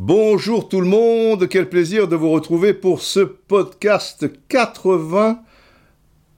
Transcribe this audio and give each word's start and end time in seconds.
Bonjour 0.00 0.68
tout 0.68 0.80
le 0.80 0.88
monde, 0.88 1.48
quel 1.48 1.68
plaisir 1.68 2.08
de 2.08 2.16
vous 2.16 2.30
retrouver 2.30 2.74
pour 2.74 3.02
ce 3.02 3.20
podcast 3.20 4.28
80 4.48 5.40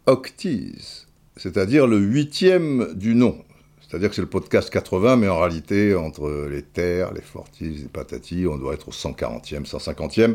Octis, 0.05 1.07
c'est-à-dire 1.39 1.87
le 1.87 1.97
huitième 1.97 2.93
du 2.93 3.15
nom. 3.15 3.43
C'est-à-dire 3.81 4.11
que 4.11 4.17
c'est 4.17 4.21
le 4.21 4.29
podcast 4.29 4.69
80, 4.69 5.17
mais 5.17 5.29
en 5.29 5.39
réalité, 5.39 5.95
entre 5.95 6.47
les 6.51 6.63
terres, 6.63 7.15
les 7.15 7.23
fortis, 7.23 7.71
les 7.71 7.89
patatis, 7.89 8.47
on 8.47 8.59
doit 8.59 8.75
être 8.75 8.89
au 8.89 8.93
140e, 8.93 9.67
150e. 9.67 10.35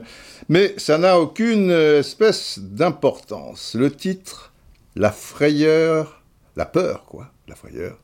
Mais 0.49 0.73
ça 0.77 0.97
n'a 0.97 1.19
aucune 1.19 1.69
espèce 1.69 2.57
d'importance. 2.57 3.75
Le 3.75 3.91
titre, 3.91 4.53
la 4.95 5.11
frayeur, 5.11 6.24
la 6.55 6.65
peur, 6.65 7.05
quoi, 7.05 7.31
la 7.47 7.55
frayeur, 7.55 7.97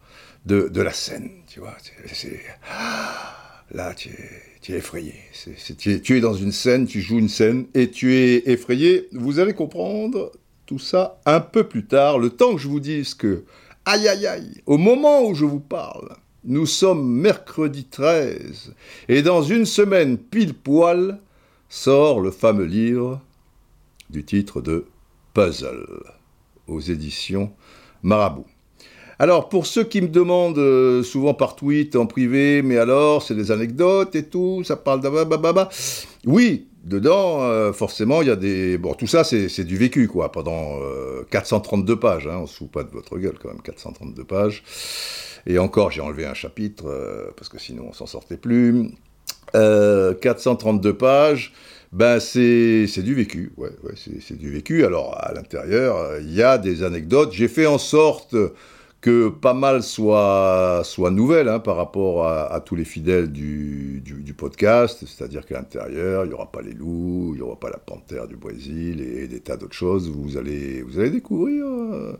de, 0.46 0.82
la 0.82 0.92
scène, 0.92 1.30
tu 1.48 1.60
vois. 1.60 1.76
C'est, 2.12 2.42
là, 3.72 3.94
tu 3.94 4.10
es, 4.10 4.30
tu 4.62 4.74
es 4.74 4.78
effrayé. 4.78 5.16
Tu 5.78 6.18
es 6.18 6.20
dans 6.20 6.34
une 6.34 6.52
scène, 6.52 6.86
tu 6.86 7.02
joues 7.02 7.20
une 7.20 7.30
scène, 7.30 7.68
et 7.74 7.90
tu 7.90 8.16
es 8.16 8.50
effrayé. 8.50 9.08
Vous 9.14 9.40
allez 9.40 9.54
comprendre 9.54 10.32
tout 10.66 10.80
ça 10.80 11.20
un 11.26 11.40
peu 11.40 11.66
plus 11.66 11.86
tard, 11.86 12.18
le 12.20 12.30
temps 12.30 12.56
que 12.56 12.62
je 12.62 12.68
vous 12.68 12.80
dise 12.80 13.14
que, 13.14 13.44
aïe 13.86 14.08
aïe 14.08 14.28
aïe, 14.28 14.62
au 14.66 14.78
moment 14.78 15.26
où 15.26 15.36
je 15.36 15.46
vous 15.46 15.60
parle, 15.60 16.16
nous 16.44 16.66
sommes 16.66 17.06
mercredi 17.06 17.86
13, 17.86 18.74
et 19.10 19.22
dans 19.22 19.44
une 19.44 19.66
semaine 19.66 20.18
pile 20.18 20.54
poil, 20.54 21.20
sort 21.70 22.20
le 22.20 22.32
fameux 22.32 22.66
livre 22.66 23.22
du 24.10 24.26
titre 24.26 24.62
de 24.62 24.86
Puzzle 25.34 26.04
aux 26.68 26.82
éditions 26.82 27.54
Marabout. 28.04 28.46
Alors, 29.20 29.50
pour 29.50 29.68
ceux 29.68 29.84
qui 29.84 30.02
me 30.02 30.08
demandent 30.08 30.58
euh, 30.58 31.04
souvent 31.04 31.36
par 31.36 31.56
tweet, 31.56 31.96
en 31.96 32.08
privé, 32.08 32.64
mais 32.64 32.78
alors, 32.78 33.22
c'est 33.22 33.36
des 33.36 33.52
anecdotes 33.52 34.16
et 34.16 34.24
tout, 34.24 34.64
ça 34.64 34.76
parle 34.76 35.02
d'abababa. 35.02 35.70
Oui, 36.26 36.68
dedans, 36.84 37.42
euh, 37.42 37.74
forcément, 37.74 38.22
il 38.22 38.30
y 38.30 38.32
a 38.32 38.36
des... 38.36 38.78
Bon, 38.78 38.94
tout 38.94 39.08
ça, 39.08 39.24
c'est 39.24 39.64
du 39.64 39.78
vécu, 39.78 40.08
quoi, 40.08 40.32
pendant 40.32 40.80
euh, 40.82 41.24
432 41.30 42.00
pages, 42.00 42.28
hein, 42.28 42.40
on 42.42 42.48
se 42.48 42.58
fout 42.58 42.72
pas 42.72 42.84
de 42.84 42.90
votre 42.90 43.18
gueule, 43.18 43.38
quand 43.40 43.50
même, 43.50 43.62
432 43.62 44.24
pages. 44.24 44.64
Et 45.46 45.58
encore, 45.58 45.92
j'ai 45.92 46.02
enlevé 46.02 46.26
un 46.26 46.34
chapitre, 46.34 46.86
euh, 46.88 47.32
parce 47.36 47.50
que 47.50 47.60
sinon, 47.60 47.88
on 47.90 47.94
s'en 47.94 48.06
sortait 48.06 48.38
plus. 48.38 48.92
Euh, 49.56 50.14
432 50.14 50.94
pages, 50.98 51.54
ben 51.92 52.20
c'est 52.20 52.86
du 53.04 53.14
vécu, 53.16 53.52
ouais, 53.58 53.70
c'est 54.22 54.38
du 54.38 54.50
vécu. 54.52 54.86
Alors 54.86 55.16
à 55.20 55.34
l'intérieur, 55.34 55.98
euh, 55.98 56.20
il 56.22 56.34
y 56.34 56.42
a 56.44 56.58
des 56.58 56.84
anecdotes. 56.84 57.34
J'ai 57.34 57.48
fait 57.50 57.66
en 57.66 57.78
sorte 57.78 58.36
que 59.02 59.30
pas 59.30 59.54
mal 59.54 59.82
soit, 59.84 60.82
soit 60.86 61.10
nouvelle 61.12 61.50
hein, 61.50 61.60
par 61.60 61.76
rapport 61.76 62.28
à, 62.28 62.62
tous 62.62 62.76
les 62.76 62.86
fidèles 62.86 63.32
du, 63.32 64.00
du, 64.06 64.14
du 64.22 64.34
podcast, 64.34 65.04
c'est-à-dire 65.08 65.46
qu'à 65.46 65.56
l'intérieur, 65.56 66.24
il 66.26 66.30
n'y 66.30 66.34
aura 66.36 66.52
pas 66.52 66.62
les 66.62 66.74
loups, 66.74 67.32
il 67.34 67.38
n'y 67.38 67.42
aura 67.42 67.60
pas 67.60 67.70
la 67.72 67.80
panthère 67.80 68.28
du 68.28 68.36
Brésil 68.38 69.02
et 69.02 69.28
des 69.28 69.40
tas 69.40 69.58
d'autres 69.58 69.74
choses. 69.76 70.08
Vous 70.10 70.38
allez, 70.38 70.84
vous 70.84 71.00
allez 71.00 71.10
découvrir. 71.10 71.66
euh, 71.66 72.14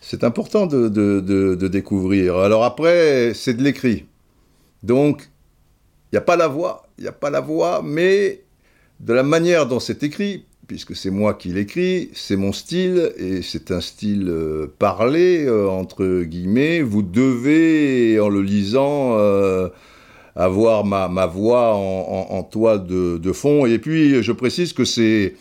C'est 0.00 0.24
important 0.24 0.66
de, 0.66 0.88
de, 0.88 1.20
de, 1.20 1.54
de 1.54 1.68
découvrir. 1.68 2.36
Alors 2.38 2.64
après, 2.64 3.32
c'est 3.34 3.54
de 3.54 3.62
l'écrit. 3.62 4.06
Donc, 4.82 5.28
il 6.12 6.14
n'y 6.14 6.18
a 6.18 6.22
pas 6.22 6.36
la 6.36 6.48
voix, 6.48 6.86
il 6.98 7.02
n'y 7.02 7.08
a 7.08 7.12
pas 7.12 7.30
la 7.30 7.40
voix, 7.40 7.82
mais 7.84 8.42
de 9.00 9.12
la 9.12 9.22
manière 9.22 9.66
dont 9.66 9.80
c'est 9.80 10.02
écrit, 10.02 10.44
puisque 10.66 10.96
c'est 10.96 11.10
moi 11.10 11.34
qui 11.34 11.48
l'écris, 11.48 12.10
c'est 12.14 12.36
mon 12.36 12.52
style, 12.52 13.12
et 13.16 13.42
c'est 13.42 13.70
un 13.70 13.80
style 13.80 14.28
euh, 14.28 14.66
parlé, 14.78 15.44
euh, 15.44 15.68
entre 15.68 16.22
guillemets, 16.22 16.80
vous 16.80 17.02
devez, 17.02 18.18
en 18.20 18.28
le 18.28 18.42
lisant, 18.42 19.16
euh, 19.18 19.68
avoir 20.34 20.84
ma, 20.84 21.26
voix 21.26 21.74
en, 21.74 22.26
en- 22.30 22.78
de, 22.78 23.32
fond. 23.32 23.66
Et 23.66 23.78
puis, 23.78 24.22
je 24.22 24.32
précise 24.32 24.72
que 24.72 24.84
c'est... 24.84 25.34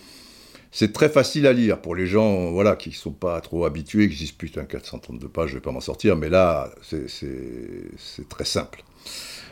Très 0.93 1.07
facile 1.07 1.47
à 1.47 1.53
lire 1.53 1.79
pour 1.81 1.95
les 1.95 2.05
gens 2.05 2.51
voilà, 2.51 2.75
qui 2.75 2.89
ne 2.89 2.95
sont 2.95 3.13
pas 3.13 3.39
trop 3.39 3.63
habitués, 3.63 4.09
qui 4.09 4.15
se 4.15 4.19
disent 4.19 4.31
putain, 4.33 4.65
432 4.65 5.29
pages, 5.29 5.51
je 5.51 5.55
vais 5.55 5.61
pas 5.61 5.71
m'en 5.71 5.79
sortir. 5.79 6.17
Mais 6.17 6.27
là, 6.27 6.69
c'est 6.81 8.27
très 8.27 8.43
simple 8.43 8.83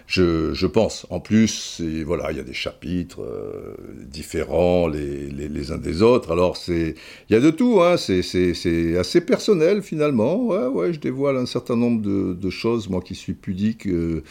je, 0.08 0.66
pense. 0.66 1.06
En 1.09 1.19
plus, 1.19 1.81
voilà, 2.06 2.31
il 2.31 2.38
y 2.38 2.40
a 2.40 2.44
des 2.44 2.53
chapitres 2.53 3.22
euh, 3.22 3.75
différents 4.06 4.88
les, 4.88 5.72
uns 5.72 5.78
des 5.78 6.02
autres. 6.02 6.31
Alors, 6.31 6.58
il 6.68 6.96
y 7.30 7.36
a 7.36 7.40
de 7.40 7.50
tout. 7.50 7.81
Hein. 7.81 7.97
C'est, 7.97 8.97
assez 8.97 9.22
personnel 9.22 9.81
finalement. 9.81 10.38
Ouais, 10.46 10.94
je 10.94 11.00
dévoile 11.00 11.38
un 11.38 11.46
certain 11.46 11.75
nombre 11.75 12.02
de, 12.02 12.50
choses. 12.50 12.90
Moi, 12.90 13.02
qui 13.02 13.16
suis 13.16 13.34
pudique, 13.34 13.88
euh, 13.88 14.24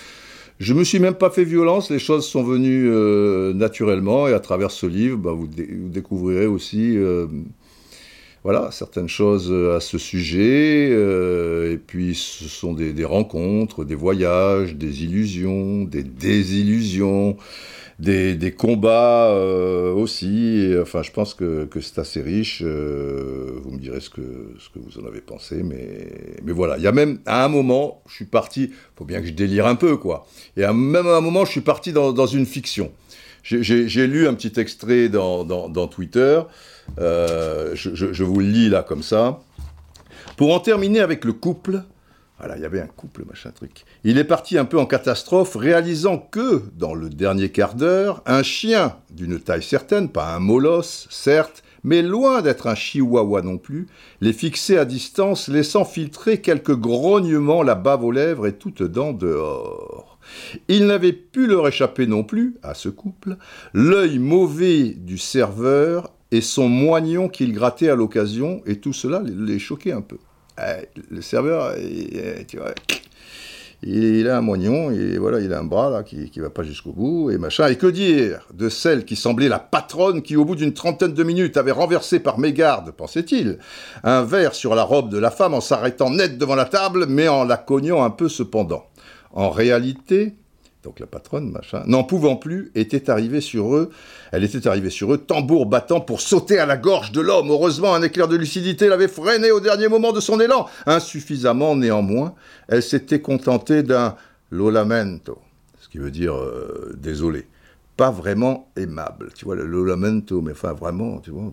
je 0.59 0.75
me 0.75 0.84
suis 0.84 0.99
même 0.99 1.15
pas 1.15 1.31
fait 1.31 1.44
violence. 1.44 1.91
Les 1.91 1.99
choses 1.99 2.27
sont 2.27 2.43
venues 2.43 2.89
euh, 2.89 3.53
naturellement. 3.53 4.28
Et 4.28 4.33
à 4.33 4.41
travers 4.41 4.71
ce 4.71 4.87
livre, 4.87 5.19
bah, 5.19 5.33
vous 5.33 5.49
découvrirez 5.49 6.47
aussi. 6.47 6.97
euh, 6.97 7.27
voilà, 8.44 8.70
certaines 8.72 9.08
choses 9.08 9.50
euh, 9.53 9.76
à 9.76 9.80
ce 9.80 9.98
sujet, 9.98 10.88
euh, 10.91 11.72
et 11.72 11.78
puis 11.78 12.14
ce 12.16 12.44
sont 12.48 12.72
des, 12.75 13.04
rencontres, 13.04 13.84
des 13.84 13.94
voyages, 13.94 14.75
des 14.75 15.04
illusions, 15.04 15.84
des 15.84 16.03
désillusions, 16.03 17.36
des, 18.00 18.34
des 18.34 18.50
combats 18.50 19.28
euh, 19.30 19.92
aussi, 19.92 20.58
et, 20.58 20.80
enfin 20.80 21.03
je 21.04 21.12
pense 21.12 21.34
que, 21.34 21.66
que 21.66 21.80
c'est 21.80 22.00
assez 22.00 22.20
riche, 22.20 22.62
euh, 22.66 23.60
vous 23.62 23.70
me 23.72 23.78
direz 23.78 24.00
ce 24.00 24.10
que, 24.10 24.22
ce 24.59 24.69
que 24.70 24.80
vous 24.84 25.00
en 25.00 25.06
avez 25.06 25.20
pensé, 25.20 25.62
mais, 25.62 26.09
mais 26.44 26.53
voilà, 26.53 26.78
il 26.78 26.82
y 26.82 26.88
a 26.88 26.92
même, 26.92 27.20
à 27.26 27.44
un 27.44 27.48
moment, 27.48 28.03
je 28.09 28.14
suis 28.16 28.24
parti, 28.24 28.72
faut 28.97 29.04
bien 29.04 29.20
que 29.20 29.28
je 29.28 29.32
délire 29.32 29.69
un 29.69 29.76
peu, 29.76 29.97
quoi, 29.97 30.26
et 30.56 30.64
à, 30.64 30.72
même 30.72 31.06
à 31.06 31.16
un 31.16 31.20
moment, 31.20 31.44
je 31.44 31.53
suis 31.53 31.60
parti 31.60 31.92
dans, 31.92 32.12
dans 32.12 32.26
une 32.26 32.47
fiction. 32.47 32.91
J'ai- 33.44 34.06
lu 34.06 34.28
un 34.28 34.34
petit 34.34 34.60
extrait 34.60 35.09
dans, 35.09 35.44
dans, 35.44 35.69
dans 35.69 35.88
Twitter, 35.88 36.41
je, 36.98 37.75
je- 37.94 38.25
vous 38.25 38.41
le 38.41 38.47
lis 38.47 38.69
là 38.69 38.82
comme 38.82 39.03
ça. 39.03 39.41
Pour 40.37 40.54
en 40.54 40.60
terminer 40.60 41.00
avec 41.00 41.25
le 41.25 41.32
couple, 41.32 41.82
voilà, 42.38 42.56
il 42.56 42.62
y 42.62 42.66
avait 42.66 42.81
un 42.81 42.87
couple, 42.87 43.25
machin 43.28 43.50
truc. 43.50 43.84
Il 44.03 44.19
est 44.19 44.25
parti 44.25 44.59
un 44.59 44.65
peu 44.65 44.78
en 44.78 44.87
catastrophe, 44.87 45.54
réalisant 45.54 46.19
que, 46.19 46.62
dans 46.76 46.94
le 46.94 47.09
dernier 47.09 47.50
quart 47.50 47.75
d'heure, 47.75 48.22
un 48.26 48.42
chien 48.42 48.97
d'une 49.10 49.38
taille 49.38 49.62
certaine, 49.62 50.09
pas 50.09 50.34
un 50.34 50.41
molosse, 50.41 51.06
certes, 51.10 51.62
mais 51.84 52.03
loin 52.03 52.42
d'être 52.42 52.66
un 52.66 52.75
chihuahua 52.75 53.42
non 53.42 53.59
plus, 53.59 53.87
les 54.21 54.32
fixait 54.32 54.78
à 54.78 54.84
distance, 54.84 55.48
laissant 55.48 55.84
filtrer 55.84 56.41
quelques 56.41 56.76
grognements, 56.76 57.62
la 57.62 57.75
bave 57.75 58.04
aux 58.04 58.12
lèvres 58.12 58.47
et 58.47 58.54
toutes 58.54 58.82
dents 58.82 59.12
dehors. 59.12 60.19
Il 60.69 60.87
n'avait 60.87 61.12
pu 61.12 61.47
leur 61.47 61.66
échapper 61.69 62.06
non 62.06 62.25
plus, 62.25 62.56
à 62.62 62.75
ce 62.75 62.88
couple, 62.88 63.37
l'œil 63.75 64.19
mauvais 64.19 64.91
du 64.91 65.19
serveur 65.19 66.10
et 66.32 66.41
son 66.41 66.69
moignon 66.69 67.28
qu'il 67.28 67.53
grattait 67.53 67.91
à 67.91 67.94
l'occasion, 67.94 68.62
et 68.66 68.81
tout 68.81 68.93
cela 68.93 69.22
les- 69.25 69.59
choquait 69.59 69.93
un 69.93 70.00
peu. 70.00 70.16
Eh, 70.59 70.88
le 71.10 71.22
serveur, 71.22 71.76
il, 71.78 72.44
tu 72.48 72.56
vois, 72.56 72.75
il 73.82 74.28
a 74.28 74.38
un 74.38 74.41
moignon, 74.41 74.91
et 74.91 75.19
voilà, 75.19 75.41
il 75.41 75.53
a 75.53 75.59
un 75.59 75.65
bras 75.65 75.91
là 75.91 76.03
qui, 76.03 76.31
qui 76.31 76.41
va 76.41 76.50
pas 76.50 76.62
jusqu'au 76.62 76.92
bout, 76.92 77.31
et 77.31 77.38
machin. 77.38 77.69
Et 77.69 77.76
que 77.76 77.87
dire 77.87 78.48
de 78.54 78.69
celle 78.69 79.04
qui 79.04 79.15
semblait 79.15 79.48
la 79.48 79.59
patronne 79.59 80.22
qui, 80.22 80.37
au 80.37 80.44
bout 80.44 80.56
d'une 80.56 80.72
trentaine 80.72 81.12
de 81.12 81.22
minutes, 81.22 81.56
avait 81.56 81.71
renversé 81.71 82.19
par 82.19 82.38
mégarde, 82.38 82.92
pensait-il, 82.92 83.59
un 84.03 84.22
verre 84.22 84.54
sur 84.54 84.75
la 84.75 84.84
robe 84.84 85.10
de 85.10 85.19
la 85.19 85.31
femme 85.31 85.53
en 85.53 85.60
s'arrêtant 85.60 86.10
net 86.10 86.38
devant 86.38 86.54
la 86.54 86.65
table, 86.65 87.06
mais 87.09 87.28
en 87.28 87.44
la 87.44 87.56
cognant 87.59 88.03
un 88.03 88.10
peu 88.10 88.28
cependant. 88.28 88.84
En 89.32 89.50
réalité, 89.50 90.34
donc 90.82 90.98
la 90.98 91.06
patronne, 91.06 91.50
machin, 91.50 91.82
n'en 91.87 92.03
pouvant 92.03 92.37
plus, 92.37 92.72
était 92.75 93.09
arrivée 93.09 93.41
sur 93.41 93.76
eux, 93.76 93.91
elle 94.32 94.43
était 94.43 94.66
arrivée 94.66 94.91
sur 94.91 95.12
eux, 95.15 95.19
tambour 95.19 95.66
battant 95.66 96.00
pour 96.00 96.20
sauter 96.20 96.59
à 96.59 96.66
la 96.66 96.76
gorge 96.76 97.12
de 97.12 97.20
l'homme. 97.20 97.50
Heureusement, 97.50 97.94
un 97.94 98.03
éclair 98.03 98.26
de 98.26 98.37
lucidité 98.37 98.88
l'avait 98.88 99.09
freiné 99.09 99.53
au 99.53 99.60
dernier 99.60 99.88
moment 99.88 100.12
de 100.12 100.21
son 100.21 100.41
élan. 100.41 100.66
Insuffisamment, 100.87 101.76
néanmoins, 101.76 102.34
elle 102.68 102.83
s'était 102.83 103.21
contentée 103.21 103.83
d'un 103.83 104.16
lo 104.51 104.71
lamento, 104.71 105.39
ce 105.80 105.89
qui 105.89 105.98
veut 105.98 106.10
dire 106.10 106.34
euh, 106.34 106.92
désolé. 106.97 107.47
Pas 107.97 108.10
vraiment 108.10 108.68
aimable, 108.77 109.30
tu 109.34 109.45
vois, 109.45 109.54
le 109.54 109.66
lo 109.66 109.84
lamento, 109.84 110.41
mais 110.41 110.53
enfin 110.53 110.72
vraiment, 110.72 111.18
tu 111.18 111.30
vois. 111.30 111.53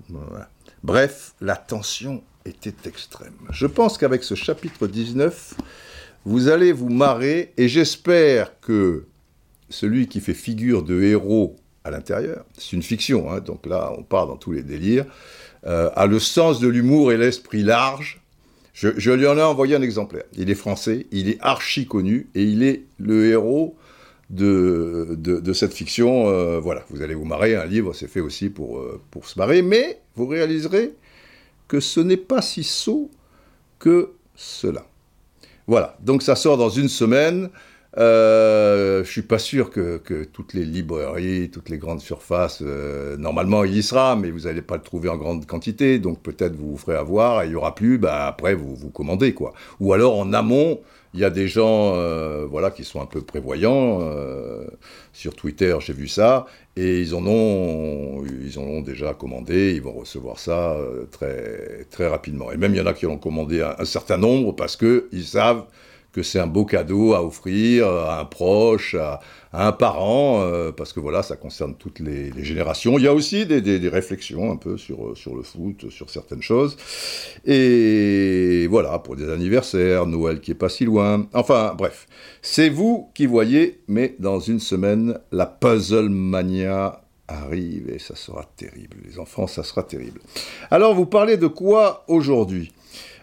Bref, 0.83 1.33
la 1.41 1.55
tension 1.55 2.23
était 2.45 2.89
extrême. 2.89 3.33
Je 3.51 3.67
pense 3.67 3.97
qu'avec 3.97 4.23
ce 4.23 4.33
chapitre 4.33 4.87
19, 4.87 5.55
vous 6.25 6.47
allez 6.47 6.71
vous 6.71 6.89
marrer 6.89 7.53
et 7.57 7.67
j'espère 7.67 8.59
que 8.59 9.05
celui 9.69 10.07
qui 10.07 10.19
fait 10.19 10.33
figure 10.33 10.83
de 10.83 11.01
héros 11.01 11.55
à 11.83 11.91
l'intérieur, 11.91 12.45
c'est 12.57 12.75
une 12.75 12.83
fiction, 12.83 13.31
hein, 13.31 13.39
donc 13.39 13.65
là 13.65 13.93
on 13.97 14.03
part 14.03 14.27
dans 14.27 14.35
tous 14.35 14.51
les 14.51 14.63
délires, 14.63 15.05
euh, 15.65 15.89
a 15.95 16.07
le 16.07 16.19
sens 16.19 16.59
de 16.59 16.67
l'humour 16.67 17.11
et 17.11 17.17
l'esprit 17.17 17.63
large. 17.63 18.21
Je, 18.73 19.11
lui 19.11 19.27
en 19.27 19.37
ai 19.37 19.41
envoyé 19.41 19.75
un 19.75 19.81
exemplaire. 19.81 20.23
Il 20.37 20.49
est 20.49 20.55
français, 20.55 21.07
il 21.11 21.27
est 21.27 21.37
archi 21.41 21.85
connu 21.85 22.29
et 22.33 22.43
il 22.43 22.63
est 22.63 22.83
le 22.97 23.25
héros 23.25 23.75
de, 24.29 25.17
de, 25.17 25.41
de 25.41 25.53
cette 25.53 25.73
fiction. 25.73 26.29
Euh, 26.29 26.61
voilà, 26.61 26.85
vous 26.89 27.01
allez 27.01 27.13
vous 27.13 27.25
marrer, 27.25 27.57
un 27.57 27.65
livre 27.65 27.91
c'est 27.91 28.07
fait 28.07 28.21
aussi 28.21 28.49
pour, 28.49 28.79
euh, 28.79 29.01
pour 29.11 29.27
se 29.27 29.37
marrer, 29.37 29.61
mais 29.61 29.99
vous 30.15 30.27
réaliserez 30.27 30.93
que 31.67 31.81
ce 31.81 31.99
n'est 31.99 32.15
pas 32.15 32.41
si 32.41 32.63
sot 32.63 33.11
que 33.79 34.11
cela. 34.35 34.85
Voilà, 35.67 35.97
donc 36.01 36.23
ça 36.23 36.35
sort 36.35 36.57
dans 36.57 36.69
une 36.69 36.89
semaine. 36.89 37.49
Euh, 37.97 39.03
je 39.03 39.11
suis 39.11 39.23
pas 39.23 39.39
sûr 39.39 39.71
que, 39.71 39.97
toutes 40.31 40.53
les 40.53 40.63
librairies, 40.63 41.49
toutes 41.49 41.69
les 41.69 41.79
grandes 41.79 42.01
surfaces, 42.01 42.61
euh, 42.61 43.17
normalement 43.17 43.63
il 43.63 43.75
y 43.75 43.81
sera, 43.83 44.15
mais 44.15 44.29
vous 44.29 44.41
n'allez 44.41 44.61
pas 44.61 44.75
le 44.75 44.83
trouver 44.83 45.09
en 45.09 45.17
grande 45.17 45.45
quantité, 45.47 45.97
donc 45.97 46.21
peut-être 46.21 46.55
vous 46.55 46.71
vous 46.71 46.77
ferez 46.77 46.95
avoir 46.97 47.41
et 47.41 47.47
il 47.47 47.51
y 47.53 47.55
aura 47.55 47.73
plus, 47.73 47.97
bah 47.97 48.27
après 48.27 48.53
vous 48.53 48.75
vous 48.75 48.91
commandez 48.91 49.33
quoi. 49.33 49.53
Ou 49.79 49.93
alors 49.93 50.19
en 50.19 50.33
amont, 50.33 50.79
il 51.15 51.19
y 51.19 51.23
a 51.25 51.31
des 51.31 51.47
gens, 51.47 51.95
euh, 51.95 52.45
voilà, 52.47 52.69
qui 52.69 52.83
sont 52.83 53.01
un 53.01 53.07
peu 53.07 53.21
prévoyants. 53.21 53.99
Euh, 54.03 54.67
sur 55.11 55.35
Twitter, 55.35 55.75
j'ai 55.79 55.93
vu 55.93 56.07
ça, 56.07 56.45
et 56.75 57.01
ils 57.01 57.15
en 57.15 57.25
ont, 57.25 58.23
ils 58.25 58.59
en 58.59 58.63
ont 58.63 58.81
déjà 58.81 59.13
commandé. 59.15 59.73
Ils 59.75 59.81
vont 59.81 59.93
recevoir 59.93 60.37
ça 60.39 60.77
très, 61.11 61.85
très 61.89 62.07
rapidement. 62.07 62.51
Et 62.51 62.57
même 62.57 62.73
il 62.73 62.77
y 62.77 62.81
en 62.81 62.85
a 62.85 62.93
qui 62.93 63.07
ont 63.07 63.17
commandé 63.17 63.61
un, 63.61 63.75
un 63.79 63.85
certain 63.85 64.17
nombre 64.17 64.55
parce 64.55 64.75
que 64.75 65.09
ils 65.11 65.25
savent 65.25 65.65
que 66.11 66.23
c'est 66.23 66.39
un 66.39 66.47
beau 66.47 66.65
cadeau 66.65 67.13
à 67.13 67.23
offrir 67.23 67.87
à 67.87 68.19
un 68.19 68.25
proche, 68.25 68.95
à, 68.95 69.19
un 69.51 69.71
parent, 69.71 70.41
euh, 70.41 70.71
parce 70.71 70.93
que 70.93 70.99
voilà, 70.99 71.23
ça 71.23 71.35
concerne 71.35 71.75
toutes 71.75 71.99
les, 71.99 72.31
générations. 72.43 72.97
Il 72.97 73.03
y 73.03 73.07
a 73.07 73.13
aussi 73.13 73.45
des, 73.45 73.89
réflexions 73.89 74.51
un 74.51 74.55
peu 74.55 74.77
sur, 74.77 75.17
sur 75.17 75.35
le 75.35 75.41
foot, 75.43 75.89
sur 75.89 76.09
certaines 76.09 76.41
choses. 76.41 76.77
Et 77.45 78.67
voilà, 78.69 78.99
pour 78.99 79.15
des 79.15 79.29
anniversaires, 79.29 80.05
Noël 80.05 80.39
qui 80.39 80.51
est 80.51 80.55
pas 80.55 80.69
si 80.69 80.85
loin. 80.85 81.27
Enfin, 81.33 81.73
bref, 81.77 82.07
c'est 82.41 82.69
vous 82.69 83.09
qui 83.13 83.25
voyez, 83.25 83.81
mais 83.87 84.15
dans 84.19 84.39
une 84.39 84.59
semaine, 84.59 85.19
la 85.31 85.45
Puzzle 85.45 86.09
Mania 86.09 87.01
arrive 87.29 87.89
et 87.89 87.99
ça 87.99 88.15
sera 88.15 88.45
terrible. 88.55 88.97
Les 89.05 89.19
enfants, 89.19 89.47
ça 89.47 89.63
sera 89.63 89.83
terrible. 89.83 90.21
Alors, 90.71 90.95
vous 90.95 91.05
parlez 91.05 91.37
de 91.37 91.47
quoi 91.47 92.03
aujourd'hui? 92.07 92.71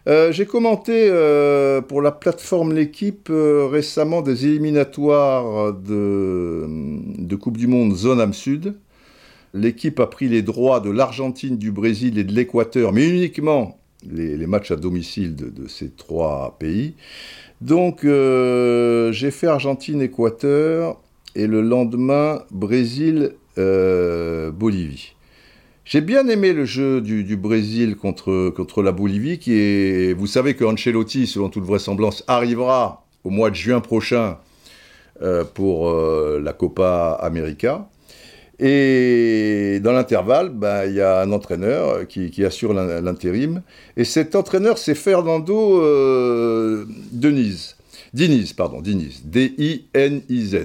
Euh, 0.08 0.30
j'ai 0.30 0.46
commenté 0.46 1.08
euh, 1.10 1.80
pour 1.80 2.00
la 2.00 2.12
plateforme 2.12 2.72
L'équipe 2.72 3.28
euh, 3.28 3.66
récemment 3.66 4.22
des 4.22 4.46
éliminatoires 4.46 5.72
de, 5.72 7.34
Coupe 7.40 7.56
du 7.56 7.66
Monde 7.66 7.96
zone 7.96 8.20
âme 8.20 8.32
sud. 8.32 8.76
L'équipe 9.52 9.98
a 9.98 10.06
pris 10.06 10.28
les 10.28 10.42
droits 10.42 10.78
de 10.80 10.90
l'Argentine, 10.90 11.56
du 11.56 11.72
Brésil 11.72 12.18
et 12.18 12.24
de 12.24 12.32
l'Équateur, 12.32 12.92
mais 12.92 13.08
uniquement 13.08 13.78
les, 14.08 14.46
matchs 14.46 14.70
à 14.70 14.76
domicile 14.76 15.34
de, 15.34 15.66
ces 15.66 15.90
trois 15.90 16.56
pays. 16.58 16.94
Donc 17.60 18.02
j'ai 18.02 19.30
fait 19.30 19.46
Argentine-Équateur 19.46 21.00
et 21.34 21.46
le 21.46 21.62
lendemain 21.62 22.42
Brésil-Bolivie. 22.50 25.16
J'ai 25.86 26.00
bien 26.00 26.26
aimé 26.26 26.52
le 26.52 26.64
jeu 26.64 27.00
du, 27.00 27.36
Brésil 27.36 27.94
contre, 27.94 28.50
contre 28.50 28.82
la 28.82 28.90
Bolivie, 28.90 29.38
qui 29.38 29.52
est, 29.52 30.14
vous 30.14 30.26
savez 30.26 30.54
que 30.54 30.64
Ancelotti, 30.64 31.28
selon 31.28 31.48
toute 31.48 31.62
vraisemblance, 31.62 32.24
arrivera 32.26 33.06
au 33.22 33.30
mois 33.30 33.50
de 33.50 33.54
juin 33.54 33.78
prochain 33.78 34.38
euh, 35.22 35.44
pour 35.44 35.88
euh, 35.88 36.40
la 36.42 36.52
Copa 36.52 37.16
América. 37.22 37.86
Et 38.58 39.78
dans 39.80 39.92
l'intervalle, 39.92 40.48
ben, 40.48 40.86
il 40.86 40.94
y 40.94 41.00
a 41.00 41.20
un 41.20 41.30
entraîneur 41.30 42.08
qui, 42.08 42.44
assure 42.44 42.74
l'intérim. 42.74 43.62
Et 43.96 44.02
cet 44.02 44.34
entraîneur, 44.34 44.78
c'est 44.78 44.96
Fernando 44.96 45.80
euh, 45.84 46.84
Denise. 47.12 47.76
Diniz, 48.12 48.54
pardon, 48.54 48.80
Diniz, 48.80 49.22
D-I-N-I-Z. 49.24 50.56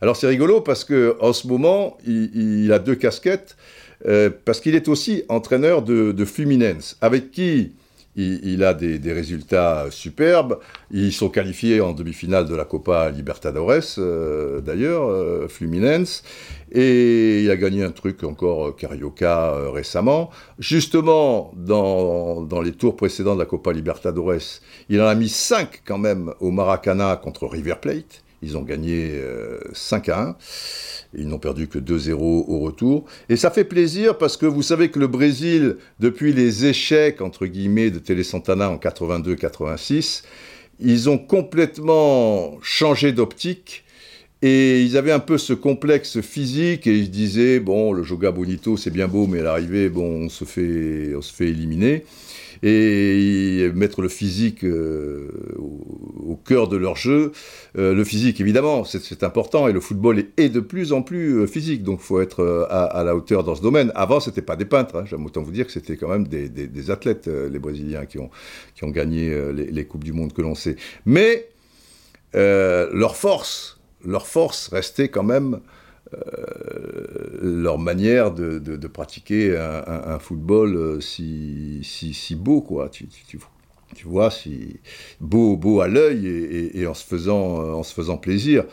Alors 0.00 0.16
c'est 0.16 0.26
rigolo 0.28 0.60
parce 0.60 0.84
que 0.84 1.16
en 1.20 1.32
ce 1.32 1.48
moment, 1.48 1.96
il 2.06 2.70
a 2.72 2.78
deux 2.78 2.94
casquettes. 2.94 3.56
Euh, 4.06 4.30
parce 4.44 4.60
qu'il 4.60 4.74
est 4.74 4.88
aussi 4.88 5.24
entraîneur 5.28 5.82
de, 5.82 6.24
Fluminense, 6.24 6.96
avec 7.00 7.30
qui 7.30 7.72
il, 8.16 8.64
a 8.64 8.74
des, 8.74 9.12
résultats 9.12 9.86
superbes. 9.90 10.58
Ils 10.90 11.12
sont 11.12 11.28
qualifiés 11.28 11.80
en 11.80 11.92
demi-finale 11.92 12.48
de 12.48 12.54
la 12.56 12.64
Copa 12.64 13.10
Libertadores, 13.10 13.98
euh, 13.98 14.60
d'ailleurs, 14.60 15.08
euh, 15.08 15.46
Fluminense. 15.48 16.24
Et 16.72 17.42
il 17.44 17.50
a 17.50 17.56
gagné 17.56 17.84
un 17.84 17.92
truc 17.92 18.24
encore 18.24 18.76
Carioca 18.76 19.70
récemment. 19.70 20.30
Justement, 20.58 21.52
dans, 21.56 22.42
dans, 22.42 22.60
les 22.60 22.72
tours 22.72 22.96
précédents 22.96 23.34
de 23.34 23.40
la 23.40 23.46
Copa 23.46 23.72
Libertadores, 23.72 24.60
il 24.88 25.00
en 25.00 25.06
a 25.06 25.14
mis 25.14 25.28
5 25.28 25.82
quand 25.84 25.98
même 25.98 26.32
au 26.40 26.50
Maracana 26.50 27.16
contre 27.16 27.46
River 27.46 27.76
Plate. 27.80 28.22
Ils 28.42 28.56
ont 28.56 28.62
gagné 28.62 29.20
5 29.72 30.08
à 30.08 30.20
1. 30.20 30.36
Ils 31.16 31.28
n'ont 31.28 31.38
perdu 31.38 31.68
que 31.68 31.78
2-0 31.78 32.12
au 32.12 32.58
retour. 32.60 33.04
Et 33.28 33.36
ça 33.36 33.50
fait 33.50 33.64
plaisir 33.64 34.18
parce 34.18 34.36
que 34.36 34.46
vous 34.46 34.62
savez 34.62 34.90
que 34.90 34.98
le 34.98 35.06
Brésil, 35.06 35.76
depuis 36.00 36.32
les 36.32 36.66
échecs, 36.66 37.20
entre 37.20 37.46
guillemets, 37.46 37.90
de 37.90 37.98
Télé 37.98 38.22
Santana 38.22 38.70
en 38.70 38.76
82-86, 38.76 40.22
ils 40.80 41.08
ont 41.08 41.18
complètement 41.18 42.58
changé 42.62 43.12
d'optique. 43.12 43.84
Et 44.40 44.82
ils 44.82 44.96
avaient 44.96 45.10
un 45.10 45.18
peu 45.18 45.36
ce 45.36 45.52
complexe 45.52 46.20
physique 46.20 46.86
et 46.86 46.96
ils 46.96 47.10
disaient, 47.10 47.58
bon, 47.58 47.92
le 47.92 48.04
Joga 48.04 48.30
Bonito, 48.30 48.76
c'est 48.76 48.92
bien 48.92 49.08
beau, 49.08 49.26
mais 49.26 49.40
à 49.40 49.42
l'arrivée, 49.42 49.88
bon, 49.88 50.26
on 50.26 50.28
se 50.28 50.44
fait, 50.44 51.12
on 51.16 51.22
se 51.22 51.34
fait 51.34 51.48
éliminer 51.48 52.04
et 52.62 53.70
mettre 53.74 54.02
le 54.02 54.08
physique 54.08 54.64
euh, 54.64 55.28
au, 55.56 56.36
cœur 56.36 56.68
de 56.68 56.76
leur 56.76 56.96
jeu. 56.96 57.32
Euh, 57.76 57.94
le 57.94 58.04
physique, 58.04 58.40
évidemment, 58.40 58.84
c'est 58.84 59.22
important, 59.22 59.68
et 59.68 59.72
le 59.72 59.80
football 59.80 60.24
est, 60.36 60.48
de 60.48 60.60
plus 60.60 60.92
en 60.92 61.02
plus 61.02 61.40
euh, 61.40 61.46
physique, 61.46 61.82
donc 61.82 62.00
il 62.02 62.06
faut 62.06 62.20
être 62.20 62.66
à, 62.70 63.02
la 63.04 63.14
hauteur 63.14 63.44
dans 63.44 63.54
ce 63.54 63.62
domaine. 63.62 63.92
Avant, 63.94 64.20
c'était 64.20 64.42
pas 64.42 64.56
des 64.56 64.64
peintres, 64.64 64.96
hein. 64.96 65.04
j'aime 65.06 65.24
autant 65.26 65.42
vous 65.42 65.52
dire 65.52 65.66
que 65.66 65.72
c'était 65.72 65.96
quand 65.96 66.08
même 66.08 66.26
des, 66.26 66.90
athlètes, 66.90 67.26
les 67.28 67.58
Brésiliens, 67.58 68.06
qui 68.06 68.18
ont, 68.18 68.30
qui 68.74 68.84
ont 68.84 68.90
gagné 68.90 69.34
les, 69.52 69.84
Coupes 69.84 70.04
du 70.04 70.12
Monde 70.12 70.32
que 70.32 70.42
l'on 70.42 70.54
sait. 70.54 70.76
Mais 71.06 71.48
leur 72.34 73.16
force, 73.16 73.80
leur 74.04 74.26
force 74.26 74.68
restait 74.68 75.08
quand 75.08 75.22
même 75.22 75.60
leur 77.40 77.78
manière 77.78 78.32
de, 78.32 78.86
pratiquer 78.86 79.56
un, 79.56 80.18
football 80.18 80.76
euh, 80.76 81.00
si, 81.00 82.36
beau, 82.36 82.60
quoi. 82.60 82.88
Tu, 82.88 83.08
vois, 84.04 84.30
si 84.30 84.80
beau, 85.20 85.56
beau 85.56 85.80
à 85.80 85.88
l'œil 85.88 86.26
et, 86.74 86.86
en, 86.86 86.94
se 86.94 87.04
faisant, 87.04 87.74
en 87.74 87.82
se 87.82 87.94
faisant 87.94 88.16
plaisir. 88.16 88.64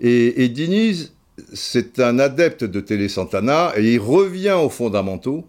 Et, 0.00 0.44
et 0.44 0.48
Diniz, 0.48 1.12
c'est 1.52 2.00
un 2.00 2.18
adepte 2.18 2.64
de 2.64 2.80
Télé 2.80 3.08
Santana 3.08 3.72
et 3.76 3.94
il 3.94 3.98
revient 3.98 4.56
aux 4.62 4.68
fondamentaux. 4.68 5.46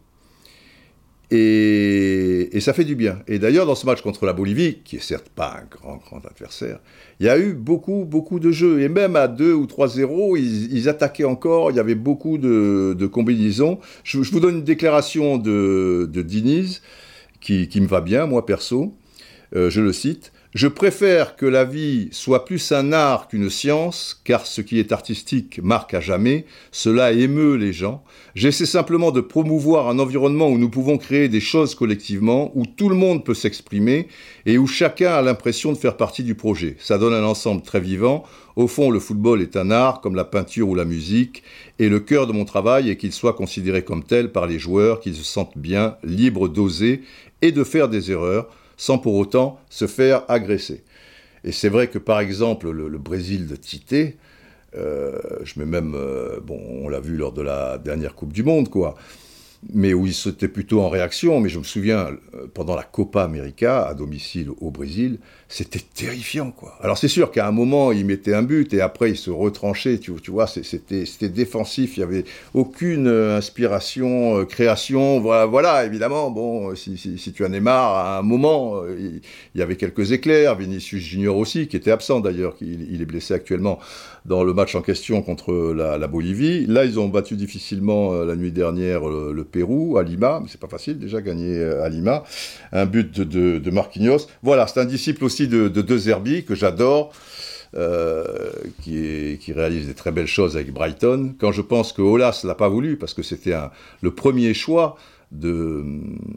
Et, 1.34 2.60
ça 2.60 2.74
fait 2.74 2.84
du 2.84 2.96
bien. 2.96 3.20
Et 3.28 3.40
d'ailleurs, 3.40 3.66
dans 3.66 3.76
ce 3.76 3.86
match 3.86 4.02
contre 4.02 4.26
la 4.26 4.34
Bolivie, 4.34 4.80
qui 4.84 4.98
est 4.98 5.00
certes 5.00 5.30
pas 5.30 5.62
un 5.62 5.66
grand, 5.66 5.98
grand 5.98 6.24
adversaire, 6.26 6.80
il 7.20 7.26
y 7.26 7.30
a 7.30 7.40
eu 7.40 7.54
beaucoup, 7.54 8.06
beaucoup 8.06 8.40
de 8.40 8.52
jeux. 8.52 8.82
Et 8.82 8.90
même 8.90 9.16
à 9.16 9.28
2 9.30 9.54
ou 9.54 9.66
3-0, 9.66 10.38
ils, 10.38 10.90
attaquaient 10.90 11.24
encore. 11.24 11.72
Il 11.72 11.78
y 11.78 11.80
avait 11.80 11.96
beaucoup 11.96 12.38
de, 12.38 13.08
combinaisons. 13.08 13.80
Je, 14.04 14.18
vous 14.18 14.40
donne 14.42 14.58
une 14.58 14.64
déclaration 14.64 15.38
de, 15.38 16.10
de 16.12 16.22
Diniz, 16.22 16.82
qui, 17.40 17.70
me 17.76 17.88
va 17.88 18.02
bien, 18.02 18.26
moi 18.26 18.46
perso. 18.46 18.94
Euh, 19.56 19.70
je 19.70 19.82
le 19.82 19.94
cite. 19.94 20.34
Je 20.54 20.68
préfère 20.68 21.38
que 21.38 21.46
la 21.46 21.64
vie 21.64 22.10
soit 22.12 22.44
plus 22.44 22.74
un 22.74 22.92
art 22.92 23.30
qu'une 23.30 23.50
science, 23.50 24.22
car 24.26 24.46
ce 24.46 24.60
qui 24.60 24.80
est 24.80 24.92
artistique 24.92 25.62
marque 25.64 25.94
à 25.94 26.02
jamais, 26.02 26.46
cela 26.74 27.14
émeut 27.14 27.56
les 27.56 27.72
gens. 27.72 28.04
J'essaie 28.36 28.66
simplement 28.66 29.12
de 29.12 29.22
promouvoir 29.22 29.88
un 29.88 29.98
environnement 29.98 30.50
où 30.50 30.58
nous 30.58 30.70
pouvons 30.70 30.98
créer 30.98 31.30
des 31.30 31.40
choses 31.40 31.74
collectivement, 31.74 32.52
où 32.54 32.66
tout 32.66 32.90
le 32.90 32.96
monde 32.96 33.24
peut 33.24 33.34
s'exprimer 33.34 34.10
et 34.46 34.58
où 34.58 34.68
chacun 34.68 35.14
a 35.14 35.22
l'impression 35.22 35.72
de 35.72 35.78
faire 35.78 35.96
partie 35.96 36.24
du 36.24 36.36
projet. 36.36 36.76
Ça 36.80 36.98
donne 36.98 37.14
un 37.14 37.24
ensemble 37.24 37.62
très 37.62 37.80
vivant. 37.80 38.26
Au 38.58 38.68
fond, 38.68 38.92
le 38.92 39.00
football 39.00 39.42
est 39.42 39.56
un 39.56 39.72
art, 39.72 40.02
comme 40.02 40.16
la 40.16 40.26
peinture 40.26 40.68
ou 40.68 40.76
la 40.76 40.84
musique, 40.84 41.44
et 41.80 41.88
le 41.88 42.02
cœur 42.02 42.28
de 42.28 42.34
mon 42.34 42.44
travail 42.44 42.90
est 42.90 42.98
qu'il 42.98 43.14
soit 43.14 43.34
considéré 43.34 43.86
comme 43.86 44.04
tel 44.04 44.34
par 44.34 44.48
les 44.48 44.60
joueurs, 44.60 45.00
qu'ils 45.00 45.16
se 45.16 45.24
sentent 45.24 45.58
bien, 45.58 45.96
libres 46.04 46.50
d'oser 46.50 47.04
et 47.42 47.54
de 47.54 47.64
faire 47.64 47.88
des 47.88 48.12
erreurs 48.12 48.50
sans 48.82 48.98
pour 48.98 49.14
autant 49.14 49.60
se 49.70 49.86
faire 49.86 50.24
agresser. 50.28 50.84
Et 51.44 51.52
c'est 51.52 51.70
vrai 51.70 51.88
que 51.88 52.00
par 52.00 52.20
exemple 52.20 52.72
le, 52.72 52.98
Brésil 52.98 53.46
de 53.46 53.56
Tite, 53.56 54.18
euh, 54.76 55.20
je 55.44 55.60
mets 55.60 55.68
même, 55.68 55.94
euh, 55.94 56.40
bon, 56.40 56.60
on 56.68 56.90
l'a 56.90 57.00
vu 57.00 57.16
lors 57.16 57.32
de 57.32 57.44
la 57.44 57.78
dernière 57.78 58.16
Coupe 58.16 58.34
du 58.34 58.42
Monde, 58.42 58.70
quoi 58.70 58.96
mais 59.72 59.94
où 59.94 60.08
il 60.08 60.14
s'était 60.16 60.48
plutôt 60.48 60.82
en 60.82 60.90
réaction. 60.90 61.40
Mais 61.40 61.50
je 61.50 61.60
me 61.60 61.64
souviens, 61.64 62.10
euh, 62.34 62.48
pendant 62.52 62.76
la 62.76 62.82
Copa 62.82 63.24
América, 63.24 63.86
à 63.86 63.94
domicile 63.94 64.50
au 64.60 64.72
Brésil, 64.72 65.20
c'était 65.52 65.82
terrifiant, 65.94 66.52
quoi. 66.52 66.78
Alors 66.82 66.98
c'est 66.98 67.10
sûr 67.10 67.30
qu'à 67.30 67.46
un 67.46 67.52
moment, 67.52 67.92
il 67.92 68.06
mettait 68.06 68.34
un 68.34 68.42
but 68.42 68.74
et 68.74 68.80
après, 68.80 69.10
il 69.10 69.18
se 69.18 69.30
retranchait, 69.30 69.98
tu, 69.98 70.14
vois, 70.28 70.48
c'était 70.48 71.30
défensif, 71.30 71.98
il 71.98 72.00
n'y 72.00 72.04
avait 72.06 72.24
aucune 72.54 73.08
euh, 73.08 73.38
inspiration, 73.38 74.38
euh, 74.38 74.46
création. 74.46 75.20
Voilà, 75.20 75.46
voilà, 75.46 75.86
évidemment, 75.86 76.32
bon, 76.32 76.74
si, 76.76 76.98
si, 76.98 77.34
tu 77.34 77.46
en 77.46 77.52
es 77.52 77.60
marre, 77.60 77.96
à 77.96 78.20
un 78.20 78.22
moment, 78.22 78.84
il, 78.98 79.22
y 79.54 79.62
avait 79.62 79.76
quelques 79.76 80.14
éclairs, 80.14 80.56
Vinicius 80.56 81.04
Junior 81.04 81.36
aussi, 81.36 81.68
qui 81.68 81.76
était 81.76 81.92
absent 81.92 82.22
d'ailleurs, 82.22 82.56
il, 82.62 83.02
est 83.02 83.06
blessé 83.06 83.34
actuellement 83.34 83.78
dans 84.24 84.44
le 84.44 84.54
match 84.54 84.76
en 84.76 84.82
question 84.82 85.22
contre 85.22 85.74
la, 85.74 86.08
Bolivie. 86.08 86.66
Là, 86.66 86.86
ils 86.86 86.98
ont 87.00 87.10
battu 87.10 87.36
difficilement 87.36 88.14
la 88.24 88.36
nuit 88.36 88.52
dernière 88.52 89.02
le 89.10 89.44
Pérou, 89.44 89.98
à 89.98 90.04
Lima, 90.04 90.40
mais 90.42 90.48
c'est 90.50 90.60
pas 90.60 90.68
facile 90.68 90.98
déjà 91.00 91.22
gagner 91.22 91.62
à 91.62 91.90
Lima, 91.90 92.24
un 92.72 92.86
but 92.86 93.20
de, 93.20 93.58
de, 93.58 93.72
Marquinhos. 93.72 94.28
Voilà, 94.44 94.68
c'est 94.68 94.80
un 94.80 94.86
disciple 94.86 95.26
aussi 95.26 95.41
de, 95.48 95.68
de 95.68 95.82
De 95.82 95.98
Zerbi 95.98 96.44
que 96.44 96.56
j'adore. 96.56 97.14
qui, 98.82 99.38
qui, 99.40 99.54
réalise 99.54 99.88
des 99.88 99.94
très 99.94 100.12
belles 100.12 100.28
choses 100.28 100.58
avec 100.58 100.74
Brighton. 100.74 101.36
Quand 101.40 101.54
je 101.54 101.62
pense 101.62 101.94
que 101.94 102.02
Olas 102.02 102.42
l'a 102.44 102.56
pas 102.56 102.68
voulu, 102.68 102.98
parce 102.98 103.14
que 103.14 103.24
c'était 103.24 103.56
le 104.02 104.12
premier 104.12 104.54
choix 104.54 104.98
de, 105.32 105.86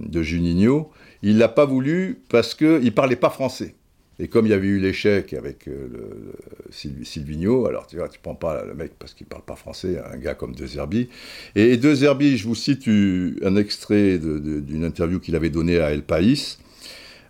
de 0.01 0.23
Juninho, 0.23 0.91
il 1.23 1.39
l'a 1.39 1.49
pas 1.49 1.65
voulu 1.65 2.23
parce 2.29 2.55
qu'il 2.55 2.95
parlait 2.95 3.17
pas 3.17 3.31
français. 3.31 3.75
Et 4.21 4.29
comme 4.29 4.47
il 4.47 4.51
y 4.51 4.53
avait 4.53 4.69
eu 4.69 4.79
l'échec 4.79 5.33
avec 5.33 5.67
euh, 5.67 5.89
le, 5.93 7.67
alors 7.69 7.87
tu 7.89 7.97
vois, 7.97 8.09
tu 8.09 8.21
prends 8.21 8.37
pas 8.37 8.65
le 8.65 8.75
mec 8.75 8.93
parce 8.99 9.13
qu'il 9.13 9.27
parle 9.27 9.43
pas 9.43 9.57
français, 9.57 10.01
un 10.13 10.17
gars 10.17 10.35
comme 10.35 10.55
De 10.55 10.67
Zerbi. 10.67 11.09
Et, 11.57 11.77
De 11.77 11.95
Zerbi, 11.95 12.37
je 12.37 12.47
vous 12.47 12.55
cite 12.55 12.87
un 12.87 13.57
extrait 13.57 14.19
d'une 14.19 14.85
interview 14.85 15.19
qu'il 15.19 15.35
avait 15.35 15.51
donnée 15.51 15.81
à 15.81 15.91
El 15.91 16.03
País. 16.03 16.59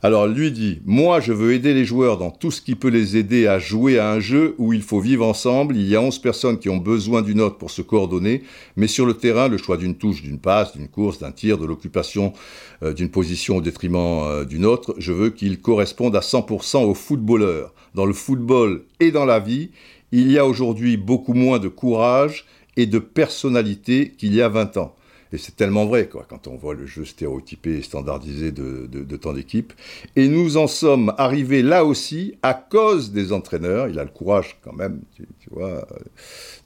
Alors 0.04 0.26
lui 0.26 0.52
dit, 0.52 0.82
moi 0.84 1.18
je 1.20 1.32
veux 1.32 1.54
aider 1.54 1.73
les 1.73 1.87
joueurs 1.87 2.18
dans 2.18 2.30
tout 2.30 2.50
ce 2.50 2.61
qui 2.61 2.75
peut 2.75 2.88
les 2.88 3.16
aider 3.16 3.46
à 3.46 3.58
jouer 3.58 3.99
à 3.99 4.11
un 4.11 4.20
jeu 4.20 4.54
où 4.58 4.75
il 4.75 4.82
faut 4.82 5.00
vivre 5.00 5.26
ensemble. 5.26 5.78
Il 5.78 5.88
y 5.88 5.96
a 5.96 6.02
11 6.02 6.18
personnes 6.18 6.58
qui 6.58 6.68
ont 6.68 6.76
besoin 6.76 7.23
d'une 7.23 7.40
autre 7.40 7.56
pour 7.56 7.70
se 7.70 7.80
coordonner, 7.80 8.42
mais 8.76 8.87
sur 8.87 9.06
le 9.06 9.14
terrain, 9.14 9.49
le 9.49 9.56
choix 9.56 9.78
d'une 9.78 9.94
touche, 9.94 10.20
d'une 10.20 10.38
passe, 10.38 10.76
d'une 10.76 10.88
course, 10.88 11.20
d'un 11.20 11.32
tir, 11.32 11.56
de 11.56 11.64
l'occupation 11.64 12.34
euh, 12.82 12.92
d'une 12.92 13.08
position 13.08 13.56
au 13.56 13.61
détriment 13.62 14.25
euh, 14.25 14.44
d'une 14.44 14.66
autre, 14.66 14.94
je 14.99 15.11
veux 15.11 15.30
qu'ils 15.30 15.62
correspondent 15.62 16.16
à 16.16 16.20
100% 16.20 16.84
aux 16.84 16.92
footballeurs. 16.92 17.73
Dans 17.94 18.04
le 18.04 18.12
football 18.12 18.82
et 19.00 19.11
dans 19.11 19.25
la 19.25 19.40
vie, 19.40 19.70
il 20.12 20.30
y 20.30 20.37
a 20.37 20.44
aujourd'hui 20.44 20.99
beaucoup 20.99 21.32
moins 21.32 21.58
de 21.58 21.68
courage 21.68 22.44
et 22.76 22.84
de 22.84 22.99
personnalité 22.99 24.12
qu'il 24.18 24.34
y 24.34 24.42
a 24.42 24.50
20 24.50 24.76
ans. 24.76 24.94
Et 25.35 25.38
c'est 25.38 25.57
tellement 25.57 25.85
vrai, 25.85 26.07
quoi, 26.07 26.25
quand 26.29 26.47
on 26.47 26.55
voit 26.55 26.75
le 26.75 26.87
jeu 26.87 27.05
stéréotypé 27.05 27.79
et 27.79 27.83
standardisé 27.83 28.53
de, 28.53 28.87
de, 28.87 29.17
tant 29.17 29.33
d'équipes. 29.33 29.73
Et 30.14 30.29
nous 30.29 30.57
en 30.57 30.69
sommes 30.69 31.12
arrivés 31.19 31.62
là 31.62 31.85
aussi 31.85 32.37
à 32.45 32.55
cause 32.55 33.11
des 33.11 33.33
entraîneurs. 33.33 33.88
Il 33.88 33.99
a 33.99 34.05
le 34.05 34.11
courage, 34.11 34.57
quand 34.62 34.73
même, 34.73 35.00
tu, 35.17 35.26
vois, 35.50 35.88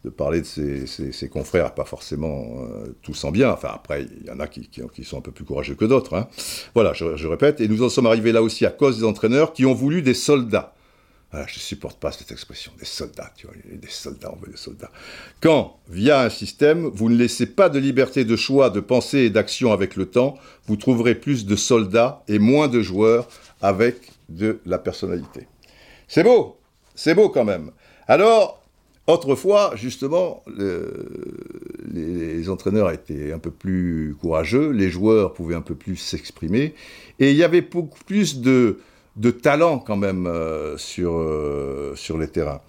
de 0.05 0.11
parler 0.11 0.43
de 0.43 0.47
ses, 0.47 0.87
ses, 0.87 1.29
confrères, 1.31 1.73
pas 1.75 1.87
forcément 1.87 2.45
euh, 2.61 2.95
tous 3.01 3.25
en 3.25 3.31
bien. 3.31 3.51
Enfin, 3.51 3.71
après, 3.73 4.07
il 4.21 4.27
y 4.27 4.31
en 4.31 4.39
a 4.39 4.47
qui, 4.47 4.69
qui, 4.69 5.05
sont 5.05 5.17
un 5.17 5.23
peu 5.23 5.33
plus 5.33 5.47
courageux 5.47 5.75
que 5.75 5.87
d'autres. 5.87 6.15
Hein. 6.15 6.29
Voilà, 6.75 6.93
je, 6.93 7.17
je 7.17 7.27
répète. 7.27 7.63
Et 7.63 7.69
nous 7.69 7.83
en 7.83 7.89
sommes 7.89 8.07
arrivés 8.07 8.33
là 8.33 8.43
aussi 8.43 8.67
à 8.67 8.71
cause 8.71 8.99
des 8.99 9.05
entraîneurs 9.05 9.55
qui 9.55 9.65
ont 9.65 9.75
voulu 9.75 10.03
des 10.03 10.13
soldats. 10.13 10.75
Je 11.33 11.39
je 11.47 11.59
supporte 11.59 12.01
pas 12.01 12.11
cette 12.11 12.33
expression, 12.33 12.73
des 12.79 12.87
soldats, 12.87 13.31
tu 13.37 13.47
vois, 13.47 13.55
des 13.71 13.89
soldats, 13.89 14.33
on 14.33 14.37
veut 14.43 14.51
des 14.51 14.57
soldats. 14.57 14.91
Quand, 15.43 15.79
via 15.91 16.23
un 16.23 16.31
système, 16.31 16.87
vous 16.87 17.11
ne 17.11 17.17
laissez 17.17 17.45
pas 17.45 17.69
de 17.69 17.79
liberté 17.79 18.25
de 18.25 18.35
choix, 18.35 18.71
de 18.71 18.81
pensée 18.81 19.19
et 19.19 19.31
d'action 19.31 19.71
avec 19.73 19.97
le 19.97 20.07
temps, 20.07 20.39
vous 20.67 20.77
trouverez 20.77 21.15
plus 21.15 21.45
de 21.45 21.55
soldats 21.55 22.23
et 22.29 22.39
moins 22.39 22.67
de 22.69 22.81
joueurs 22.81 23.29
avec 23.61 24.11
de 24.31 24.61
la 24.65 24.79
personnalité. 24.79 25.47
C'est 26.07 26.23
beau, 26.23 26.57
c'est 26.95 27.15
beau 27.15 27.29
quand 27.29 27.45
même. 27.45 27.73
Alors, 28.07 28.63
autrefois, 29.07 29.73
justement, 29.77 30.43
les 31.93 32.49
entraîneurs 32.49 32.91
étaient 32.91 33.33
un 33.33 33.39
peu 33.39 33.51
plus 33.51 34.17
courageux, 34.19 34.71
les 34.71 34.89
joueurs 34.89 35.35
pouvaient 35.35 35.57
un 35.57 35.61
peu 35.61 35.75
plus 35.75 35.97
s'exprimer, 35.97 36.75
et 37.19 37.33
il 37.33 37.37
y 37.37 37.45
avait 37.45 37.61
beaucoup 37.61 38.03
plus 38.05 38.41
de 38.41 38.79
de 39.17 39.31
talent 39.31 39.79
quand 39.79 39.97
même 39.97 40.27
euh, 40.27 40.77
sur, 40.77 41.19
euh, 41.19 41.93
sur 41.97 42.19
les 42.19 42.29
terrains. 42.29 42.61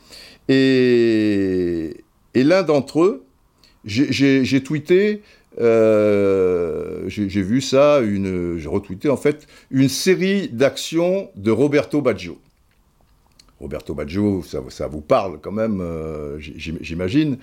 Et, 0.48 2.04
l'un 2.36 2.64
d'entre 2.64 3.02
eux, 3.02 3.26
j'ai 3.86 4.64
tweeté, 4.64 5.22
euh, 5.60 7.04
j'ai 7.08 7.42
vu 7.42 7.62
ça, 7.62 8.02
j'ai 8.02 8.68
retweeté 8.68 9.10
en 9.10 9.18
fait, 9.18 9.46
une 9.72 9.90
série 9.90 10.48
d'actions 10.48 11.30
de 11.36 11.52
Roberto 11.52 12.02
Baggio. 12.02 12.40
Roberto 13.60 13.94
Baggio, 13.94 14.42
ça, 14.42 14.88
vous 14.88 15.02
parle 15.02 15.40
quand 15.42 15.52
même, 15.52 15.84
j'imagine. 16.40 17.38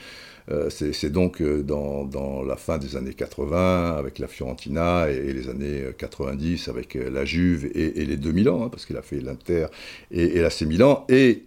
Euh, 0.50 0.70
c'est 0.70 1.10
donc 1.10 1.42
euh, 1.42 1.62
dans, 1.62 2.42
la 2.44 2.56
fin 2.56 2.78
des 2.78 2.96
années 2.96 3.14
80 3.14 3.96
avec 3.96 4.18
la 4.18 4.28
Fiorentina 4.28 5.10
et, 5.10 5.32
les 5.32 5.48
années 5.48 5.82
90 5.98 6.68
avec 6.68 6.94
euh, 6.94 7.10
la 7.10 7.24
Juve 7.24 7.68
et, 7.74 8.04
les 8.04 8.16
2000 8.16 8.48
ans, 8.48 8.64
hein, 8.64 8.68
parce 8.68 8.86
qu'il 8.86 8.96
a 8.96 9.02
fait 9.02 9.20
l'Inter 9.20 9.66
et, 10.10 10.36
et 10.36 10.42
l'AC 10.42 10.62
Milan, 10.62 11.04
et 11.08 11.44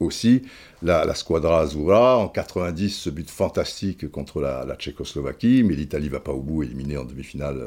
aussi 0.00 0.42
la, 0.82 1.14
Squadra 1.14 1.60
Azzurra, 1.60 2.18
en 2.18 2.28
90, 2.28 2.90
ce 2.90 3.10
but 3.10 3.30
fantastique 3.30 4.10
contre 4.10 4.40
la, 4.40 4.74
Tchécoslovaquie, 4.76 5.62
mais 5.62 5.74
l'Italie 5.74 6.08
va 6.08 6.18
pas 6.18 6.32
au 6.32 6.40
bout, 6.40 6.64
éliminée 6.64 6.96
en 6.96 7.04
demi-finale 7.04 7.62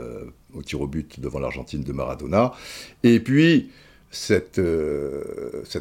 au 0.54 0.62
tir 0.62 0.82
au 0.82 0.88
but 0.88 1.22
devant 1.22 1.40
l'Argentine 1.40 1.84
de 1.84 1.94
Maradona. 1.94 2.52
Et 3.04 3.22
puis, 3.22 3.70
cette 4.12 4.60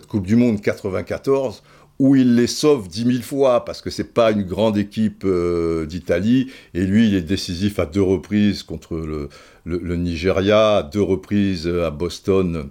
Coupe 0.06 0.26
du 0.26 0.36
Monde 0.36 0.60
94, 0.60 1.64
où 1.98 2.16
il 2.16 2.34
les 2.34 2.46
sauve 2.46 2.88
dix 2.88 3.04
mille 3.04 3.22
fois 3.22 3.64
parce 3.64 3.80
que 3.80 3.90
c'est 3.90 4.12
pas 4.12 4.32
une 4.32 4.42
grande 4.42 4.76
équipe 4.76 5.22
euh, 5.24 5.86
d'Italie 5.86 6.50
et 6.74 6.84
lui 6.84 7.08
il 7.08 7.14
est 7.14 7.22
décisif 7.22 7.78
à 7.78 7.86
deux 7.86 8.02
reprises 8.02 8.62
contre 8.62 8.96
le, 8.96 9.28
Nigeria, 9.96 10.78
à 10.78 10.82
deux 10.82 11.02
reprises 11.02 11.66
euh, 11.66 11.86
à 11.86 11.90
Boston 11.90 12.68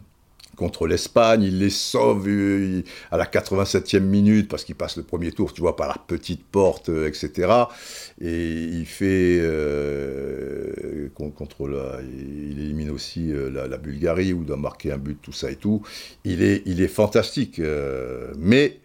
contre 0.55 0.85
l'Espagne, 0.85 1.41
il 1.41 1.57
les 1.57 1.71
sauve 1.71 2.27
euh, 2.27 2.83
à 3.09 3.17
la 3.17 3.25
87e 3.25 4.01
minute 4.01 4.47
parce 4.47 4.63
qu'il 4.63 4.75
passe 4.75 4.97
le 4.97 5.03
premier 5.03 5.31
tour, 5.31 5.51
tu 5.51 5.61
vois, 5.61 5.75
par 5.75 5.87
la 5.87 5.95
petite 5.95 6.45
porte, 6.45 6.89
etc. 6.89 7.51
Et 8.21 8.51
il 8.51 8.85
fait 8.85 9.41
contre 11.15 11.43
il 12.03 12.59
élimine 12.59 12.91
aussi 12.91 13.33
la, 13.33 13.77
Bulgarie 13.79 14.31
où 14.31 14.41
il 14.41 14.45
doit 14.45 14.57
marquer 14.57 14.91
un 14.91 14.99
but, 14.99 15.17
tout 15.19 15.31
ça 15.31 15.49
et 15.49 15.55
tout. 15.55 15.81
Il 16.23 16.43
est, 16.43 16.61
il 16.67 16.81
est 16.81 16.87
fantastique, 16.87 17.59
mais 18.37 18.79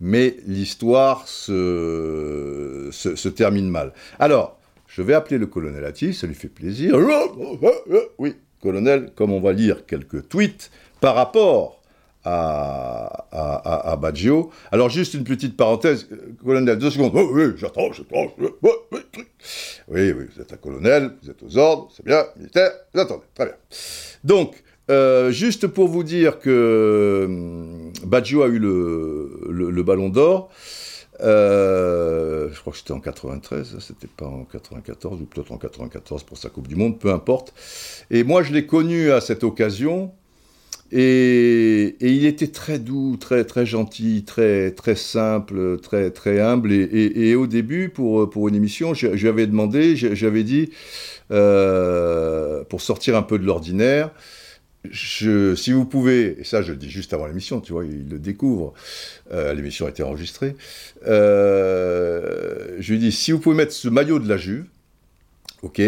mais 0.00 0.36
l'histoire 0.46 1.26
se, 1.28 2.88
se, 2.92 3.28
termine 3.28 3.68
mal. 3.68 3.92
Alors, 4.18 4.58
je 4.86 5.02
vais 5.02 5.14
appeler 5.14 5.38
le 5.38 5.46
colonel 5.46 5.84
Atis, 5.84 6.14
ça 6.14 6.26
lui 6.26 6.34
fait 6.34 6.48
plaisir. 6.48 6.98
Oui, 8.18 8.36
colonel, 8.60 9.12
comme 9.14 9.32
on 9.32 9.40
va 9.40 9.52
lire 9.52 9.86
quelques 9.86 10.28
tweets 10.28 10.70
par 11.00 11.14
rapport 11.14 11.82
à, 12.24 13.26
à, 13.90 13.96
Baggio. 13.96 14.50
Alors, 14.72 14.88
juste 14.88 15.14
une 15.14 15.24
petite 15.24 15.56
parenthèse, 15.56 16.08
colonel, 16.42 16.78
deux 16.78 16.90
secondes. 16.90 17.12
oui, 17.14 17.52
j'attends, 17.56 17.92
j'attends. 17.92 18.34
Oui, 19.88 20.12
oui, 20.12 20.24
vous 20.34 20.40
êtes 20.40 20.52
un 20.52 20.56
colonel, 20.56 21.12
vous 21.22 21.30
êtes 21.30 21.42
aux 21.42 21.58
ordres, 21.58 21.90
c'est 21.94 22.04
bien, 22.04 22.24
militaire, 22.36 22.70
vous 22.94 23.00
attendez, 23.00 23.24
très 23.34 23.44
bien. 23.46 23.54
Donc, 24.24 24.63
euh, 24.90 25.30
juste 25.30 25.66
pour 25.66 25.88
vous 25.88 26.02
dire 26.02 26.38
que 26.38 27.24
hum, 27.26 27.92
Baggio 28.04 28.42
a 28.42 28.48
eu 28.48 28.58
le, 28.58 29.82
ballon 29.82 30.08
d'or. 30.08 30.50
Euh, 31.20 32.48
je 32.52 32.60
crois 32.60 32.72
que 32.72 32.78
c'était 32.78 32.92
en 32.92 33.00
93, 33.00 33.78
c'était 33.78 34.08
pas 34.08 34.26
en 34.26 34.44
94 34.44 35.20
ou 35.20 35.24
peut-être 35.24 35.52
en 35.52 35.58
94 35.58 36.24
pour 36.24 36.36
sa 36.36 36.48
Coupe 36.48 36.66
du 36.68 36.76
Monde, 36.76 36.98
peu 36.98 37.12
importe. 37.12 37.54
Et 38.10 38.24
moi, 38.24 38.42
je 38.42 38.52
l'ai 38.52 38.66
connu 38.66 39.10
à 39.12 39.20
cette 39.20 39.44
occasion. 39.44 40.12
Et, 40.92 41.96
il 42.00 42.26
était 42.26 42.48
très 42.48 42.78
doux, 42.78 43.16
très 43.18 43.44
très 43.44 43.66
gentil, 43.66 44.24
très 44.24 44.70
très 44.70 44.94
simple, 44.94 45.78
très 45.80 46.10
très 46.10 46.40
humble. 46.40 46.72
Et, 46.72 47.34
au 47.34 47.46
début, 47.46 47.88
pour 47.88 48.28
pour 48.28 48.48
une 48.48 48.54
émission, 48.54 48.94
je, 48.94 49.08
lui 49.08 49.28
avais 49.28 49.46
demandé, 49.46 49.96
j'avais 49.96 50.44
dit, 50.44 50.70
euh, 51.30 52.64
pour 52.64 52.80
sortir 52.80 53.16
un 53.16 53.22
peu 53.22 53.38
de 53.38 53.44
l'ordinaire, 53.44 54.10
si 54.92 55.72
vous 55.72 55.84
pouvez, 55.84 56.40
et 56.40 56.44
ça 56.44 56.62
je 56.62 56.72
le 56.72 56.78
dis 56.78 56.90
juste 56.90 57.12
avant 57.12 57.26
l'émission, 57.26 57.60
tu 57.60 57.72
vois, 57.72 57.84
il 57.84 58.08
le 58.08 58.18
découvre, 58.18 58.74
euh, 59.32 59.54
l'émission 59.54 59.86
a 59.86 59.90
été 59.90 60.02
enregistrée, 60.02 60.56
euh, 61.06 62.76
je 62.78 62.92
lui 62.92 62.98
dis, 62.98 63.12
si 63.12 63.32
vous 63.32 63.38
pouvez 63.38 63.56
mettre 63.56 63.72
ce 63.72 63.88
maillot 63.88 64.18
de 64.18 64.28
la 64.28 64.36
Juve, 64.36 64.66
ok, 65.62 65.80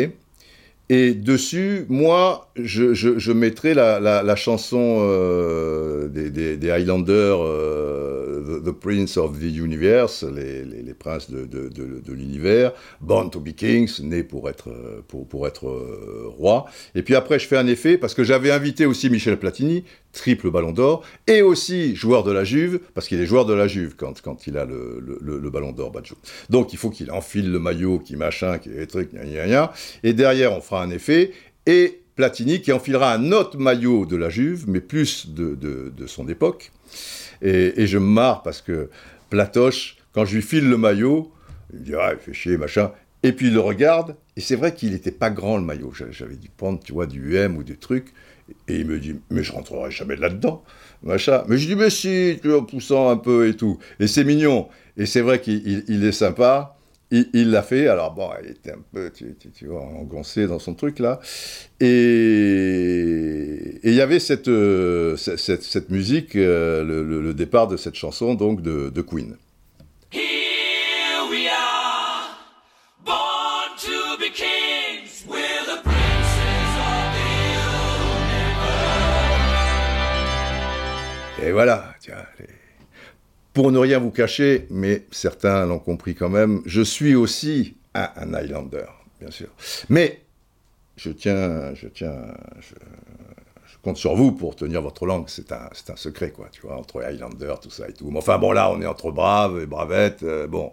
et 0.88 1.14
dessus, 1.14 1.85
moi, 1.88 2.49
je, 2.55 2.95
je, 2.95 3.19
je 3.19 3.33
mettrai 3.33 3.75
la, 3.75 3.99
la, 3.99 4.23
la 4.23 4.37
chanson 4.37 4.99
euh, 5.00 6.07
des, 6.09 6.31
des, 6.31 6.57
des, 6.57 6.71
Highlanders, 6.71 7.43
euh, 7.43 8.61
the, 8.64 8.71
Prince 8.71 9.16
of 9.16 9.40
the 9.40 9.52
Universe, 9.52 10.23
les, 10.23 10.64
les, 10.64 10.83
les 10.83 10.95
princes 10.95 11.28
de, 11.28 11.45
de, 11.45 11.69
de, 11.69 12.00
de 12.05 12.12
l'univers, 12.12 12.73
Born 13.00 13.31
to 13.31 13.40
be 13.40 13.52
Kings, 13.52 14.00
né 14.00 14.23
pour 14.23 14.49
être, 14.49 14.71
pour, 15.09 15.26
pour 15.26 15.49
être 15.49 15.66
euh, 15.66 16.28
roi. 16.38 16.66
Et 16.95 17.02
puis 17.02 17.16
après, 17.16 17.40
je 17.40 17.49
fais 17.49 17.57
un 17.57 17.66
effet, 17.66 17.99
parce 17.99 18.14
que 18.14 18.23
j'avais 18.23 18.52
invité 18.52 18.87
aussi 18.87 19.11
Michel 19.11 19.38
Platini, 19.38 19.83
triple 20.17 20.51
ballon 20.51 20.73
d'or, 20.73 21.05
et 21.27 21.43
aussi 21.43 21.95
joueur 21.95 22.25
de 22.25 22.33
la 22.33 22.43
Juve, 22.43 22.81
parce 22.95 23.07
qu'il 23.07 23.21
est 23.21 23.27
joueur 23.27 23.45
de 23.45 23.53
la 23.53 23.69
Juve 23.69 23.95
quand, 23.97 24.21
quand 24.23 24.47
il 24.47 24.57
a 24.57 24.65
le, 24.65 25.01
le, 25.21 25.51
ballon 25.51 25.73
d'or, 25.73 25.93
Badjo. 25.93 26.17
Donc 26.51 26.73
il 26.73 26.79
faut 26.79 26.91
qu'il 26.91 27.11
enfile 27.11 27.53
le 27.53 27.59
maillot, 27.59 27.99
qui 28.01 28.17
machin, 28.17 28.59
qui 28.59 28.71
est 28.71 28.87
truc, 28.87 29.13
gna, 29.13 29.47
gna, 29.47 29.73
et 30.03 30.13
derrière 30.13 30.53
on 30.53 30.61
fera 30.61 30.83
un 30.83 30.91
effet, 30.91 31.33
et 31.67 32.01
Platini 32.17 32.63
qui 32.63 32.73
enfilera 32.73 33.13
un 33.13 33.31
autre 33.31 33.59
maillot 33.59 34.07
de 34.07 34.17
la 34.17 34.31
Juve, 34.31 34.65
mais 34.69 34.81
plus 34.81 35.29
de, 35.29 35.55
de, 35.55 35.93
de 35.95 36.07
son 36.07 36.29
époque. 36.29 36.73
Et, 37.43 37.87
je 37.87 37.99
me 37.99 38.07
marre 38.07 38.43
parce 38.43 38.63
que 38.63 38.89
Platoche, 39.29 39.99
quand 40.13 40.25
je 40.25 40.37
lui 40.37 40.43
file 40.43 40.69
le 40.69 40.79
maillot, 40.79 41.31
il 41.73 41.81
me 41.81 41.85
dit 41.85 41.95
ah, 41.95 42.13
il 42.15 42.19
fait 42.19 42.33
chier, 42.33 42.57
machin, 42.57 42.91
Et 43.23 43.33
puis 43.33 43.49
il 43.49 43.53
le 43.53 43.61
regarde, 43.61 44.17
et 44.37 44.41
c'est 44.41 44.57
vrai 44.57 44.75
qu'il 44.75 44.93
n'était 44.93 45.11
pas 45.11 45.29
grand 45.29 45.59
le 45.59 45.65
maillot. 45.65 45.93
J'avais 46.11 46.37
dû 46.37 46.49
prendre, 46.49 46.81
tu 46.83 46.93
vois, 46.93 47.07
du 47.07 47.37
M 47.37 47.57
ou 47.59 47.63
des 47.63 47.77
trucs. 47.77 48.15
Et 48.69 48.76
il 48.76 48.87
me 48.87 48.99
dit, 48.99 49.17
mais 49.31 49.43
je 49.43 49.53
rentrerai 49.53 49.91
jamais 49.91 50.17
là-dedans, 50.17 50.62
machin. 51.03 51.45
Mais 51.49 51.59
je 51.59 51.67
dis, 51.67 51.76
mais 51.76 51.91
si, 51.91 52.38
tu 52.43 52.53
en 52.53 52.62
poussant 52.62 53.11
un 53.11 53.17
peu 53.17 53.49
et 53.49 53.55
tout. 53.55 53.79
Et 54.00 54.07
c'est 54.07 54.25
mignon. 54.25 54.69
Et 54.97 55.07
c'est 55.07 55.21
vrai 55.21 55.41
qu'il 55.41 56.05
est 56.05 56.12
sympa. 56.12 56.73
Il 57.12 57.53
l'a 57.53 57.62
fait, 57.62 57.87
alors 57.87 58.15
bon, 58.15 58.31
il 58.43 58.50
était 58.50 58.73
un 58.73 58.83
peu, 58.93 59.12
tu, 59.12 59.71
engoncé 59.71 60.49
dans 60.49 60.59
son 60.59 60.75
truc 60.75 60.99
là. 60.99 61.21
Et 61.79 63.79
il 63.85 63.95
y 63.95 64.00
avait 64.00 64.19
cette, 64.19 64.49
euh, 64.49 65.17
musique, 65.88 66.35
euh, 66.35 66.83
le, 66.83 67.23
le, 67.23 67.33
départ 67.33 67.69
de 67.69 67.76
cette 67.76 67.95
chanson 67.95 68.35
donc 68.35 68.61
de, 68.61 68.91
de 68.91 69.03
Queen. 69.03 69.37
Et 81.47 81.53
voilà, 81.53 81.95
tiens, 82.00 82.26
pour 83.53 83.71
ne 83.71 83.79
rien 83.79 84.00
vous 84.00 84.11
cacher, 84.11 84.67
mais 84.69 85.05
certains 85.12 85.65
l'ont 85.65 85.79
compris 85.79 86.17
quand 86.17 86.29
même, 86.29 86.61
je 86.67 86.83
suis 86.83 87.15
aussi 87.15 87.76
un, 87.95 88.35
Highlander, 88.35 88.87
bien 89.21 89.31
sûr. 89.31 89.47
Mais 89.88 90.23
je 90.97 91.11
tiens, 91.11 91.73
je 91.75 91.87
tiens, 91.87 92.35
je, 92.59 92.75
compte 93.87 93.99
sur 93.99 94.16
vous 94.16 94.33
pour 94.33 94.57
tenir 94.57 94.83
votre 94.83 95.07
langue. 95.07 95.26
C'est 95.28 95.52
un, 95.52 95.71
un 95.88 95.97
secret, 95.97 96.33
quoi, 96.33 96.49
tu 96.50 96.61
vois, 96.62 96.76
entre 96.76 97.02
Highlander, 97.02 97.55
tout 97.62 97.71
ça 97.71 97.88
et 97.88 97.93
tout. 97.93 98.11
Mais 98.11 98.19
enfin, 98.19 98.37
bon, 98.37 98.50
là, 98.50 98.69
on 98.73 98.83
est 98.83 98.87
entre 98.87 99.12
braves 99.12 99.62
et 99.62 99.66
bravettes. 99.66 100.25
Euh, 100.25 100.49
bon, 100.49 100.73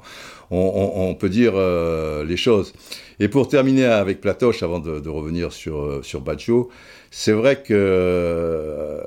on, 0.49 1.13
peut 1.13 1.29
dire 1.29 1.53
euh, 1.55 2.25
les 2.25 2.37
choses. 2.37 2.73
Et 3.19 3.27
pour 3.27 3.47
terminer 3.47 3.85
avec 3.85 4.19
Platoche, 4.19 4.63
avant 4.63 4.79
de, 4.79 5.07
revenir 5.09 5.53
sur, 5.53 5.83
euh, 5.83 6.01
sur 6.01 6.21
Baccio, 6.21 6.71
c'est 7.11 7.33
vrai 7.33 7.61
que 7.61 8.99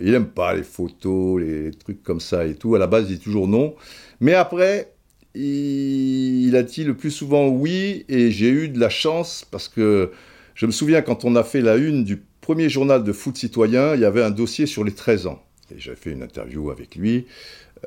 il 0.00 0.12
aime 0.14 0.26
pas 0.26 0.54
les 0.54 0.64
photos, 0.64 1.40
les 1.40 1.70
trucs 1.70 2.02
comme 2.02 2.20
ça 2.20 2.44
et 2.46 2.56
tout. 2.56 2.74
À 2.74 2.80
la 2.80 2.88
base, 2.88 3.08
il 3.08 3.18
dit 3.18 3.22
toujours 3.22 3.46
non. 3.46 3.76
Mais 4.18 4.34
après, 4.34 4.92
il, 5.36 6.56
a 6.56 6.64
dit 6.64 6.82
le 6.82 6.94
plus 6.94 7.12
souvent 7.12 7.46
oui, 7.46 8.04
et 8.08 8.32
j'ai 8.32 8.48
eu 8.48 8.68
de 8.68 8.80
la 8.80 8.88
chance 8.90 9.46
parce 9.48 9.68
que 9.68 10.10
je 10.56 10.66
me 10.66 10.72
souviens 10.72 11.02
quand 11.02 11.24
on 11.24 11.36
a 11.36 11.44
fait 11.44 11.60
la 11.60 11.76
une 11.76 12.02
du 12.02 12.20
premier 12.44 12.68
journal 12.68 13.02
de 13.02 13.12
foot 13.14 13.38
citoyen, 13.38 13.94
il 13.94 14.02
y 14.02 14.04
avait 14.04 14.22
un 14.22 14.30
dossier 14.30 14.66
sur 14.66 14.84
les 14.84 14.92
13 14.92 15.28
ans. 15.28 15.42
Et 15.74 15.80
j'ai 15.80 15.94
fait 15.94 16.10
une 16.10 16.22
interview 16.22 16.70
avec 16.70 16.94
lui, 16.94 17.26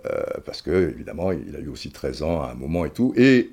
euh, 0.08 0.24
parce 0.46 0.64
que, 0.64 0.90
évidemment, 0.96 1.32
il 1.32 1.56
a 1.56 1.60
eu 1.60 1.68
aussi 1.68 1.92
13 1.92 2.24
ans 2.24 2.42
à 2.42 2.54
un 2.54 2.56
moment 2.56 2.84
et 2.84 2.90
tout. 2.90 3.14
Et 3.16 3.52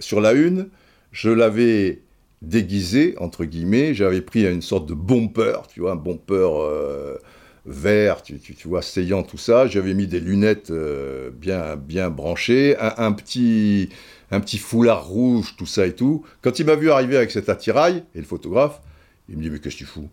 sur 0.00 0.22
la 0.22 0.32
une, 0.32 0.70
je 1.12 1.28
l'avais 1.28 2.00
déguisé, 2.40 3.14
entre 3.18 3.44
guillemets. 3.44 3.92
J'avais 3.92 4.22
pris 4.22 4.50
une 4.50 4.62
sorte 4.62 4.88
de 4.88 4.94
bumper, 4.94 5.66
tu 5.68 5.80
vois, 5.80 5.92
un 5.92 5.96
bumper 5.96 6.62
euh, 6.62 7.18
vert, 7.66 8.22
tu, 8.22 8.40
vois, 8.64 8.80
saillant, 8.80 9.24
tout 9.24 9.36
ça. 9.36 9.66
J'avais 9.66 9.92
mis 9.92 10.06
des 10.06 10.18
lunettes 10.18 10.70
euh, 10.70 11.28
bien, 11.30 11.76
bien 11.76 12.08
branchées, 12.08 12.74
un, 12.78 13.12
petit, 13.12 13.90
un 14.30 14.40
petit 14.40 14.56
foulard 14.56 15.06
rouge, 15.06 15.56
tout 15.58 15.66
ça 15.66 15.86
et 15.86 15.94
tout. 15.94 16.24
Quand 16.40 16.58
il 16.58 16.64
m'a 16.64 16.74
vu 16.74 16.90
arriver 16.90 17.18
avec 17.18 17.32
cet 17.32 17.50
attirail, 17.50 18.02
et 18.14 18.18
le 18.18 18.24
photographe, 18.24 18.80
il 19.28 19.36
me 19.36 19.42
dit, 19.42 19.50
mais 19.50 19.58
qu'est-ce 19.58 19.74
que 19.74 19.80
tu 19.80 19.84
fous? 19.84 20.08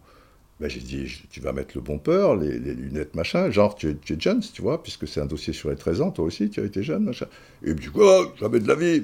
Ben, 0.60 0.70
j'ai 0.70 0.80
dit, 0.80 1.22
tu 1.30 1.42
vas 1.42 1.52
mettre 1.52 1.72
le 1.76 1.82
bumper, 1.82 2.36
les, 2.40 2.60
les 2.60 2.74
lunettes, 2.74 3.14
machin, 3.14 3.52
genre, 3.52 3.76
tu 3.76 3.90
es, 3.90 4.20
jeune, 4.20 4.40
tu 4.40 4.62
vois, 4.62 4.82
puisque 4.82 5.08
c'est 5.08 5.20
un 5.20 5.26
dossier 5.26 5.52
sur 5.52 5.70
les 5.70 5.76
13 5.76 6.02
ans, 6.02 6.12
toi 6.12 6.26
aussi, 6.26 6.50
tu 6.50 6.62
as 6.62 6.64
été 6.64 6.82
jeune, 6.82 7.04
machin. 7.04 7.28
Et 7.64 7.74
dit, 7.74 7.88
quoi, 7.88 8.34
jamais 8.40 8.60
de 8.60 8.68
la 8.68 8.76
vie, 8.76 9.02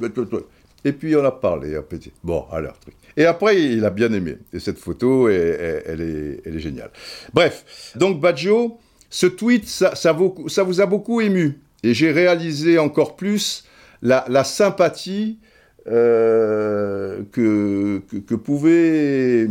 et 0.84 0.94
puis 0.94 1.16
on 1.16 1.24
a 1.24 1.32
parlé, 1.32 1.76
un 1.76 1.82
petit. 1.82 2.12
Bon, 2.24 2.46
alors, 2.52 2.78
truc. 2.80 2.96
Et 3.18 3.26
après, 3.26 3.62
il 3.62 3.86
a 3.86 3.90
bien 3.90 4.12
aimé. 4.14 4.38
Et 4.54 4.60
cette 4.60 4.80
photo, 4.80 5.30
elle, 5.30 6.02
est, 6.46 6.60
géniale. 6.60 6.92
Bref, 7.34 7.94
donc 7.96 8.20
Baggio, 8.20 8.80
ce 9.10 9.28
tweet, 9.28 9.68
ça, 9.68 10.12
vous 10.14 10.82
a 10.82 10.86
beaucoup 10.86 11.22
ému. 11.22 11.60
Et 11.84 11.94
j'ai 11.94 12.12
réalisé 12.12 12.80
encore 12.80 13.16
plus 13.16 13.66
la, 14.02 14.44
sympathie 14.44 15.40
euh, 15.88 17.24
que, 17.32 18.36
pouvait... 18.36 19.48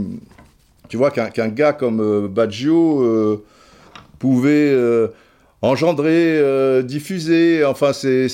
Tu 0.91 0.99
vois, 0.99 1.11
qu'un 1.11 1.49
gars 1.49 1.73
comme 1.73 2.01
euh, 2.01 2.29
Baggio 2.29 3.03
euh, 3.03 3.43
pouvait 4.19 4.77
engendrer, 5.63 6.83
diffuser. 6.85 7.65
Enfin, 7.65 7.95
c'est 7.95 8.29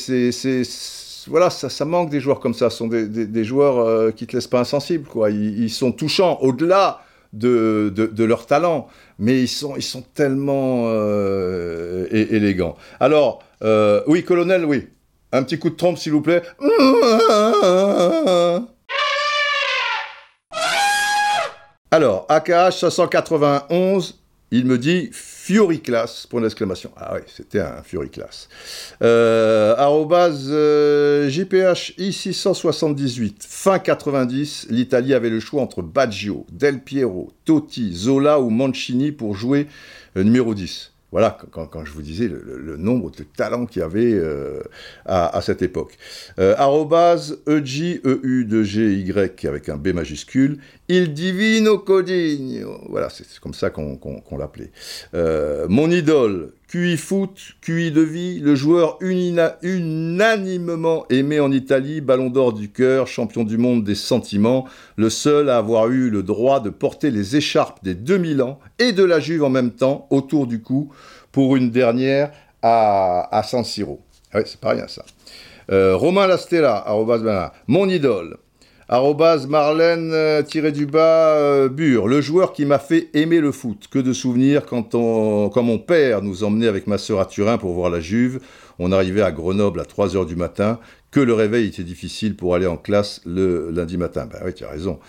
voilà, 1.28 1.50
ça, 1.50 1.84
manque 1.84 2.10
des 2.10 2.20
joueurs 2.20 2.40
comme 2.40 2.54
ça. 2.54 2.70
Ce 2.70 2.78
sont 2.78 2.88
des, 2.88 3.44
joueurs 3.44 3.78
euh, 3.78 4.10
qui 4.10 4.24
ne 4.24 4.28
te 4.28 4.36
laissent 4.36 4.46
pas 4.46 4.60
insensible. 4.60 5.08
Ils, 5.30 5.70
sont 5.70 5.92
touchants 5.92 6.38
au-delà 6.40 7.02
de, 7.32 7.92
leur 8.18 8.46
talent, 8.46 8.88
mais 9.18 9.42
ils 9.42 9.48
sont, 9.48 9.76
ils 9.76 9.82
sont 9.82 10.04
tellement 10.14 10.84
euh, 10.86 12.06
élégants. 12.10 12.76
Alors, 13.00 13.42
euh, 13.62 14.02
oui, 14.06 14.24
colonel, 14.24 14.64
oui. 14.64 14.88
Un 15.32 15.42
petit 15.42 15.58
coup 15.58 15.70
de 15.70 15.74
trompe, 15.74 15.98
s'il 15.98 16.12
vous 16.12 16.22
plaît. 16.22 16.42
Alors, 21.92 22.26
AKH 22.28 22.90
591, 22.90 24.18
il 24.50 24.66
me 24.66 24.76
dit 24.76 25.08
Fury 25.12 25.80
Class, 25.80 26.26
pour 26.26 26.40
l'exclamation. 26.40 26.90
Ah 26.96 27.12
oui, 27.14 27.20
c'était 27.26 27.60
un 27.60 27.82
Fury 27.84 28.10
Class. 28.10 28.48
Euh, 29.02 29.76
arrobase 29.76 30.48
euh, 30.50 31.28
JPH 31.28 31.94
I678, 31.98 33.34
fin 33.46 33.78
90, 33.78 34.66
l'Italie 34.70 35.14
avait 35.14 35.30
le 35.30 35.38
choix 35.38 35.62
entre 35.62 35.82
Baggio, 35.82 36.44
Del 36.50 36.80
Piero, 36.80 37.32
Totti, 37.44 37.94
Zola 37.94 38.40
ou 38.40 38.50
Mancini 38.50 39.12
pour 39.12 39.36
jouer 39.36 39.68
euh, 40.16 40.24
numéro 40.24 40.54
10. 40.54 40.92
Voilà, 41.12 41.38
quand, 41.52 41.84
je 41.84 41.92
vous 41.92 42.02
disais 42.02 42.28
le, 42.28 42.76
nombre 42.76 43.10
de 43.10 43.22
talents 43.22 43.66
qu'il 43.66 43.80
y 43.80 43.84
avait 43.84 44.12
euh, 44.12 44.60
à, 45.04 45.40
cette 45.40 45.62
époque. 45.62 45.96
Euh, 46.38 46.54
arrobase 46.58 47.38
EJ, 47.46 48.00
EU 48.04 48.44
de 48.44 48.62
G, 48.64 48.92
Y 48.94 49.46
avec 49.46 49.68
un 49.68 49.76
B 49.76 49.88
majuscule, 49.88 50.58
Il 50.88 51.14
Divino 51.14 51.78
Codigno. 51.78 52.80
Voilà, 52.88 53.08
c'est 53.08 53.24
comme 53.40 53.54
ça 53.54 53.70
qu'on 53.70 54.20
l'appelait. 54.36 54.72
Euh, 55.14 55.66
mon 55.68 55.90
idole, 55.90 56.52
QI 56.68 56.96
Foot, 56.96 57.54
QI 57.60 57.92
de 57.92 58.00
vie, 58.00 58.40
le 58.40 58.56
joueur 58.56 58.98
unanimement 59.00 61.06
aimé 61.10 61.38
en 61.38 61.52
Italie, 61.52 62.00
ballon 62.00 62.28
d'or 62.28 62.52
du 62.52 62.70
cœur, 62.70 63.06
champion 63.06 63.44
du 63.44 63.56
monde 63.56 63.84
des 63.84 63.94
sentiments, 63.94 64.66
le 64.96 65.08
seul 65.08 65.48
à 65.48 65.58
avoir 65.58 65.88
eu 65.90 66.10
le 66.10 66.24
droit 66.24 66.58
de 66.58 66.70
porter 66.70 67.12
les 67.12 67.36
écharpes 67.36 67.84
des 67.84 67.94
2000 67.94 68.42
ans 68.42 68.58
et 68.80 68.92
de 68.92 69.04
la 69.04 69.20
Juve 69.20 69.44
en 69.44 69.50
même 69.50 69.70
temps 69.70 70.08
autour 70.10 70.48
du 70.48 70.60
cou 70.60 70.92
pour 71.30 71.54
une 71.54 71.70
dernière 71.70 72.32
à, 72.62 73.28
à 73.36 73.44
San 73.44 73.62
Siro. 73.62 74.00
Ah 74.32 74.38
oui, 74.38 74.44
c'est 74.46 74.60
pas 74.60 74.70
rien 74.70 74.88
ça. 74.88 75.04
Euh, 75.70 75.96
Romain 75.96 76.26
Lastella, 76.26 76.84
mon 77.68 77.88
idole, 77.88 78.38
Arrobase 78.88 79.48
Marlène 79.48 80.12
euh, 80.12 80.42
euh, 80.54 81.68
Bure, 81.68 82.06
le 82.06 82.20
joueur 82.20 82.52
qui 82.52 82.64
m'a 82.64 82.78
fait 82.78 83.08
aimer 83.14 83.40
le 83.40 83.50
foot. 83.50 83.88
Que 83.90 83.98
de 83.98 84.12
souvenirs 84.12 84.64
quand, 84.64 84.94
on, 84.94 85.48
quand 85.48 85.64
mon 85.64 85.78
père 85.78 86.22
nous 86.22 86.44
emmenait 86.44 86.68
avec 86.68 86.86
ma 86.86 86.96
sœur 86.96 87.18
à 87.18 87.26
Turin 87.26 87.58
pour 87.58 87.72
voir 87.72 87.90
la 87.90 87.98
Juve. 87.98 88.38
On 88.78 88.92
arrivait 88.92 89.22
à 89.22 89.32
Grenoble 89.32 89.80
à 89.80 89.82
3h 89.82 90.24
du 90.24 90.36
matin, 90.36 90.78
que 91.10 91.18
le 91.18 91.34
réveil 91.34 91.66
était 91.66 91.82
difficile 91.82 92.36
pour 92.36 92.54
aller 92.54 92.68
en 92.68 92.76
classe 92.76 93.22
le 93.26 93.70
lundi 93.72 93.96
matin. 93.96 94.28
Ben 94.30 94.38
oui, 94.44 94.54
tu 94.54 94.64
as 94.64 94.70
raison. 94.70 95.00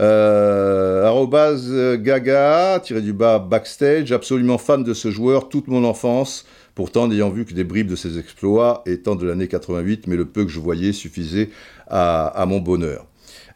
Euh, 0.00 1.04
arrobase 1.04 1.72
Gaga, 1.98 2.80
tiré 2.82 3.02
du 3.02 3.12
bas 3.12 3.38
backstage, 3.38 4.10
absolument 4.10 4.58
fan 4.58 4.82
de 4.82 4.94
ce 4.94 5.12
joueur 5.12 5.48
toute 5.48 5.68
mon 5.68 5.84
enfance, 5.84 6.44
pourtant 6.74 7.06
n'ayant 7.06 7.30
vu 7.30 7.44
que 7.44 7.54
des 7.54 7.62
bribes 7.62 7.86
de 7.86 7.94
ses 7.94 8.18
exploits, 8.18 8.82
étant 8.84 9.14
de 9.14 9.24
l'année 9.24 9.46
88, 9.46 10.08
mais 10.08 10.16
le 10.16 10.24
peu 10.24 10.44
que 10.44 10.50
je 10.50 10.58
voyais 10.58 10.92
suffisait 10.92 11.50
à 11.86 12.46
mon 12.48 12.58
bonheur. 12.58 13.06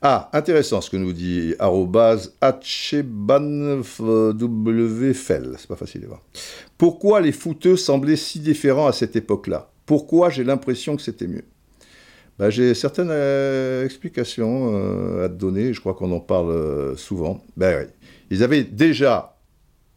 Ah, 0.02 0.28
intéressant 0.32 0.80
ce 0.80 0.90
que 0.90 0.96
nous 0.96 1.12
dit 1.12 1.54
arrobase 1.58 2.34
C'est 2.78 3.02
pas 5.68 5.76
facile 5.76 6.04
à 6.04 6.08
voir. 6.08 6.22
Pourquoi 6.78 7.20
les 7.20 7.32
footeux 7.32 7.76
semblaient 7.76 8.16
si 8.16 8.40
différents 8.40 8.86
à 8.86 8.92
cette 8.92 9.16
époque-là? 9.16 9.70
Pourquoi 9.86 10.30
j'ai 10.30 10.44
l'impression 10.44 10.96
que 10.96 11.02
c'était 11.02 11.26
mieux? 11.26 11.44
Ben, 12.38 12.50
J'ai 12.50 12.74
certaines 12.74 13.10
euh, 13.10 13.84
explications 13.84 14.72
euh, 14.74 15.24
à 15.24 15.28
te 15.28 15.34
donner, 15.34 15.72
je 15.72 15.80
crois 15.80 15.94
qu'on 15.94 16.12
en 16.12 16.20
parle 16.20 16.50
euh, 16.50 16.96
souvent. 16.96 17.42
Ben 17.56 17.88
ils 18.30 18.42
avaient 18.42 18.64
déjà 18.64 19.38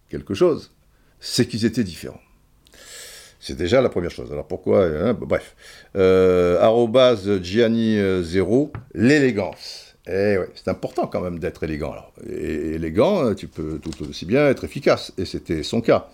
quelque 0.10 0.34
chose, 0.34 0.72
c'est 1.20 1.48
qu'ils 1.48 1.66
étaient 1.66 1.84
différents. 1.84 2.22
C'est 3.42 3.58
déjà 3.58 3.82
la 3.82 3.90
première 3.90 4.12
chose. 4.12 4.32
Alors 4.32 4.48
pourquoi 4.48 4.86
hein, 4.86 5.14
Bref. 5.14 5.56
arrobase 5.96 7.28
Gianni0, 7.42 8.72
l'élégance. 8.94 9.89
Eh 10.12 10.38
c'est 10.56 10.70
important 10.70 11.08
quand 11.08 11.22
même 11.22 11.40
d'être 11.40 11.64
élégant. 11.64 11.96
Et, 12.28 12.76
élégant, 12.76 13.36
tu 13.36 13.48
peux 13.48 13.80
tout 13.80 14.10
aussi 14.10 14.26
bien 14.26 14.48
être 14.48 14.64
efficace, 14.64 15.14
et 15.18 15.26
c'était 15.26 15.64
son 15.64 15.82
cas. 15.82 16.08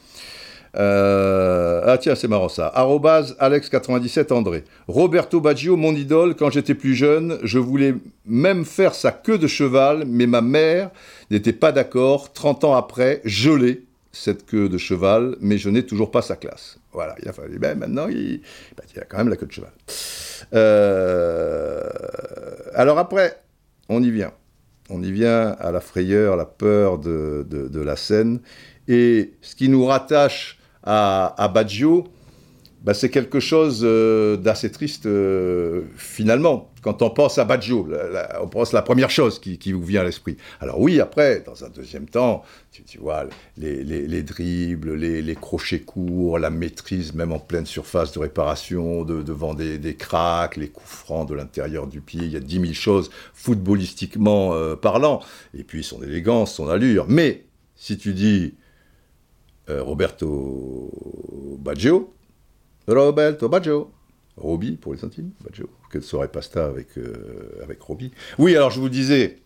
Euh, 0.78 1.82
ah 1.86 1.98
tiens, 1.98 2.16
c'est 2.16 2.28
marrant 2.28 2.50
ça. 2.50 2.74
Alex97 2.76 4.34
André. 4.34 4.64
Roberto 4.88 5.40
Baggio, 5.40 5.78
mon 5.78 5.94
idole, 5.96 6.36
quand 6.36 6.50
j'étais 6.50 6.76
plus 6.76 6.96
jeune, 6.96 7.40
je 7.44 7.60
voulais 7.60 7.96
même 8.26 8.66
faire 8.66 8.94
sa 8.94 9.12
queue 9.12 9.38
de 9.38 9.48
cheval, 9.48 10.04
mais 10.06 10.28
ma 10.28 10.42
mère 10.42 10.90
n'était 11.32 11.54
pas 11.54 11.72
d'accord. 11.72 12.34
30 12.34 12.66
ans 12.66 12.74
après, 12.74 13.22
je 13.24 13.52
l'ai, 13.52 13.84
cette 14.12 14.46
queue 14.46 14.68
de 14.68 14.78
cheval, 14.78 15.38
mais 15.40 15.58
je 15.58 15.70
n'ai 15.70 15.86
toujours 15.86 16.12
pas 16.12 16.22
sa 16.22 16.36
classe. 16.36 16.78
Voilà, 16.92 17.16
il 17.22 17.30
a 17.30 17.34
fallu. 17.34 17.58
Ben, 17.58 17.78
maintenant, 17.78 18.08
il, 18.10 18.42
ben, 18.76 19.02
a 19.02 19.06
quand 19.06 19.18
même 19.18 19.30
la 19.30 19.38
queue 19.38 19.46
de 19.46 19.52
cheval. 19.52 19.72
Euh, 20.54 21.90
alors 22.74 22.98
après, 23.00 23.38
on 23.90 24.04
y 24.04 24.12
vient. 24.12 24.32
On 24.90 25.02
y 25.02 25.12
vient 25.12 25.56
à 25.60 25.72
la 25.72 25.82
frayeur, 25.82 26.36
la 26.36 26.46
peur 26.46 27.00
de, 27.00 27.46
la 27.74 27.96
scène. 27.96 28.40
Et 28.88 29.34
ce 29.42 29.56
qui 29.56 29.70
nous 29.70 29.86
rattache 29.86 30.60
à, 30.84 31.34
à 31.42 31.48
Baggio, 31.48 32.06
bah, 32.86 32.94
c'est 32.94 33.10
quelque 33.10 33.40
chose 33.40 33.82
euh, 33.84 34.38
d'assez 34.38 34.72
triste 34.72 35.08
euh, 35.08 35.86
finalement. 35.96 36.70
Quand 36.84 37.02
on 37.02 37.10
pense 37.10 37.40
à 37.40 37.44
Baggio, 37.44 37.90
on 38.40 38.48
pense 38.48 38.72
la 38.72 38.84
première 38.84 39.10
chose 39.10 39.40
qui, 39.40 39.72
vous 39.72 39.84
vient 39.84 40.02
à 40.02 40.04
l'esprit. 40.04 40.38
Alors 40.62 40.80
oui, 40.80 41.02
après, 41.02 41.42
dans 41.44 41.66
un 41.66 41.70
deuxième 41.70 42.06
temps, 42.06 42.44
tu, 42.86 43.00
vois, 43.00 43.26
les, 43.58 43.84
les, 43.84 44.22
dribbles, 44.22 44.94
les, 44.94 45.36
crochets 45.36 45.80
courts, 45.80 46.38
la 46.38 46.52
maîtrise 46.52 47.16
même 47.16 47.32
en 47.32 47.40
pleine 47.40 47.66
surface 47.66 48.12
de 48.12 48.20
réparation, 48.20 49.04
devant 49.04 49.56
des, 49.56 49.80
des 49.80 49.96
cracks, 49.96 50.56
les 50.56 50.70
coups 50.70 50.88
francs 50.88 51.28
de 51.28 51.34
l'intérieur 51.34 51.88
du 51.88 52.02
pied, 52.02 52.22
il 52.24 52.32
y 52.34 52.38
a 52.38 52.40
dix 52.40 52.60
mille 52.60 52.76
choses 52.76 53.10
footballistiquement 53.34 54.54
euh, 54.54 54.76
parlant. 54.76 55.24
Et 55.58 55.64
puis 55.64 55.84
son 55.84 56.04
élégance, 56.04 56.54
son 56.54 56.70
allure. 56.70 57.08
Mais 57.10 57.46
si 57.76 57.98
tu 57.98 58.14
dis 58.14 58.54
Roberto 59.68 60.92
Baggio. 61.58 62.15
Roberto 62.88 63.50
Baggio. 63.50 63.92
Roby 64.38 64.76
pour 64.76 64.94
les 64.94 65.00
centimes, 65.00 65.32
Baggio. 65.44 65.70
Quelle 65.92 66.04
soirée 66.04 66.28
pasta 66.28 66.66
avec, 66.66 66.98
euh, 66.98 67.62
avec 67.64 67.82
Roby. 67.82 68.12
Oui, 68.38 68.56
alors 68.56 68.70
je 68.70 68.82
vous 68.82 68.90
disais, 68.90 69.40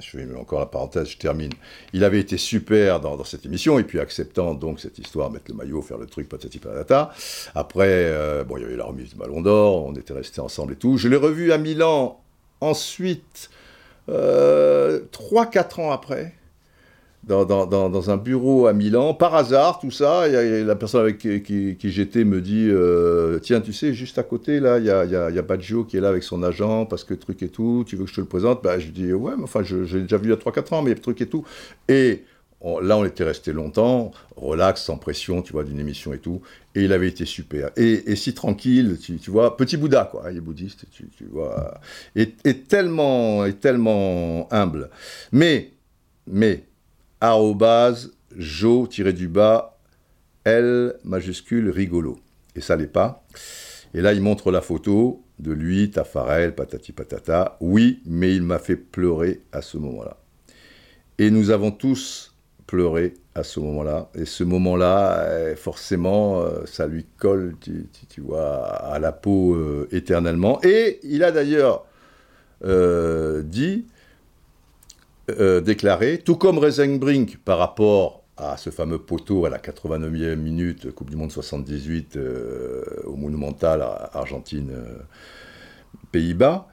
je 0.00 0.10
fais 0.10 0.26
encore 0.34 0.58
la 0.58 0.66
parenthèse, 0.66 1.10
je 1.10 1.16
termine. 1.16 1.52
Il 1.92 2.02
avait 2.02 2.18
été 2.18 2.36
super 2.36 2.98
dans, 2.98 3.22
cette 3.22 3.46
émission, 3.46 3.78
et 3.78 3.84
puis 3.84 4.00
acceptant 4.00 4.54
donc 4.54 4.80
cette 4.80 4.98
histoire, 4.98 5.30
mettre 5.30 5.44
le 5.48 5.54
maillot, 5.54 5.80
faire 5.80 5.98
le 5.98 6.06
truc, 6.06 6.28
patati 6.28 6.58
patata. 6.58 7.12
Après, 7.54 7.86
euh, 7.88 8.42
bon, 8.42 8.56
il 8.56 8.62
y 8.62 8.64
avait 8.64 8.76
la 8.76 8.84
remise 8.84 9.10
du 9.10 9.16
ballon 9.16 9.42
d'or, 9.42 9.86
on 9.86 9.94
était 9.94 10.12
restés 10.12 10.40
ensemble 10.40 10.72
et 10.72 10.76
tout. 10.76 10.96
Je 10.98 11.08
l'ai 11.08 11.16
revu 11.16 11.52
à 11.52 11.58
Milan 11.58 12.20
ensuite, 12.60 13.48
3-4 14.08 15.80
ans 15.80 15.92
après 15.92 16.34
dans, 17.24 18.10
un 18.10 18.16
bureau 18.16 18.66
à 18.66 18.72
Milan, 18.72 19.14
par 19.14 19.34
hasard, 19.34 19.78
tout 19.78 19.90
ça, 19.90 20.26
la 20.28 20.74
personne 20.74 21.02
avec 21.02 21.18
qui, 21.18 21.76
j'étais 21.84 22.24
me 22.24 22.40
dit 22.40 22.68
euh, 22.68 23.38
Tiens, 23.38 23.60
tu 23.60 23.72
sais, 23.72 23.94
juste 23.94 24.18
à 24.18 24.22
côté, 24.22 24.60
là, 24.60 24.78
il 24.78 24.86
y 24.86 24.90
a, 24.90 25.30
y, 25.30 25.42
Baggio 25.42 25.84
qui 25.84 25.96
est 25.96 26.00
là 26.00 26.08
avec 26.08 26.22
son 26.22 26.42
agent, 26.42 26.86
parce 26.86 27.04
que 27.04 27.14
truc 27.14 27.42
et 27.42 27.48
tout, 27.48 27.84
tu 27.86 27.96
veux 27.96 28.04
que 28.04 28.10
je 28.10 28.16
te 28.16 28.20
le 28.20 28.26
présente? 28.26 28.62
Bah, 28.62 28.78
Je 28.78 28.88
dis 28.88 29.12
Ouais, 29.12 29.32
mais 29.36 29.44
enfin, 29.44 29.62
j'ai 29.62 30.02
déjà 30.02 30.16
vu 30.16 30.26
il 30.26 30.30
y 30.30 30.32
a 30.32 30.36
3-4 30.36 30.74
ans, 30.74 30.82
mais 30.82 30.94
truc 30.94 31.20
et 31.20 31.26
tout. 31.26 31.44
Et 31.88 32.24
là, 32.80 32.96
on 32.96 33.04
était 33.04 33.24
resté 33.24 33.52
longtemps, 33.52 34.12
relax, 34.36 34.82
sans 34.82 34.96
pression, 34.96 35.42
tu 35.42 35.52
vois, 35.52 35.64
d'une 35.64 35.80
émission 35.80 36.12
et 36.12 36.18
tout, 36.18 36.42
et 36.74 36.84
il 36.84 36.92
avait 36.92 37.08
été 37.08 37.24
super. 37.24 37.70
Et, 37.76 38.16
si 38.16 38.34
tranquille, 38.34 38.98
tu, 39.00 39.30
vois, 39.30 39.56
petit 39.56 39.76
Bouddha, 39.76 40.08
quoi, 40.10 40.30
il 40.30 40.38
est 40.38 40.40
bouddhiste, 40.40 40.86
tu, 40.90 41.08
vois, 41.30 41.80
et, 42.14 42.32
tellement, 42.68 43.44
et 43.44 43.54
tellement 43.54 44.48
humble. 44.52 44.90
Mais, 45.32 45.72
mais, 46.26 46.64
jo-du-bas 48.36 49.78
L 50.44 50.94
majuscule 51.04 51.70
rigolo. 51.70 52.18
Et 52.56 52.60
ça 52.60 52.76
l'est 52.76 52.86
pas. 52.86 53.24
Et 53.94 54.00
là, 54.00 54.12
il 54.12 54.22
montre 54.22 54.50
la 54.50 54.60
photo 54.60 55.22
de 55.38 55.52
lui, 55.52 55.90
Tafarel, 55.90 56.54
patati 56.54 56.92
patata. 56.92 57.56
Oui, 57.60 58.00
mais 58.06 58.34
il 58.34 58.42
m'a 58.42 58.58
fait 58.58 58.76
pleurer 58.76 59.42
à 59.52 59.62
ce 59.62 59.76
moment-là. 59.78 60.16
Et 61.18 61.30
nous 61.30 61.50
avons 61.50 61.70
tous 61.70 62.34
pleuré 62.66 63.14
à 63.34 63.42
ce 63.42 63.60
moment-là. 63.60 64.08
Et 64.14 64.24
ce 64.24 64.44
moment-là, 64.44 65.50
eh, 65.50 65.56
forcément, 65.56 66.40
euh, 66.40 66.64
ça 66.66 66.86
lui 66.86 67.04
colle, 67.18 67.54
tu, 67.60 68.20
vois, 68.20 68.64
à 68.66 68.98
la 68.98 69.12
peau 69.12 69.54
euh, 69.54 69.88
éternellement. 69.92 70.58
Et 70.62 71.00
il 71.02 71.22
a 71.22 71.32
d'ailleurs 71.32 71.84
euh, 72.64 73.42
dit 73.42 73.86
euh, 75.30 75.60
déclaré, 75.60 76.18
tout 76.18 76.34
comme 76.36 76.58
Reisenbrink 76.58 77.38
par 77.44 77.58
rapport 77.58 78.24
à 78.36 78.56
ce 78.56 78.70
fameux 78.70 78.98
poteau 78.98 79.46
à 79.46 79.50
la 79.50 79.58
89e 79.58 80.34
minute, 80.36 80.90
Coupe 80.92 81.10
du 81.10 81.16
Monde 81.16 81.30
78 81.30 82.16
euh, 82.16 82.82
au 83.04 83.14
Monumental 83.14 83.86
Argentine-Pays-Bas, 84.14 86.66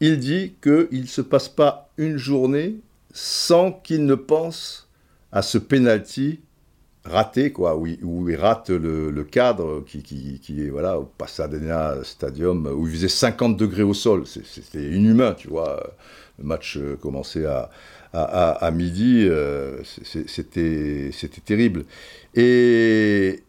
il 0.00 0.18
dit 0.18 0.56
qu'il 0.60 1.02
ne 1.02 1.06
se 1.06 1.20
passe 1.20 1.48
pas 1.48 1.90
une 1.96 2.16
journée 2.16 2.80
sans 3.12 3.70
qu'il 3.70 4.04
ne 4.04 4.16
pense 4.16 4.88
à 5.30 5.42
ce 5.42 5.58
penalty 5.58 6.40
raté, 7.04 7.52
quoi, 7.52 7.76
où 7.76 7.86
il, 7.86 8.36
rate 8.36 8.70
le, 8.70 9.24
cadre 9.24 9.84
qui, 9.86 10.02
qui, 10.02 10.62
est 10.62 10.70
voilà, 10.70 10.98
au 10.98 11.04
Pasadena 11.04 11.96
Stadium, 12.04 12.66
où 12.66 12.86
il 12.86 12.94
faisait 12.94 13.08
50 13.08 13.56
degrés 13.56 13.82
au 13.82 13.94
sol. 13.94 14.24
C'était 14.26 14.90
inhumain, 14.90 15.34
tu 15.34 15.48
vois. 15.48 15.94
Match 16.42 16.76
euh, 16.76 16.96
commençait 16.96 17.46
à, 17.46 17.70
midi, 18.72 19.26
euh, 19.28 19.82
c'était 19.84 21.10
terrible. 21.44 21.84
Et, 22.34 23.42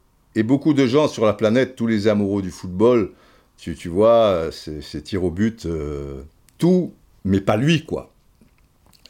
beaucoup 0.43 0.73
de 0.73 0.85
gens 0.87 1.07
sur 1.07 1.25
la 1.25 1.33
planète, 1.33 1.75
tous 1.75 1.87
les 1.87 2.07
amoureux 2.07 2.41
du 2.41 2.51
football, 2.51 3.11
tu, 3.57 3.89
vois, 3.89 4.49
ces 4.51 5.01
tirs 5.01 5.23
au 5.23 5.31
but, 5.31 5.65
euh, 5.65 6.21
tout, 6.57 6.93
mais 7.25 7.41
pas 7.41 7.57
lui, 7.57 7.85
quoi. 7.85 8.12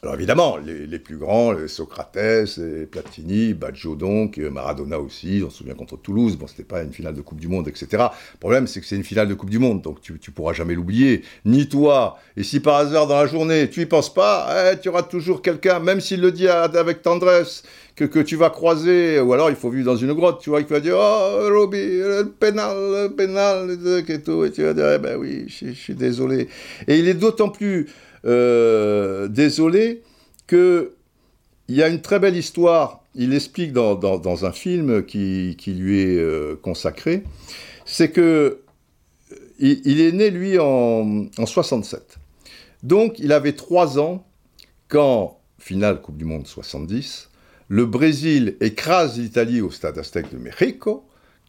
Alors 0.04 0.16
évidemment, 0.16 0.58
les, 0.58 0.98
plus 0.98 1.16
grands, 1.16 1.54
Socrates, 1.66 2.60
Platini, 2.90 3.54
Baggio 3.54 3.94
donc, 3.94 4.36
Maradona 4.36 5.00
aussi, 5.00 5.42
on 5.42 5.48
se 5.48 5.56
souvient 5.56 5.72
contre 5.72 5.96
Toulouse, 5.96 6.36
bon 6.36 6.46
c'était 6.46 6.62
pas 6.62 6.82
une 6.82 6.92
finale 6.92 7.14
de 7.14 7.22
Coupe 7.22 7.40
du 7.40 7.48
Monde, 7.48 7.68
etc. 7.68 7.86
Le 8.34 8.38
problème 8.38 8.66
c'est 8.66 8.82
que 8.82 8.86
c'est 8.86 8.96
une 8.96 9.02
finale 9.02 9.28
de 9.28 9.34
Coupe 9.34 9.48
du 9.48 9.58
Monde, 9.58 9.80
donc 9.80 10.02
tu, 10.02 10.18
tu 10.18 10.30
pourras 10.30 10.52
jamais 10.52 10.74
l'oublier, 10.74 11.22
ni 11.46 11.70
toi. 11.70 12.18
Et 12.36 12.42
si 12.42 12.60
par 12.60 12.74
hasard 12.74 13.06
dans 13.06 13.16
la 13.16 13.26
journée 13.26 13.70
tu 13.70 13.80
y 13.80 13.86
penses 13.86 14.12
pas, 14.12 14.72
eh, 14.74 14.78
tu 14.78 14.90
auras 14.90 15.04
toujours 15.04 15.40
quelqu'un, 15.40 15.80
même 15.80 16.02
s'il 16.02 16.20
le 16.20 16.32
dit 16.32 16.48
avec 16.48 17.00
tendresse, 17.00 17.62
que, 17.96 18.04
que, 18.04 18.18
tu 18.18 18.36
vas 18.36 18.50
croiser, 18.50 19.20
ou 19.20 19.32
alors 19.32 19.48
il 19.48 19.56
faut 19.56 19.70
vivre 19.70 19.86
dans 19.86 19.96
une 19.96 20.12
grotte, 20.12 20.42
tu 20.42 20.50
vois, 20.50 20.60
il 20.60 20.66
va 20.66 20.80
dire 20.80 20.96
Oh, 20.98 21.48
Roby, 21.48 21.78
le 21.78 22.24
pénal, 22.24 22.76
le 22.76 23.08
pénal, 23.08 23.70
et 24.06 24.20
tout, 24.20 24.44
et 24.44 24.50
tu 24.50 24.64
vas 24.64 24.74
dire 24.74 24.92
Eh 24.96 24.98
ben 24.98 25.16
oui, 25.16 25.44
je 25.46 25.70
suis 25.70 25.94
désolé. 25.94 26.48
Et 26.88 26.98
il 26.98 27.08
est 27.08 27.14
d'autant 27.14 27.48
plus 27.48 27.86
euh, 28.24 29.28
désolé 29.28 30.02
qu'il 30.48 30.90
y 31.68 31.82
a 31.82 31.88
une 31.88 32.00
très 32.00 32.18
belle 32.18 32.36
histoire. 32.36 33.02
Il 33.14 33.34
explique 33.34 33.72
dans, 33.72 33.94
dans, 33.94 34.44
un 34.44 34.52
film 34.52 35.04
qui, 35.04 35.56
qui 35.58 35.72
lui 35.72 36.00
est 36.00 36.18
euh, 36.18 36.56
consacré. 36.60 37.22
C'est 37.84 38.10
que 38.10 38.60
il, 39.58 40.00
est 40.00 40.12
né, 40.12 40.30
lui, 40.30 40.58
en, 40.58 41.26
en 41.38 41.46
67. 41.46 42.18
Donc, 42.82 43.18
il 43.18 43.32
avait 43.32 43.52
trois 43.52 43.98
ans 43.98 44.26
quand, 44.88 45.40
finale 45.58 46.00
Coupe 46.00 46.16
du 46.16 46.24
Monde 46.24 46.46
70, 46.46 47.30
le 47.68 47.86
Brésil 47.86 48.56
écrase 48.60 49.18
l'Italie 49.18 49.60
au 49.60 49.70
stade 49.70 49.98
Aztec 49.98 50.30
de 50.32 50.38
Mexico, 50.38 51.04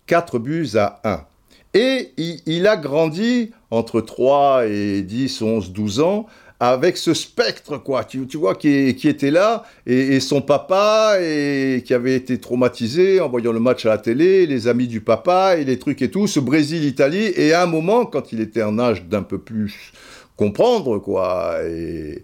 4 0.07 0.39
buts 0.39 0.69
à 0.75 1.01
1. 1.03 1.25
Et 1.73 2.13
il, 2.17 2.41
il, 2.45 2.67
a 2.67 2.77
grandi 2.77 3.51
entre 3.69 3.99
3 3.99 4.67
et 4.67 5.01
10, 5.01 5.41
11, 5.41 5.73
12 5.73 5.99
ans 5.99 6.25
avec 6.60 6.98
ce 6.98 7.13
spectre, 7.13 7.78
quoi, 7.78 8.04
tu, 8.04 8.26
vois, 8.36 8.56
qui, 8.56 8.96
qui, 8.96 9.08
était 9.08 9.32
là, 9.32 9.63
et, 9.86 10.20
son 10.20 10.41
papa, 10.41 11.18
et 11.20 11.84
qui 11.86 11.94
avait 11.94 12.15
été 12.15 12.39
traumatisé 12.39 13.20
en 13.20 13.30
voyant 13.30 13.52
le 13.52 13.60
match 13.60 13.86
à 13.86 13.89
la 13.89 13.98
télé, 13.98 14.46
les 14.46 14.68
amis 14.68 14.88
du 14.88 15.02
papa, 15.02 15.58
et 15.58 15.65
les 15.65 15.78
trucs 15.78 16.02
et 16.02 16.10
tout, 16.10 16.28
ce 16.28 16.39
Brésil-Italie, 16.39 17.32
et 17.36 17.54
à 17.54 17.63
un 17.63 17.65
moment, 17.65 18.06
quand 18.06 18.32
il 18.32 18.39
était 18.39 18.63
en 18.63 18.80
âge 18.80 19.04
d'un 19.06 19.24
peu 19.24 19.38
plus 19.38 19.91
comprendre, 20.36 21.00
quoi, 21.00 21.60
et, 21.65 22.24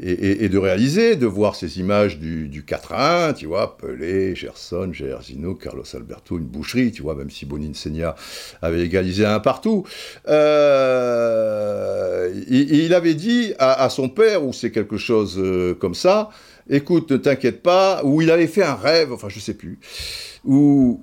et, 0.00 0.48
de 0.48 0.58
réaliser, 0.58 1.16
de 1.16 1.26
voir 1.26 1.56
ces 1.56 1.80
images 1.80 2.18
du, 2.18 2.46
du 2.48 2.64
4 2.64 2.92
1, 2.92 3.32
tu 3.32 3.46
vois, 3.46 3.76
Pelé, 3.76 4.36
Gerson, 4.36 4.90
Gersino, 4.92 5.56
Carlos 5.56 5.82
Alberto, 5.92 6.38
une 6.38 6.44
boucherie, 6.44 6.92
tu 6.92 7.02
vois, 7.02 7.16
même 7.16 7.30
si 7.30 7.46
Bonin 7.46 7.74
Senia 7.74 8.14
avait 8.62 8.84
égalisé 8.84 9.26
un 9.26 9.40
partout. 9.40 9.84
Euh, 10.28 11.48
il, 12.48 12.94
avait 12.94 13.14
dit 13.14 13.54
à, 13.58 13.88
son 13.90 14.08
père, 14.08 14.44
ou 14.44 14.52
c'est 14.52 14.70
quelque 14.70 14.98
chose 14.98 15.36
euh, 15.38 15.74
comme 15.74 15.94
ça, 15.94 16.30
écoute, 16.70 17.10
ne 17.10 17.16
t'inquiète 17.16 17.62
pas, 17.62 18.02
ou 18.04 18.22
il 18.22 18.30
avait 18.30 18.46
fait 18.46 18.62
un 18.62 18.76
rêve, 18.76 19.12
enfin 19.12 19.28
je 19.28 19.40
sais 19.40 19.54
plus, 19.54 19.80
ou 20.44 21.02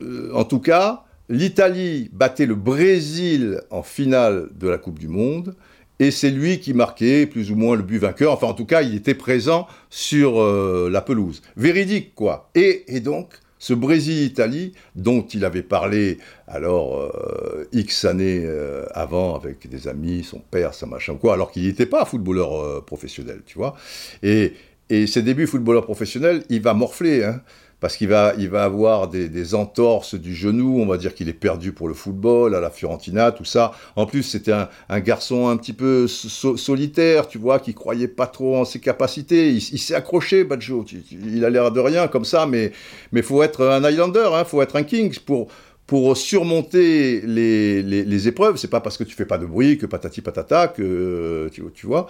euh, 0.00 0.30
en 0.32 0.44
tout 0.44 0.60
cas, 0.60 1.02
l'Italie 1.28 2.08
battait 2.12 2.46
le 2.46 2.54
Brésil 2.54 3.62
en 3.70 3.82
finale 3.82 4.48
de 4.54 4.68
la 4.68 4.78
Coupe 4.78 5.00
du 5.00 5.08
Monde, 5.08 5.56
et 6.00 6.10
c'est 6.10 6.30
lui 6.30 6.60
qui 6.60 6.74
marquait 6.74 7.26
plus 7.26 7.50
ou 7.50 7.56
moins 7.56 7.76
le 7.76 7.82
but 7.82 7.98
vainqueur. 7.98 8.32
Enfin, 8.32 8.46
en 8.46 8.54
tout 8.54 8.66
cas, 8.66 8.82
il 8.82 8.94
était 8.94 9.14
présent 9.14 9.66
sur 9.90 10.40
euh, 10.40 10.88
la 10.90 11.00
pelouse. 11.00 11.42
Véridique, 11.56 12.14
quoi. 12.14 12.50
Et, 12.54 13.00
donc, 13.00 13.34
ce 13.58 13.74
Brésil-Italie 13.74 14.74
dont 14.94 15.22
il 15.22 15.44
avait 15.44 15.62
parlé 15.62 16.18
alors 16.46 17.00
euh, 17.00 17.66
X 17.72 18.04
années 18.04 18.42
euh, 18.44 18.86
avant 18.92 19.34
avec 19.34 19.68
des 19.68 19.88
amis, 19.88 20.22
son 20.22 20.38
père, 20.38 20.74
sa 20.74 20.86
machin 20.86 21.16
quoi, 21.16 21.34
alors 21.34 21.50
qu'il 21.50 21.66
n'était 21.66 21.86
pas 21.86 22.04
footballeur 22.04 22.84
professionnel, 22.84 23.42
tu 23.44 23.58
vois. 23.58 23.74
Et, 24.22 24.52
et 24.90 25.08
ses 25.08 25.22
débuts 25.22 25.48
footballeur 25.48 25.84
professionnel, 25.84 26.44
il 26.48 26.62
va 26.62 26.74
morfler, 26.74 27.24
hein 27.24 27.42
parce 27.80 27.96
qu'il 27.96 28.08
va, 28.08 28.34
il 28.38 28.48
va 28.48 28.64
avoir 28.64 29.08
des, 29.08 29.54
entorses 29.54 30.14
du 30.14 30.34
genou, 30.34 30.80
on 30.80 30.86
va 30.86 30.96
dire 30.98 31.14
qu'il 31.14 31.28
est 31.28 31.32
perdu 31.32 31.72
pour 31.72 31.88
le 31.88 31.94
football, 31.94 32.54
à 32.54 32.60
la 32.60 32.70
Fiorentina, 32.70 33.30
tout 33.30 33.44
ça. 33.44 33.72
En 33.94 34.04
plus, 34.04 34.24
c'était 34.24 34.52
un, 34.52 35.00
garçon 35.00 35.48
un 35.48 35.56
petit 35.56 35.72
peu 35.72 36.06
solitaire, 36.08 37.28
tu 37.28 37.38
vois, 37.38 37.60
qui 37.60 37.74
croyait 37.74 38.08
pas 38.08 38.26
trop 38.26 38.56
en 38.56 38.64
ses 38.64 38.80
capacités. 38.80 39.50
Il, 39.50 39.60
s'est 39.60 39.94
accroché, 39.94 40.44
Badjo. 40.44 40.84
Il 41.12 41.44
a 41.44 41.50
l'air 41.50 41.70
de 41.70 41.80
rien 41.80 42.08
comme 42.08 42.24
ça, 42.24 42.46
mais 42.46 42.72
il 43.12 43.22
faut 43.22 43.42
être 43.42 43.64
un 43.64 43.84
Highlander, 43.84 44.30
hein, 44.34 44.44
faut 44.44 44.60
être 44.60 44.76
un 44.76 44.82
King 44.82 45.16
pour 45.24 45.48
pour 45.88 46.18
surmonter 46.18 47.22
les, 47.22 47.82
les, 47.82 48.28
épreuves, 48.28 48.58
c'est 48.58 48.68
pas 48.68 48.82
parce 48.82 48.98
que 48.98 49.04
tu 49.04 49.16
fais 49.16 49.24
pas 49.24 49.38
de 49.38 49.46
bruit 49.46 49.78
que 49.78 49.86
patati 49.86 50.20
patata 50.20 50.68
que 50.68 51.48
tu, 51.50 51.62
tu 51.74 51.86
vois, 51.86 52.08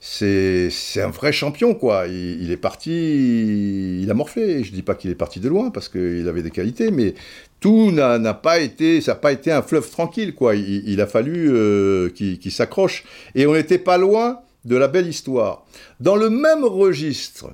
c'est 0.00 0.70
un 0.98 1.10
vrai 1.10 1.32
champion 1.32 1.74
quoi. 1.74 2.06
Il, 2.06 2.52
est 2.52 2.56
parti, 2.56 4.00
il 4.00 4.08
a 4.12 4.14
morflé. 4.14 4.62
Je 4.62 4.70
dis 4.70 4.82
pas 4.82 4.94
qu'il 4.94 5.10
est 5.10 5.16
parti 5.16 5.40
de 5.40 5.48
loin 5.48 5.70
parce 5.70 5.88
qu'il 5.88 6.28
avait 6.28 6.44
des 6.44 6.52
qualités, 6.52 6.92
mais 6.92 7.14
tout 7.58 7.90
n'a 7.90 8.34
pas 8.34 8.60
été, 8.60 9.00
ça 9.00 9.14
n'a 9.14 9.16
pas 9.18 9.32
été 9.32 9.50
un 9.50 9.62
fleuve 9.62 9.90
tranquille 9.90 10.32
quoi. 10.32 10.54
Il, 10.54 11.00
a 11.00 11.08
fallu 11.08 11.50
euh, 11.50 12.10
qu'il 12.10 12.52
s'accroche 12.52 13.02
et 13.34 13.48
on 13.48 13.54
n'était 13.54 13.78
pas 13.78 13.98
loin 13.98 14.38
de 14.64 14.76
la 14.76 14.86
belle 14.86 15.08
histoire. 15.08 15.66
Dans 15.98 16.14
le 16.14 16.30
même 16.30 16.64
registre, 16.64 17.50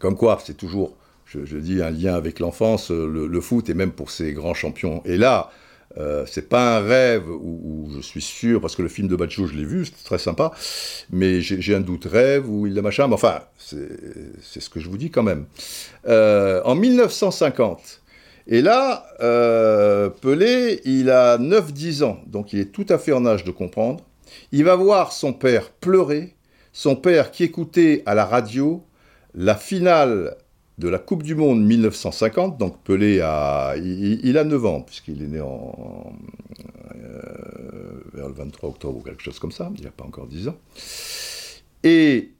comme 0.00 0.16
quoi 0.16 0.40
c'est 0.44 0.56
toujours 0.56 0.96
je, 1.44 1.56
dis 1.56 1.82
un 1.82 1.90
lien 1.90 2.14
avec 2.14 2.38
l'enfance, 2.38 2.90
euh, 2.90 3.06
le, 3.06 3.40
foot 3.40 3.68
et 3.68 3.74
même 3.74 3.92
pour 3.92 4.10
ces 4.10 4.32
grands 4.32 4.54
champions. 4.54 5.02
Et 5.04 5.16
là, 5.16 5.50
euh, 5.98 6.24
c'est 6.26 6.48
pas 6.48 6.78
un 6.78 6.80
rêve 6.80 7.28
où, 7.28 7.88
je 7.94 8.00
suis 8.00 8.20
sûr, 8.20 8.60
parce 8.60 8.76
que 8.76 8.82
le 8.82 8.88
film 8.88 9.08
de 9.08 9.16
Baccio, 9.16 9.46
je 9.46 9.54
l'ai 9.54 9.64
vu, 9.64 9.84
c'était 9.84 10.04
très 10.04 10.18
sympa, 10.18 10.52
mais 11.10 11.40
j'ai 11.40 11.74
un 11.74 11.80
doute 11.80 12.06
rêve 12.06 12.48
ou 12.48 12.66
il 12.66 12.78
a 12.78 12.82
machin, 12.82 13.06
mais 13.08 13.14
enfin, 13.14 13.40
c'est 13.58 14.60
ce 14.60 14.68
que 14.70 14.80
je 14.80 14.88
vous 14.88 14.98
dis 14.98 15.10
quand 15.10 15.22
même. 15.22 15.46
Euh, 16.06 16.60
en 16.64 16.74
1950, 16.74 18.02
et 18.46 18.60
là, 18.60 19.06
Pelé, 20.20 20.80
il 20.84 21.10
a 21.10 21.38
9-10 21.38 22.04
ans, 22.04 22.20
donc 22.26 22.52
il 22.52 22.58
est 22.58 22.72
tout 22.72 22.86
à 22.88 22.98
fait 22.98 23.12
en 23.12 23.24
âge 23.24 23.44
de 23.44 23.50
comprendre. 23.50 24.04
Il 24.52 24.64
va 24.64 24.74
voir 24.74 25.12
son 25.12 25.32
père 25.32 25.70
pleurer, 25.70 26.34
son 26.72 26.96
père 26.96 27.30
qui 27.30 27.44
écoutait 27.44 28.02
à 28.04 28.14
la 28.14 28.24
radio 28.24 28.84
la 29.34 29.56
finale 29.56 30.36
de 30.78 30.88
la 30.88 30.98
Coupe 30.98 31.22
du 31.22 31.34
Monde 31.34 31.64
1950, 31.64 32.58
donc 32.58 32.82
Pelé 32.82 33.20
a, 33.20 33.74
il, 33.76 34.36
a 34.36 34.44
9 34.44 34.66
ans, 34.66 34.80
puisqu'il 34.80 35.22
est 35.22 35.28
né 35.28 35.40
en, 35.40 36.12
euh, 36.96 38.00
vers 38.12 38.28
le 38.28 38.34
23 38.34 38.70
octobre 38.70 38.98
ou 38.98 39.02
quelque 39.02 39.22
chose 39.22 39.38
comme 39.38 39.52
ça, 39.52 39.70
il 39.76 39.84
n'a 39.84 39.90
pas 39.90 40.04
encore 40.04 40.26
10 40.26 40.48
ans. 40.48 40.56
Et 41.84 42.32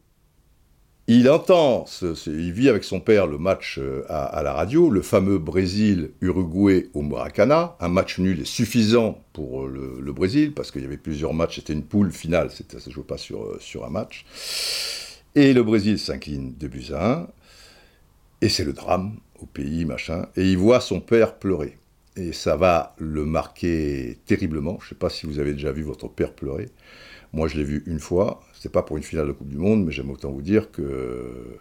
il 1.06 1.28
entend, 1.28 1.84
il 2.26 2.52
vit 2.52 2.68
avec 2.68 2.82
son 2.82 2.98
père 2.98 3.26
le 3.26 3.38
match 3.38 3.78
euh, 3.78 4.04
à, 4.08 4.42
la 4.42 4.52
radio, 4.52 4.90
le 4.90 5.02
fameux 5.02 5.38
Brésil-Uruguay 5.38 6.88
au 6.94 7.02
Maracana, 7.02 7.76
un 7.78 7.88
match 7.88 8.18
nul 8.18 8.40
est 8.40 8.46
suffisant 8.46 9.22
pour 9.32 9.64
euh, 9.66 10.00
le, 10.02 10.12
Brésil, 10.12 10.52
parce 10.54 10.72
qu'il 10.72 10.82
y 10.82 10.86
avait 10.86 10.96
plusieurs 10.96 11.34
matchs, 11.34 11.56
c'était 11.56 11.74
une 11.74 11.84
poule 11.84 12.10
finale, 12.10 12.50
ça 12.50 12.64
ne 12.72 12.80
se 12.80 12.90
joue 12.90 13.04
pas 13.04 13.18
sur, 13.18 13.60
sur 13.60 13.84
un 13.84 13.90
match. 13.90 14.24
Et 15.36 15.52
le 15.52 15.62
Brésil 15.62 16.00
s'incline 16.00 16.54
2 16.54 16.68
buts 16.68 16.92
à 16.92 17.12
1. 17.12 17.28
Et 18.44 18.50
c'est 18.50 18.64
le 18.64 18.74
drame 18.74 19.16
au 19.40 19.46
pays, 19.46 19.86
machin. 19.86 20.26
Et 20.36 20.42
il 20.42 20.58
voit 20.58 20.82
son 20.82 21.00
père 21.00 21.38
pleurer. 21.38 21.78
Et 22.14 22.34
ça 22.34 22.56
va 22.56 22.94
le 22.98 23.24
marquer 23.24 24.18
terriblement. 24.26 24.76
Je 24.80 24.84
ne 24.84 24.88
sais 24.90 24.94
pas 24.96 25.08
si 25.08 25.24
vous 25.24 25.38
avez 25.38 25.54
déjà 25.54 25.72
vu 25.72 25.82
votre 25.82 26.08
père 26.08 26.34
pleurer. 26.34 26.68
Moi, 27.32 27.48
je 27.48 27.56
l'ai 27.56 27.64
vu 27.64 27.82
une 27.86 28.00
fois. 28.00 28.42
C'est 28.52 28.70
pas 28.70 28.82
pour 28.82 28.98
une 28.98 29.02
finale 29.02 29.28
de 29.28 29.32
Coupe 29.32 29.48
du 29.48 29.56
Monde, 29.56 29.86
mais 29.86 29.92
j'aime 29.92 30.10
autant 30.10 30.30
vous 30.30 30.42
dire 30.42 30.70
que 30.70 31.56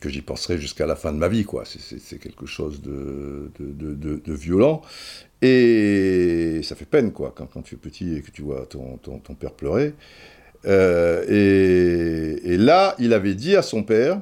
que 0.00 0.08
j'y 0.08 0.20
penserai 0.20 0.58
jusqu'à 0.58 0.86
la 0.86 0.96
fin 0.96 1.12
de 1.12 1.18
ma 1.18 1.28
vie, 1.28 1.44
quoi. 1.44 1.62
C'est 1.64 2.18
quelque 2.18 2.46
chose 2.46 2.82
de, 2.82 3.50
de, 3.58 4.32
violent. 4.32 4.82
Et 5.42 6.60
ça 6.64 6.74
fait 6.74 6.86
peine, 6.86 7.12
quoi, 7.12 7.32
quand, 7.36 7.46
quand, 7.46 7.62
tu 7.62 7.76
es 7.76 7.78
petit 7.78 8.16
et 8.16 8.22
que 8.22 8.32
tu 8.32 8.42
vois 8.42 8.66
ton, 8.66 8.96
ton, 8.96 9.34
père 9.34 9.52
pleurer. 9.52 9.94
Euh, 10.66 11.24
et, 11.28 12.52
et, 12.52 12.56
là, 12.56 12.96
il 12.98 13.12
avait 13.12 13.34
dit 13.34 13.54
à 13.54 13.62
son 13.62 13.84
père, 13.84 14.20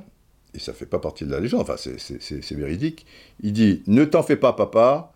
et 0.56 0.58
ça 0.58 0.72
fait 0.72 0.86
pas 0.86 0.98
partie 0.98 1.24
de 1.24 1.30
la 1.30 1.40
légende, 1.40 1.60
enfin 1.60 1.76
c'est 1.76 2.54
véridique, 2.54 3.06
il 3.40 3.52
dit 3.52 3.82
«Ne 3.86 4.04
t'en 4.04 4.22
fais 4.22 4.36
pas 4.36 4.52
papa, 4.52 5.12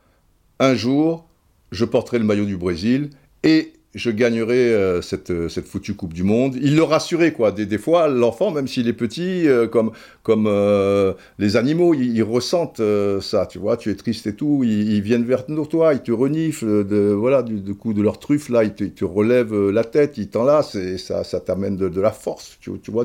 un 0.58 0.74
jour 0.74 1.26
je 1.72 1.84
porterai 1.84 2.18
le 2.18 2.24
maillot 2.24 2.44
du 2.44 2.56
Brésil 2.56 3.10
et 3.42 3.72
je 3.94 4.10
gagnerai 4.10 4.72
euh, 4.72 5.02
cette, 5.02 5.48
cette, 5.48 5.66
foutue 5.66 5.94
Coupe 5.94 6.12
du 6.12 6.22
Monde. 6.22 6.56
Il 6.60 6.76
le 6.76 6.82
rassurait, 6.82 7.32
quoi. 7.32 7.52
Des, 7.52 7.78
fois, 7.78 8.08
l'enfant, 8.08 8.50
même 8.50 8.68
s'il 8.68 8.88
est 8.88 8.92
petit, 8.92 9.48
euh, 9.48 9.66
comme, 9.66 9.90
comme 10.22 10.46
euh, 10.46 11.12
les 11.38 11.56
animaux, 11.56 11.94
ils, 11.94 12.22
ressentent 12.22 12.82
ça, 13.20 13.46
tu 13.46 13.58
vois. 13.58 13.76
Tu 13.76 13.90
es 13.90 13.94
triste 13.94 14.26
et 14.26 14.34
tout, 14.34 14.62
ils, 14.64 15.00
viennent 15.00 15.24
vers 15.24 15.44
toi, 15.46 15.94
ils 15.94 16.02
te 16.02 16.12
reniflent, 16.12 16.86
de, 16.86 17.12
voilà, 17.12 17.42
du, 17.42 17.74
coup 17.74 17.92
de 17.92 18.02
leur 18.02 18.18
truffe, 18.18 18.48
là, 18.48 18.64
ils 18.64 18.72
te, 18.72 19.04
relèvent 19.04 19.70
la 19.70 19.84
tête, 19.84 20.18
ils 20.18 20.28
t'enlacent, 20.28 20.74
et 20.76 20.98
ça, 20.98 21.24
ça 21.24 21.40
t'amène 21.40 21.76
de, 21.76 22.00
la 22.00 22.12
force, 22.12 22.58
tu, 22.60 22.70
vois, 22.88 23.04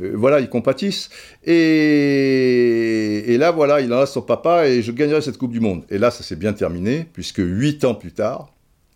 euh, 0.00 0.12
voilà, 0.14 0.40
ils 0.40 0.48
compatissent. 0.48 1.10
Et, 1.44 3.36
là, 3.38 3.50
voilà, 3.50 3.80
il 3.80 3.92
en 3.92 3.98
a 3.98 4.06
son 4.06 4.22
papa 4.22 4.68
et 4.68 4.82
je 4.82 4.92
gagnerai 4.92 5.20
cette 5.20 5.38
Coupe 5.38 5.52
du 5.52 5.60
Monde. 5.60 5.84
Et 5.90 5.98
là, 5.98 6.10
ça 6.10 6.22
s'est 6.22 6.36
bien 6.36 6.52
terminé, 6.52 7.06
puisque 7.12 7.40
huit 7.40 7.84
ans 7.84 7.94
plus 7.94 8.12
tard, 8.12 8.52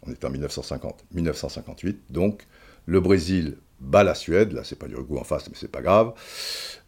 on 0.06 0.10
est 0.10 0.24
en 0.24 0.30
1950, 0.30 1.04
1958, 1.12 2.04
donc 2.10 2.46
le 2.86 3.00
Brésil 3.00 3.56
bat 3.80 4.04
la 4.04 4.14
Suède, 4.14 4.52
là 4.52 4.62
c'est 4.64 4.78
pas 4.78 4.86
du 4.86 4.94
goût 4.94 5.18
en 5.18 5.24
face, 5.24 5.48
mais 5.48 5.54
c'est 5.58 5.70
pas 5.70 5.82
grave, 5.82 6.12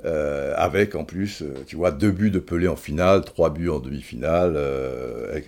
euh, 0.04 0.54
avec 0.56 0.94
en 0.94 1.04
plus, 1.04 1.42
euh, 1.42 1.54
tu 1.66 1.76
vois, 1.76 1.90
deux 1.90 2.10
buts 2.10 2.30
de 2.30 2.38
Pelé 2.38 2.66
en 2.66 2.76
finale, 2.76 3.24
trois 3.24 3.50
buts 3.50 3.68
en 3.68 3.78
demi-finale, 3.78 4.56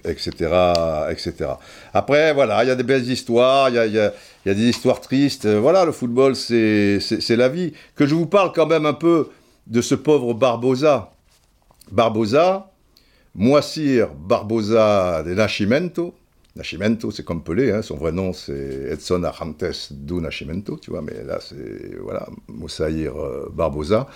etc., 0.04 0.30
euh, 0.42 1.10
etc. 1.10 1.50
Après, 1.94 2.34
voilà, 2.34 2.62
il 2.64 2.68
y 2.68 2.70
a 2.70 2.76
des 2.76 2.82
belles 2.82 3.08
histoires, 3.08 3.70
il 3.70 3.76
y 3.76 3.78
a, 3.78 3.86
y 3.86 3.98
a, 3.98 4.12
des 4.44 4.68
histoires 4.68 5.00
tristes, 5.00 5.46
voilà, 5.46 5.84
le 5.84 5.92
football, 5.92 6.36
c'est 6.36 7.00
la 7.30 7.48
vie. 7.48 7.72
Que 7.94 8.06
je 8.06 8.14
vous 8.14 8.26
parle 8.26 8.52
quand 8.52 8.66
même 8.66 8.86
un 8.86 8.94
peu 8.94 9.28
de 9.66 9.80
ce 9.80 9.94
pauvre 9.94 10.34
Barbosa. 10.34 11.12
Barbosa, 11.90 12.70
Moacir 13.34 14.08
Barbosa 14.14 15.22
de 15.22 15.34
Nascimento, 15.34 16.14
Nascimento, 16.60 17.10
c'est 17.10 17.24
comme 17.24 17.42
Pelé, 17.42 17.72
hein, 17.72 17.80
son 17.80 17.96
vrai 17.96 18.12
nom 18.12 18.34
c'est 18.34 18.90
Edson 18.90 19.22
Arantes 19.24 19.92
do 19.92 20.20
Nascimento, 20.20 20.76
tu 20.76 20.90
vois, 20.90 21.00
mais 21.00 21.24
là 21.24 21.38
c'est, 21.40 21.96
voilà, 22.02 22.28
Moussaïr 22.48 23.16
euh, 23.16 23.50
Barbosa. 23.50 24.06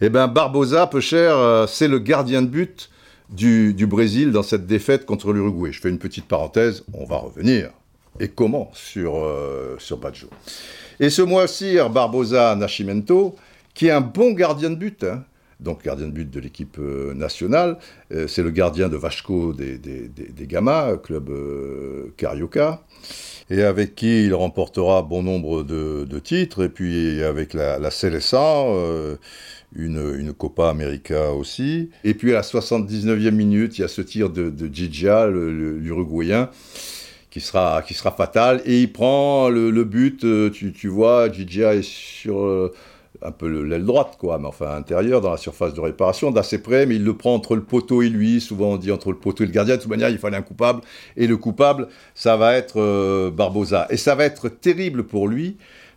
Eh 0.00 0.08
bien, 0.08 0.28
Barbosa, 0.28 0.86
peu 0.86 1.00
cher, 1.00 1.36
euh, 1.36 1.66
c'est 1.66 1.88
le 1.88 1.98
gardien 1.98 2.42
de 2.42 2.46
but 2.46 2.88
du, 3.30 3.74
Brésil 3.88 4.30
dans 4.30 4.44
cette 4.44 4.64
défaite 4.64 5.06
contre 5.06 5.32
l'Uruguay. 5.32 5.72
Je 5.72 5.80
fais 5.80 5.88
une 5.88 5.98
petite 5.98 6.26
parenthèse, 6.26 6.84
on 6.92 7.04
va 7.04 7.16
revenir. 7.16 7.70
Et 8.20 8.28
comment 8.28 8.70
sur, 8.74 9.16
euh, 9.16 9.74
sur 9.78 9.98
Baggio. 9.98 10.28
Et 11.00 11.10
ce 11.10 11.22
Moacir 11.22 11.90
Barbosa 11.90 12.54
Nascimento, 12.54 13.34
qui 13.74 13.88
est 13.88 13.90
un 13.90 14.00
bon 14.00 14.34
gardien 14.34 14.70
de 14.70 14.76
but, 14.76 15.02
hein, 15.02 15.24
donc 15.60 15.84
gardien 15.84 16.06
de 16.06 16.12
but 16.12 16.30
de 16.30 16.40
l'équipe 16.40 16.76
euh, 16.78 17.14
nationale. 17.14 17.78
Euh, 18.12 18.28
c'est 18.28 18.42
le 18.42 18.50
gardien 18.50 18.88
de 18.88 18.96
Vasco 18.96 19.52
des, 19.52 19.78
des, 19.78 20.08
des, 20.08 20.46
Gama, 20.46 20.96
club 21.02 21.30
euh, 21.30 22.12
Carioca, 22.16 22.82
et 23.50 23.62
avec 23.62 23.94
qui 23.94 24.24
il 24.24 24.34
remportera 24.34 25.02
bon 25.02 25.22
nombre 25.22 25.62
de, 25.62 26.18
titres, 26.20 26.64
et 26.64 26.68
puis 26.68 27.22
avec 27.22 27.54
la, 27.54 27.78
la 27.78 27.90
une, 29.76 30.14
une, 30.18 30.32
Copa 30.32 30.70
América 30.70 31.32
aussi. 31.32 31.90
Et 32.04 32.14
puis 32.14 32.32
à 32.32 32.36
la 32.36 32.42
79e 32.42 33.30
minute, 33.30 33.78
il 33.78 33.82
y 33.82 33.84
a 33.84 33.88
ce 33.88 34.00
tir 34.00 34.30
de, 34.30 34.50
de 34.50 34.72
Giggia, 34.72 35.26
l'Uruguayen, 35.26 36.50
qui 37.30 37.40
sera, 37.40 37.82
qui 37.82 37.94
sera 37.94 38.10
fatal, 38.12 38.62
et 38.64 38.80
il 38.80 38.92
prend 38.92 39.48
le, 39.48 39.84
but, 39.84 40.24
tu, 40.52 40.72
tu 40.72 40.88
vois, 40.88 41.30
Giggia 41.30 41.74
est 41.74 41.82
sur 41.82 42.70
un 43.22 43.32
peu 43.32 43.48
l'aile 43.62 43.84
droite, 43.84 44.16
quoi, 44.18 44.38
mais 44.38 44.46
enfin 44.46 44.76
intérieur, 44.76 45.20
dans 45.20 45.30
la 45.30 45.36
surface 45.36 45.74
de 45.74 45.80
réparation, 45.80 46.30
d'assez 46.30 46.58
près, 46.58 46.86
mais 46.86 46.96
il 46.96 47.04
le 47.04 47.16
prend 47.16 47.34
entre 47.34 47.56
le 47.56 47.62
poteau 47.62 48.02
et 48.02 48.08
lui, 48.08 48.40
souvent 48.40 48.72
on 48.72 48.76
dit 48.76 48.92
entre 48.92 49.10
le 49.10 49.18
poteau 49.18 49.42
et 49.42 49.46
le 49.46 49.52
gardien, 49.52 49.76
de 49.76 49.80
toute 49.80 49.90
manière 49.90 50.08
il 50.10 50.18
fallait 50.18 50.36
un 50.36 50.42
coupable, 50.42 50.82
et 51.16 51.26
le 51.26 51.36
coupable, 51.36 51.88
ça 52.14 52.36
va 52.36 52.54
être 52.54 52.80
euh, 52.80 53.30
Barbosa. 53.30 53.86
Et 53.90 53.96
ça 53.96 54.14
va 54.14 54.24
être 54.24 54.48
terrible 54.48 55.04
pour 55.04 55.26
lui, 55.26 55.56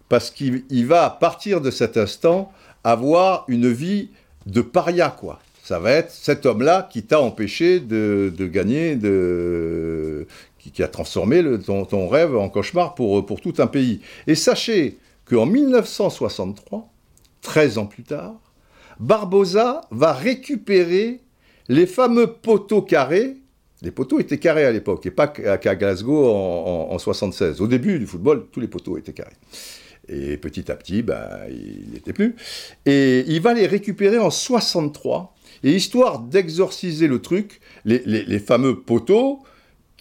parce 0.10 0.32
qu'il 0.32 0.86
va, 0.88 1.06
à 1.06 1.10
partir 1.10 1.62
de 1.62 1.72
cet 1.72 1.96
instant, 1.96 2.52
avoir 2.84 3.46
une 3.48 3.72
vie 3.72 4.10
de 4.46 4.62
paria, 4.62 5.16
quoi. 5.18 5.40
Ça 5.64 5.80
va 5.80 5.92
être 5.92 6.12
cet 6.12 6.46
homme-là 6.46 6.90
qui 6.92 7.04
t'a 7.04 7.22
empêché 7.22 7.80
de, 7.80 8.34
gagner, 8.52 8.96
de, 8.96 10.28
qui, 10.58 10.82
a 10.82 10.88
transformé 10.88 11.44
ton, 11.60 12.10
rêve 12.10 12.36
en 12.36 12.50
cauchemar 12.50 12.96
pour, 12.96 13.26
pour 13.26 13.40
tout 13.40 13.54
un 13.60 13.68
pays. 13.68 14.02
Et 14.26 14.36
sachez 14.36 14.98
qu'en 15.24 15.46
1963, 15.46 16.91
13 17.42 17.78
ans 17.78 17.86
plus 17.86 18.04
tard, 18.04 18.40
Barbosa 19.00 19.82
va 19.92 20.14
récupérer 20.14 21.22
les 21.70 21.86
fameux 21.86 22.28
poteaux 22.28 22.82
carrés, 22.82 23.38
les 23.82 23.92
poteaux 23.92 24.20
étaient 24.20 24.38
carrés 24.38 24.66
à 24.66 24.72
l'époque, 24.72 25.06
et 25.06 25.12
pas 25.12 25.28
qu'à 25.28 25.76
Glasgow 25.76 26.26
en, 26.26 26.90
en, 26.92 26.98
76. 27.00 27.62
Au 27.62 27.68
début 27.68 27.98
du 27.98 28.06
football, 28.06 28.48
tous 28.52 28.60
les 28.60 28.68
poteaux 28.68 28.98
étaient 28.98 29.14
carrés. 29.14 29.32
Et 30.10 30.38
petit 30.38 30.72
à 30.72 30.76
petit, 30.76 31.02
ben, 31.02 31.30
il 31.50 31.92
n'était 31.94 32.14
plus. 32.14 32.36
Et 32.86 33.24
il 33.28 33.42
va 33.42 33.54
les 33.54 33.66
récupérer 33.66 34.20
en 34.20 34.30
63. 34.30 35.34
Et 35.64 35.72
histoire 35.74 36.20
d'exorciser 36.20 37.08
le 37.08 37.22
truc, 37.22 37.62
les, 37.86 38.40
fameux 38.40 38.80
poteaux 38.80 39.40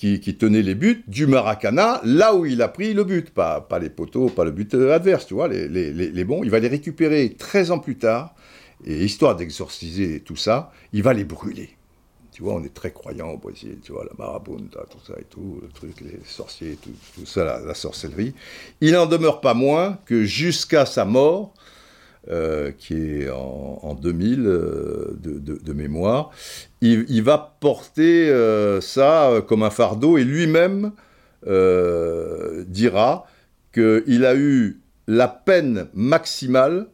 qui, 0.01 0.35
tenaient 0.35 0.63
les 0.63 0.75
buts 0.75 1.05
du 1.09 1.27
Maracana, 1.27 2.01
là 2.05 2.35
où 2.35 2.47
il 2.47 2.63
a 2.63 2.69
pris 2.69 2.95
le 2.95 3.05
but, 3.05 3.29
pas, 3.29 3.67
les 3.79 3.91
poteaux, 3.91 4.31
pas 4.31 4.45
le 4.45 4.51
but 4.51 4.73
adverse, 4.75 5.27
tu 5.27 5.35
vois, 5.35 5.47
les, 5.47 6.25
bons, 6.25 6.43
il 6.43 6.51
va 6.51 6.59
les 6.59 6.69
récupérer 6.69 7.35
13 7.37 7.71
ans 7.71 7.79
plus 7.79 7.99
tard, 7.99 8.35
et 8.87 9.05
histoire 9.05 9.37
d'exorciser 9.37 10.21
tout 10.21 10.37
ça, 10.37 10.73
il 10.95 11.03
va 11.03 11.13
les 11.13 11.25
brûler. 11.25 11.77
Tu 12.33 12.43
vois, 12.43 12.55
on 12.55 12.65
est 12.65 12.73
très 12.73 12.93
croyants 12.93 13.29
au 13.29 13.37
Brésil, 13.37 13.77
tu 13.83 13.93
vois, 13.93 14.05
la 14.05 14.13
marabunta, 14.17 14.87
tout 14.89 15.05
ça 15.07 15.13
et 15.21 15.25
tout, 15.25 15.59
le 15.61 15.69
truc, 15.69 16.01
les 16.01 16.19
sorciers, 16.25 16.79
tout, 16.83 17.27
ça, 17.27 17.61
la, 17.63 17.75
sorcellerie. 17.75 18.33
Il 18.81 18.93
n'en 18.93 19.05
demeure 19.05 19.43
pas 19.43 19.53
moins 19.53 19.99
que 20.07 20.25
jusqu'à 20.25 20.87
sa 20.87 21.05
mort, 21.05 21.53
euh, 22.31 22.71
qui 22.71 22.95
est 22.95 23.31
en, 23.31 23.99
2000 24.01 24.47
euh, 24.47 25.19
de, 25.21 25.73
mémoire, 25.73 26.31
il, 26.81 27.23
va 27.25 27.57
porter 27.59 28.31
euh, 28.31 28.81
ça 28.81 29.43
comme 29.49 29.65
un 29.65 29.71
fardeau 29.71 30.17
et 30.17 30.23
lui-même 30.23 30.93
dira 32.67 33.27
qu'il 33.73 34.25
a 34.25 34.37
eu 34.37 34.81
la 35.09 35.27
peine 35.27 35.89
maximale 35.93 36.87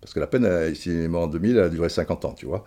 parce 0.00 0.14
que 0.14 0.20
la 0.20 0.26
peine, 0.26 0.74
s'il 0.74 1.00
est 1.00 1.08
mort 1.08 1.24
en 1.24 1.28
2000, 1.28 1.58
elle 1.58 1.64
a 1.64 1.68
duré 1.68 1.88
50 1.88 2.24
ans, 2.24 2.32
tu 2.32 2.46
vois. 2.46 2.64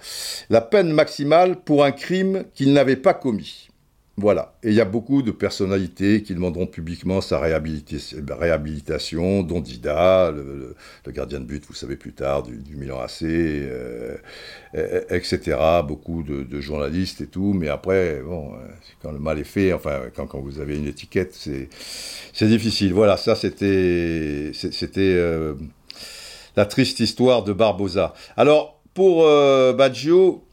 La 0.50 0.62
peine 0.62 0.92
maximale 0.92 1.58
pour 1.58 1.84
un 1.84 1.92
crime 1.92 2.46
qu'il 2.54 2.72
n'avait 2.72 2.96
pas 2.96 3.14
commis. 3.14 3.70
Voilà. 4.18 4.54
Et 4.64 4.70
il 4.70 4.76
y 4.76 4.82
a 4.82 4.86
beaucoup 4.86 5.22
de 5.22 5.32
personnalités 5.32 6.24
qui 6.24 6.34
demanderont 6.34 6.68
publiquement 6.68 7.20
sa 7.20 7.38
réhabilitation, 7.38 9.44
dont 9.44 9.60
Dida, 9.60 10.32
le, 10.32 10.74
gardien 11.12 11.42
de 11.42 11.46
but, 11.46 11.66
vous 11.68 11.74
savez, 11.74 11.98
plus 11.98 12.14
tard, 12.14 12.44
du, 12.44 12.78
Milan 12.78 13.02
AC, 13.02 13.24
euh, 13.24 14.16
etc. 15.10 15.58
Beaucoup 15.86 16.24
de, 16.24 16.62
journalistes 16.62 17.20
et 17.20 17.28
tout. 17.28 17.52
Mais 17.54 17.68
après, 17.68 18.22
bon, 18.26 18.54
quand 19.02 19.12
le 19.12 19.20
mal 19.20 19.38
est 19.38 19.44
fait, 19.44 19.74
enfin, 19.74 20.04
quand, 20.16 20.40
vous 20.40 20.62
avez 20.62 20.78
une 20.78 20.88
étiquette, 20.88 21.36
c'est 21.36 22.48
difficile. 22.48 22.94
Voilà, 22.94 23.18
ça, 23.18 23.36
c'était. 23.36 24.52
c'était 24.54 25.02
euh, 25.02 25.56
la 26.56 26.66
triste 26.66 27.02
histoire 27.02 27.44
de 27.44 27.52
Barbosa. 27.52 28.14
Alors, 28.38 28.80
pour 28.94 29.26
euh, 29.26 29.74
Baggio, 29.74 30.46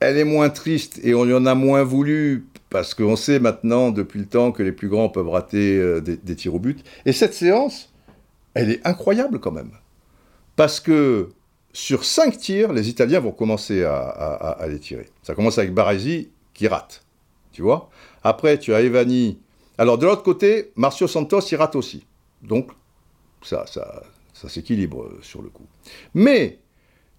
elle 0.00 0.18
est 0.18 0.24
moins 0.24 0.50
triste 0.50 0.98
et 1.04 1.14
on 1.14 1.24
lui 1.24 1.34
en 1.34 1.46
a 1.46 1.54
moins 1.54 1.84
voulu 1.84 2.46
parce 2.74 2.92
qu'on 2.92 3.14
sait 3.14 3.38
maintenant, 3.38 3.92
depuis 3.92 4.18
le 4.18 4.26
temps, 4.26 4.50
que 4.50 4.60
les 4.64 4.72
plus 4.72 4.88
grands 4.88 5.08
peuvent 5.08 5.28
rater 5.28 5.78
euh, 5.78 6.00
des, 6.00 6.34
tirs 6.34 6.56
au 6.56 6.58
but. 6.58 6.84
Et 7.06 7.12
cette 7.12 7.32
séance, 7.32 7.94
elle 8.52 8.68
est 8.68 8.84
incroyable 8.84 9.38
quand 9.38 9.52
même. 9.52 9.70
Parce 10.56 10.80
que 10.80 11.28
sur 11.72 12.04
cinq 12.04 12.36
tirs, 12.36 12.72
les 12.72 12.88
Italiens 12.88 13.20
vont 13.20 13.30
commencer 13.30 13.84
à, 13.84 14.58
les 14.68 14.80
tirer. 14.80 15.08
Ça 15.22 15.36
commence 15.36 15.56
avec 15.56 15.72
Baresi 15.72 16.30
qui 16.52 16.66
rate. 16.66 17.04
Tu 17.52 17.62
vois? 17.62 17.90
Après, 18.24 18.58
tu 18.58 18.74
as 18.74 18.80
Evani. 18.80 19.38
Alors, 19.78 19.96
de 19.96 20.06
l'autre 20.06 20.24
côté, 20.24 20.72
Marcio 20.74 21.06
Santos, 21.06 21.42
il 21.52 21.54
rate 21.54 21.76
aussi. 21.76 22.04
Donc, 22.42 22.72
ça, 23.40 23.66
ça, 23.68 24.02
ça 24.32 24.48
s'équilibre 24.48 25.04
euh, 25.04 25.20
sur 25.22 25.42
le 25.42 25.48
coup. 25.48 25.66
Mais 26.12 26.58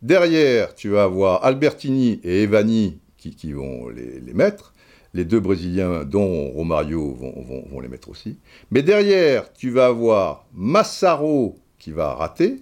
derrière, 0.01 0.75
tu 0.75 0.89
vas 0.89 1.03
avoir 1.03 1.45
Albertini 1.45 2.19
et 2.25 2.43
Evani 2.43 2.99
qui, 3.31 3.53
vont 3.53 3.87
les, 3.89 4.33
mettre. 4.33 4.73
Les 5.15 5.23
deux 5.23 5.39
Brésiliens, 5.39 6.03
dont 6.03 6.49
Romario, 6.49 7.13
vont, 7.13 7.79
les 7.79 7.87
mettre 7.87 8.09
aussi. 8.09 8.37
Mais 8.69 8.83
derrière, 8.83 9.53
tu 9.53 9.69
vas 9.69 9.85
avoir 9.85 10.45
Massaro 10.53 11.55
qui 11.79 11.91
va 11.91 12.13
rater. 12.13 12.57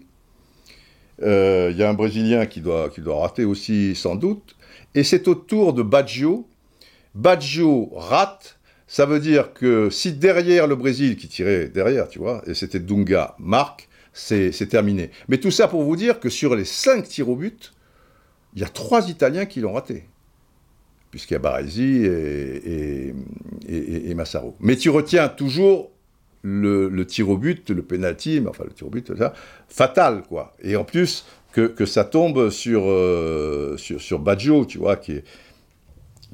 Euh, 1.24 1.70
il 1.72 1.78
y 1.78 1.84
a 1.84 1.89
un 1.89 1.96
Brésilien 1.96 2.46
qui 2.46 2.62
doit, 2.62 2.92
qui 2.92 3.02
doit 3.02 3.22
rater 3.22 3.44
aussi, 3.44 3.96
sans 3.96 4.16
doute. 4.16 4.56
Et 4.94 5.04
c'est 5.04 5.28
au 5.28 5.34
tour 5.34 5.74
de 5.74 5.82
Baggio. 5.82 6.48
Baggio 7.16 7.89
rate. 7.96 8.60
Ça 8.86 9.08
veut 9.08 9.20
dire 9.20 9.54
que 9.54 9.89
si 9.89 10.13
derrière 10.13 10.68
le 10.68 10.76
Brésil, 10.76 11.16
qui 11.16 11.28
tirait 11.28 11.70
derrière, 11.70 12.08
tu 12.08 12.20
vois, 12.20 12.44
et 12.46 12.54
c'était 12.54 12.80
Dunga, 12.80 13.34
marque, 13.39 13.89
c'est 14.13 14.70
terminé. 14.70 15.10
Mais 15.28 15.39
tout 15.39 15.50
ça 15.50 15.68
pour 15.68 15.82
vous 15.82 15.96
dire 15.96 16.20
que 16.20 16.30
sur 16.30 16.56
les 16.56 16.66
5 16.66 17.08
tirs 17.08 17.30
au 17.30 17.36
but, 17.36 17.74
il 18.54 18.62
y 18.62 18.63
a 18.63 18.70
3 18.70 19.10
Italiens 19.10 19.48
qui 19.48 19.60
l'ont 19.60 19.74
raté. 19.74 20.06
Puisqu'il 21.13 21.36
y 21.36 21.38
a 21.38 21.39
Baresi 21.39 22.06
et, 22.08 23.13
Massaro. 24.15 24.56
Mais 24.60 24.76
tu 24.76 24.89
retiens 24.89 25.30
toujours 25.30 25.91
le, 26.41 27.06
tir 27.06 27.30
au 27.30 27.38
but, 27.38 27.69
le 27.69 27.84
penalty, 27.84 28.41
enfin 28.49 28.63
le 28.63 28.71
tir 28.71 28.88
au 28.88 28.89
but, 28.89 29.13
fatal, 29.69 30.23
quoi. 30.28 30.54
Et 30.63 30.76
en 30.76 30.84
plus, 30.84 31.28
que, 31.52 31.86
ça 31.86 32.04
tombe 32.04 32.49
sur, 32.49 32.86
euh, 32.88 33.78
sur, 33.78 34.02
sur 34.02 34.17
Baggio, 34.17 34.65
tu 34.65 34.80
vois, 34.80 34.95
qui 34.95 35.12
est, 35.12 35.23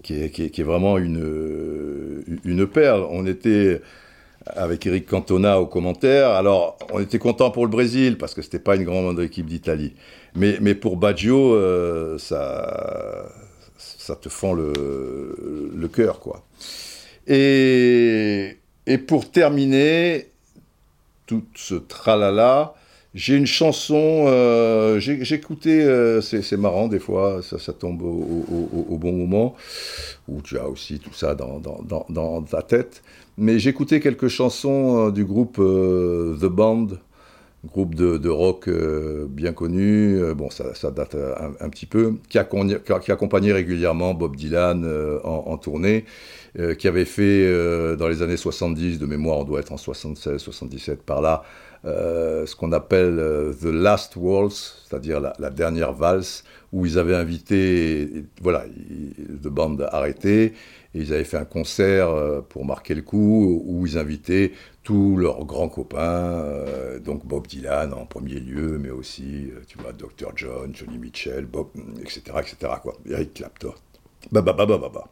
qui 0.01 0.13
est, 0.13 0.63
vraiment 0.63 0.97
une, 0.97 2.23
une 2.45 2.65
perle. 2.65 3.05
On 3.09 3.25
était 3.25 3.81
avec 4.45 4.85
Eric 4.85 5.07
Cantona 5.07 5.59
au 5.59 5.65
commentaire. 5.65 6.29
Alors, 6.29 6.77
on 6.93 7.01
était 7.01 7.19
content 7.19 7.51
pour 7.51 7.65
le 7.65 7.69
Brésil 7.69 8.17
parce 8.17 8.33
que 8.33 8.41
c'était 8.41 8.59
pas 8.59 8.77
une 8.77 8.85
grande 8.85 9.19
équipe 9.19 9.45
d'Italie. 9.45 9.93
Mais, 10.35 10.57
mais 10.61 10.73
pour 10.73 10.95
Baggio, 10.95 11.53
euh, 11.53 12.17
ça, 12.17 13.27
ça 14.09 14.15
te 14.15 14.29
fend 14.29 14.53
le, 14.53 15.87
cœur, 15.93 16.19
quoi. 16.19 16.43
Et, 17.27 18.57
et 18.87 18.97
pour 18.97 19.29
terminer 19.29 20.29
tout 21.27 21.43
ce 21.55 21.75
tralala, 21.75 22.73
j'ai 23.13 23.35
une 23.35 23.45
chanson, 23.45 24.25
euh, 24.27 24.99
écouté, 24.99 25.83
euh, 25.83 26.21
c'est 26.21 26.57
marrant 26.57 26.87
des 26.87 26.97
fois, 26.97 27.41
ça, 27.43 27.59
ça 27.59 27.73
tombe 27.73 28.01
au, 28.01 28.45
au, 28.89 28.97
bon 28.97 29.13
moment, 29.13 29.55
où 30.27 30.41
tu 30.41 30.57
as 30.57 30.67
aussi 30.67 30.99
tout 30.99 31.13
ça 31.13 31.35
dans, 31.35 31.59
dans, 31.59 31.81
dans, 31.87 32.05
dans 32.09 32.41
ta 32.41 32.63
tête. 32.63 33.03
Mais 33.37 33.59
j'écoutais 33.59 33.99
quelques 33.99 34.27
chansons 34.27 35.07
euh, 35.07 35.11
du 35.11 35.23
groupe 35.23 35.57
euh, 35.59 36.35
The 36.41 36.45
Band, 36.45 36.87
groupe 37.65 37.95
de, 37.95 38.29
rock 38.29 38.67
euh, 38.67 39.27
bien 39.29 39.51
connu, 39.51 40.19
bon 40.33 40.49
ça, 40.49 40.91
date 40.91 41.15
un, 41.59 41.69
petit 41.69 41.85
peu, 41.85 42.15
qui, 42.29 42.37
accompagnait 42.37 43.51
régulièrement 43.51 44.13
Bob 44.13 44.35
Dylan 44.35 44.87
en, 45.23 45.57
tournée, 45.57 46.05
qui 46.77 46.87
avait 46.87 47.05
fait 47.05 47.95
dans 47.97 48.07
les 48.07 48.21
années 48.21 48.37
70, 48.37 48.99
de 48.99 49.05
mémoire 49.05 49.39
on 49.39 49.43
doit 49.43 49.59
être 49.59 49.73
en 49.73 49.77
76, 49.77 50.39
77 50.41 51.03
par 51.03 51.21
là, 51.21 51.43
ce 51.83 52.55
qu'on 52.55 52.71
appelle 52.71 53.17
The 53.61 53.65
Last 53.65 54.15
Waltz, 54.15 54.85
c'est-à-dire 54.87 55.19
la, 55.19 55.49
dernière 55.49 55.93
valse, 55.93 56.43
où 56.71 56.86
ils 56.86 56.99
avaient 56.99 57.15
invité, 57.15 58.25
voilà, 58.41 58.65
The 59.43 59.47
Band 59.47 59.77
arrêté, 59.91 60.53
et 60.95 60.99
ils 60.99 61.13
avaient 61.13 61.23
fait 61.23 61.38
un 61.38 61.45
concert 61.45 62.10
euh, 62.10 62.41
pour 62.41 62.65
marquer 62.65 62.95
le 62.95 63.01
coup 63.01 63.62
où 63.65 63.86
ils 63.86 63.97
invitaient 63.97 64.53
tous 64.84 65.17
leurs 65.17 65.45
grands 65.45 65.69
copains, 65.69 65.99
euh, 65.99 66.99
donc 66.99 67.25
Bob 67.25 67.45
Dylan 67.45 67.93
en 67.93 68.05
premier 68.05 68.39
lieu, 68.39 68.79
mais 68.79 68.89
aussi, 68.89 69.51
euh, 69.51 69.62
tu 69.67 69.77
vois, 69.77 69.93
Dr. 69.93 70.32
John, 70.36 70.73
Johnny 70.73 70.97
Mitchell, 70.97 71.45
Bob, 71.45 71.67
etc., 72.01 72.21
etc., 72.39 72.73
quoi, 72.82 72.97
Eric 73.08 73.36
Clapton. 73.36 73.73
Bah, 74.32 74.41
bah, 74.41 74.53
bah, 74.53 74.65
bah, 74.65 74.77
bah, 74.79 74.91
bah. 74.91 75.08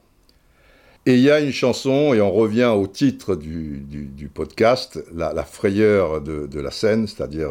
Et 1.05 1.13
il 1.13 1.21
y 1.21 1.29
a 1.29 1.39
une 1.39 1.51
chanson, 1.51 2.13
et 2.13 2.21
on 2.21 2.31
revient 2.31 2.73
au 2.75 2.85
titre 2.85 3.35
du, 3.35 3.77
du, 3.77 4.27
podcast, 4.27 5.01
la, 5.15 5.31
frayeur 5.45 6.21
de, 6.21 6.47
de, 6.47 6.59
la 6.59 6.71
scène, 6.71 7.07
c'est-à-dire 7.07 7.49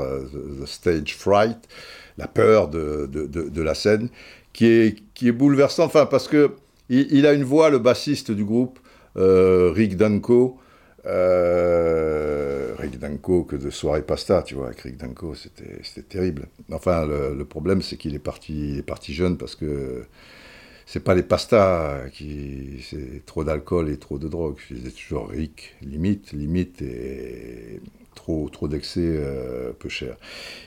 the, 0.60 0.66
Stage 0.66 1.14
Fright, 1.14 1.66
la 2.18 2.28
peur 2.28 2.68
de, 2.68 3.60
la 3.62 3.74
scène, 3.74 4.08
qui 4.52 4.66
est, 4.66 5.02
qui 5.14 5.30
bouleversante, 5.32 5.86
enfin, 5.86 6.06
parce 6.06 6.28
que 6.28 6.52
il, 6.88 7.26
a 7.26 7.32
une 7.32 7.44
voix, 7.44 7.68
le 7.68 7.78
bassiste 7.78 8.30
du 8.30 8.44
groupe, 8.44 8.78
euh, 9.16 9.72
Rick 9.74 9.96
Danko. 9.96 10.58
Euh, 11.06 12.74
Rick 12.78 12.98
Danko 12.98 13.44
que 13.44 13.56
de 13.56 13.70
soirée 13.70 14.02
pasta, 14.02 14.42
tu 14.42 14.54
vois, 14.54 14.66
avec 14.66 14.80
Rick 14.80 14.96
Danko, 14.96 15.34
c'était 15.34 16.02
terrible. 16.02 16.48
Enfin, 16.72 17.06
le, 17.06 17.44
problème, 17.44 17.82
c'est 17.82 17.96
qu'il 17.96 18.14
est 18.14 18.20
parti, 18.20 18.76
est 18.78 18.82
parti 18.82 19.14
jeune 19.14 19.36
parce 19.36 19.54
que 19.54 20.04
c'est 20.84 21.00
pas 21.00 21.14
les 21.14 21.22
pastas 21.22 22.08
qui, 22.12 22.84
c'est 22.88 23.24
trop 23.26 23.44
d'alcool 23.44 23.90
et 23.90 23.98
trop 23.98 24.18
de 24.18 24.28
drogue. 24.28 24.56
Je 24.68 24.74
disais 24.74 24.90
toujours 24.90 25.28
Rick, 25.28 25.74
limite, 25.82 26.32
limite 26.32 26.82
et 26.82 27.80
trop, 28.16 28.48
trop 28.50 28.66
d'excès, 28.66 29.00
euh, 29.04 29.70
peu 29.78 29.88
cher. 29.88 30.16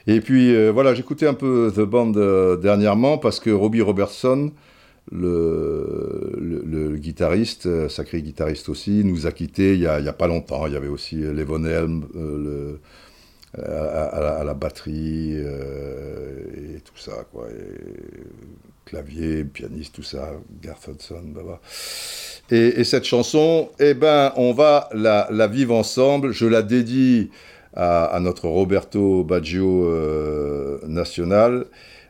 Et 0.08 0.22
puis 0.22 0.56
voilà, 0.70 0.94
j'écoutais 0.94 1.28
un 1.28 1.34
peu 1.34 1.72
The 1.76 1.82
Band 1.82 2.56
dernièrement 2.56 3.18
parce 3.18 3.42
que 3.42 3.50
Robbie 3.50 3.82
Robertson, 3.82 4.52
le, 5.12 6.36
le, 6.40 6.98
guitariste, 6.98 7.66
euh, 7.66 7.90
sacré 7.90 8.22
guitariste 8.22 8.70
aussi, 8.70 9.04
nous 9.04 9.28
a 9.28 9.32
quittés 9.32 9.74
il 9.74 9.80
n'y 9.80 9.88
a, 9.88 10.14
pas 10.14 10.28
longtemps. 10.28 10.68
Il 10.68 10.74
y 10.74 10.76
avait 10.76 10.88
aussi 10.88 11.16
Levon 11.16 11.64
Helm, 11.66 12.06
euh, 12.16 12.76
à, 13.58 14.44
la, 14.46 14.54
batterie 14.54 15.34
et 15.38 16.80
tout 16.82 16.98
ça, 16.98 17.26
quoi. 17.32 17.48
clavier, 18.86 19.44
pianiste, 19.44 19.96
tout 19.96 20.04
ça, 20.04 20.32
Garth 20.62 20.88
Hudson, 20.88 21.24
bah. 21.34 21.60
Et, 22.52 22.84
cette 22.84 23.06
chanson, 23.06 23.70
eh 23.80 23.94
ben, 23.94 24.34
on 24.36 24.54
va 24.54 24.90
la, 24.94 25.48
vivre 25.48 25.76
ensemble. 25.76 26.32
Je 26.32 26.48
la 26.48 26.62
dédie 26.62 27.30
à, 27.76 28.18
notre 28.22 28.48
Roberto 28.48 29.24
Baggio 29.24 29.86
euh, 29.86 30.80
national. 30.88 31.66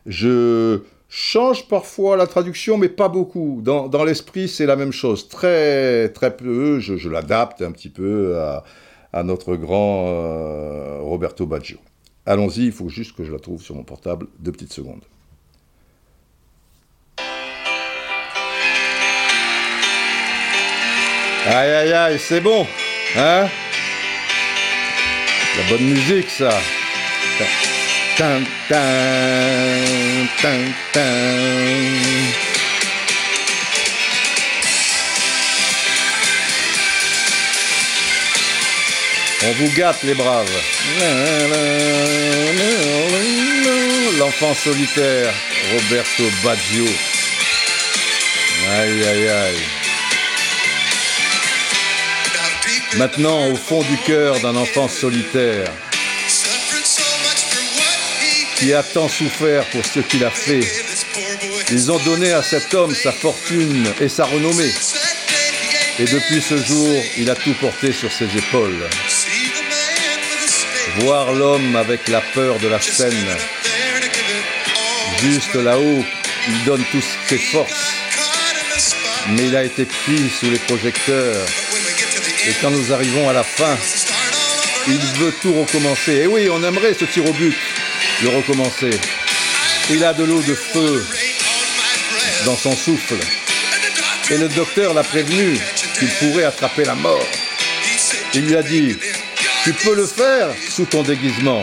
Je 0.06 0.80
change 1.10 1.68
parfois 1.68 2.16
la 2.16 2.26
traduction, 2.26 2.78
mais 2.78 2.88
pas 2.88 3.08
beaucoup. 3.08 3.60
Dans, 3.62 4.04
l'esprit, 4.04 4.48
c'est 4.48 4.66
la 4.66 4.76
même 4.76 4.92
chose. 4.92 5.28
Très, 5.28 6.08
très 6.08 6.34
peu. 6.34 6.80
Je, 6.80 7.08
l'adapte 7.08 7.60
un 7.60 7.72
petit 7.72 7.90
peu 7.90 8.38
à, 8.38 8.64
notre 9.22 9.56
grand 9.56 10.06
euh, 10.06 10.98
Roberto 11.00 11.46
Baggio. 11.46 11.78
Allons-y, 12.26 12.66
il 12.66 12.72
faut 12.72 12.88
juste 12.88 13.16
que 13.16 13.24
je 13.24 13.32
la 13.32 13.38
trouve 13.38 13.62
sur 13.62 13.74
mon 13.74 13.82
portable. 13.82 14.26
Deux 14.38 14.52
petites 14.52 14.72
secondes. 14.72 15.02
Aïe 21.46 21.70
aïe 21.70 21.92
aïe, 21.92 22.18
c'est 22.18 22.40
bon, 22.40 22.66
hein? 23.16 23.48
La 25.56 25.68
bonne 25.68 25.86
musique 25.88 26.28
ça. 26.28 26.50
On 39.42 39.52
vous 39.52 39.72
gâte 39.74 40.02
les 40.02 40.14
braves. 40.14 40.46
L'enfant 44.18 44.54
solitaire, 44.54 45.32
Roberto 45.72 46.24
Baggio. 46.44 46.84
Aïe 48.70 49.02
aïe 49.02 49.28
aïe. 49.28 49.58
Maintenant, 52.98 53.46
au 53.48 53.56
fond 53.56 53.82
du 53.82 53.96
cœur 53.98 54.38
d'un 54.40 54.56
enfant 54.56 54.88
solitaire, 54.88 55.72
qui 58.56 58.74
a 58.74 58.82
tant 58.82 59.08
souffert 59.08 59.64
pour 59.70 59.86
ce 59.86 60.00
qu'il 60.00 60.22
a 60.22 60.30
fait, 60.30 60.60
ils 61.70 61.90
ont 61.90 61.98
donné 62.00 62.32
à 62.32 62.42
cet 62.42 62.74
homme 62.74 62.94
sa 62.94 63.12
fortune 63.12 63.86
et 64.00 64.08
sa 64.10 64.26
renommée. 64.26 64.72
Et 65.98 66.04
depuis 66.04 66.42
ce 66.42 66.56
jour, 66.62 66.94
il 67.16 67.30
a 67.30 67.34
tout 67.34 67.54
porté 67.54 67.92
sur 67.92 68.12
ses 68.12 68.26
épaules. 68.36 68.88
Voir 70.98 71.32
l'homme 71.32 71.76
avec 71.76 72.08
la 72.08 72.20
peur 72.20 72.58
de 72.58 72.68
la 72.68 72.80
scène, 72.80 73.36
juste 75.22 75.54
là-haut, 75.54 76.04
il 76.48 76.64
donne 76.64 76.84
toutes 76.90 77.04
ses 77.26 77.38
forces. 77.38 77.94
Mais 79.28 79.46
il 79.46 79.56
a 79.56 79.64
été 79.64 79.84
pris 79.84 80.30
sous 80.30 80.50
les 80.50 80.58
projecteurs 80.58 81.46
et 82.46 82.52
quand 82.62 82.70
nous 82.70 82.92
arrivons 82.92 83.28
à 83.28 83.34
la 83.34 83.42
fin, 83.42 83.76
il 84.88 84.98
veut 85.20 85.34
tout 85.42 85.52
recommencer. 85.52 86.12
Et 86.12 86.26
oui, 86.26 86.48
on 86.50 86.62
aimerait 86.64 86.94
ce 86.94 87.04
tir 87.04 87.28
au 87.28 87.32
but, 87.32 87.54
le 88.22 88.28
recommencer. 88.30 88.90
Il 89.90 90.02
a 90.04 90.14
de 90.14 90.24
l'eau 90.24 90.40
de 90.40 90.54
feu 90.54 91.04
dans 92.46 92.56
son 92.56 92.74
souffle. 92.74 93.18
Et 94.30 94.38
le 94.38 94.48
docteur 94.48 94.94
l'a 94.94 95.02
prévenu 95.02 95.58
qu'il 95.98 96.08
pourrait 96.08 96.44
attraper 96.44 96.84
la 96.84 96.94
mort. 96.94 97.26
Il 98.32 98.46
lui 98.46 98.56
a 98.56 98.62
dit, 98.62 98.96
tu 99.64 99.72
peux 99.72 99.94
le 99.94 100.06
faire 100.06 100.48
sous 100.68 100.86
ton 100.86 101.02
déguisement, 101.02 101.62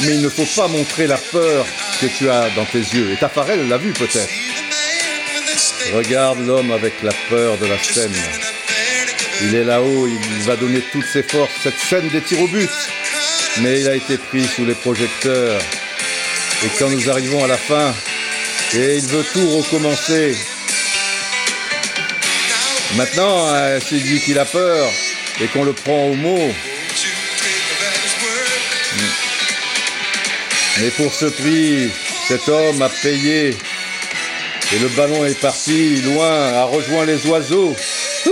mais 0.00 0.14
il 0.14 0.22
ne 0.22 0.28
faut 0.28 0.46
pas 0.56 0.68
montrer 0.68 1.06
la 1.06 1.16
peur 1.16 1.66
que 2.00 2.06
tu 2.06 2.28
as 2.28 2.50
dans 2.50 2.64
tes 2.64 2.78
yeux. 2.78 3.12
Et 3.12 3.16
Tafarel 3.16 3.68
l'a 3.68 3.78
vu 3.78 3.92
peut-être. 3.92 4.32
Regarde 5.94 6.46
l'homme 6.46 6.72
avec 6.72 6.94
la 7.02 7.12
peur 7.28 7.56
de 7.58 7.66
la 7.66 7.78
scène. 7.82 8.14
Il 9.42 9.54
est 9.54 9.64
là-haut, 9.64 10.06
il 10.06 10.42
va 10.42 10.56
donner 10.56 10.82
toutes 10.92 11.06
ses 11.06 11.22
forces. 11.22 11.52
Cette 11.62 11.78
scène 11.78 12.08
des 12.08 12.20
tirs 12.20 12.40
au 12.42 12.48
but. 12.48 12.70
Mais 13.62 13.80
il 13.80 13.88
a 13.88 13.94
été 13.94 14.16
pris 14.16 14.44
sous 14.44 14.64
les 14.64 14.74
projecteurs. 14.74 15.60
Et 16.64 16.68
quand 16.78 16.90
nous 16.90 17.08
arrivons 17.10 17.42
à 17.42 17.48
la 17.48 17.56
fin, 17.56 17.94
et 18.74 18.96
il 18.96 19.06
veut 19.06 19.24
tout 19.32 19.48
recommencer. 19.58 20.36
Maintenant, 22.96 23.48
s'il 23.80 24.02
dit 24.02 24.20
qu'il 24.20 24.38
a 24.38 24.44
peur 24.44 24.88
et 25.40 25.46
qu'on 25.46 25.64
le 25.64 25.72
prend 25.72 26.04
au 26.06 26.14
mot, 26.14 26.52
mais 30.80 30.90
pour 30.90 31.12
ce 31.12 31.26
prix, 31.26 31.90
cet 32.26 32.48
homme 32.48 32.82
a 32.82 32.88
payé 32.88 33.50
et 34.72 34.78
le 34.78 34.88
ballon 34.96 35.24
est 35.24 35.40
parti 35.40 35.96
loin, 36.02 36.52
a 36.54 36.64
rejoint 36.64 37.04
les 37.04 37.24
oiseaux. 37.26 37.76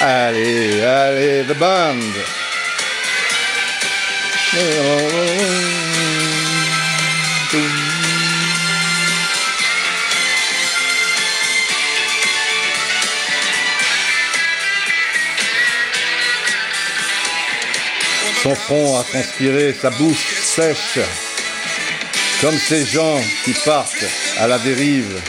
Allez, 0.00 0.82
allez, 0.82 1.44
the 1.44 1.54
band. 1.54 2.00
Son 18.42 18.54
front 18.54 18.98
a 18.98 19.04
transpiré, 19.04 19.74
sa 19.80 19.90
bouche 19.90 20.42
sèche, 20.42 20.98
comme 22.40 22.58
ces 22.58 22.84
gens 22.84 23.20
qui 23.44 23.52
partent 23.52 24.04
à 24.38 24.48
la 24.48 24.58
dérive 24.58 25.20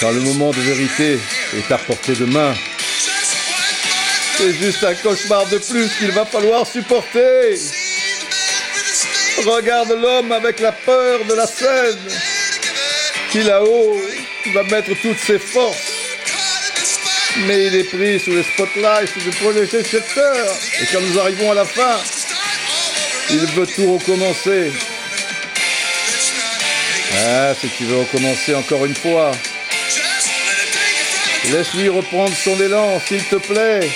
quand 0.00 0.10
le 0.10 0.20
moment 0.20 0.50
de 0.50 0.60
vérité 0.60 1.18
est 1.56 1.72
à 1.72 1.78
portée 1.78 2.14
de 2.14 2.26
main. 2.26 2.54
C'est 4.36 4.52
juste 4.52 4.84
un 4.84 4.94
cauchemar 4.94 5.46
de 5.46 5.58
plus 5.58 5.88
qu'il 5.98 6.10
va 6.10 6.26
falloir 6.26 6.66
supporter. 6.66 7.58
Regarde 9.44 9.90
l'homme 9.90 10.32
avec 10.32 10.60
la 10.60 10.72
peur 10.72 11.24
de 11.28 11.34
la 11.34 11.46
scène, 11.46 11.98
qui 13.30 13.42
là-haut 13.42 13.96
va 14.54 14.62
mettre 14.64 14.90
toutes 15.00 15.18
ses 15.18 15.38
forces. 15.38 15.85
Mais 17.40 17.66
il 17.66 17.74
est 17.74 17.84
pris 17.84 18.18
sous 18.18 18.30
les 18.30 18.42
spotlights, 18.42 19.08
sous 19.12 19.20
les 19.20 19.30
projecteurs. 19.30 20.56
Et 20.80 20.86
quand 20.92 21.00
nous 21.00 21.18
arrivons 21.18 21.50
à 21.50 21.54
la 21.54 21.64
fin, 21.64 21.98
il 23.30 23.46
veut 23.46 23.66
tout 23.66 23.98
recommencer. 23.98 24.72
Ah, 27.18 27.54
si 27.60 27.68
tu 27.68 27.84
veux 27.84 27.98
recommencer 27.98 28.54
encore 28.54 28.84
une 28.84 28.94
fois, 28.94 29.32
Laisse-lui 31.52 31.88
reprendre 31.88 32.34
son 32.34 32.60
élan, 32.60 33.00
s'il 33.06 33.22
te 33.22 33.36
plaît. 33.36 33.88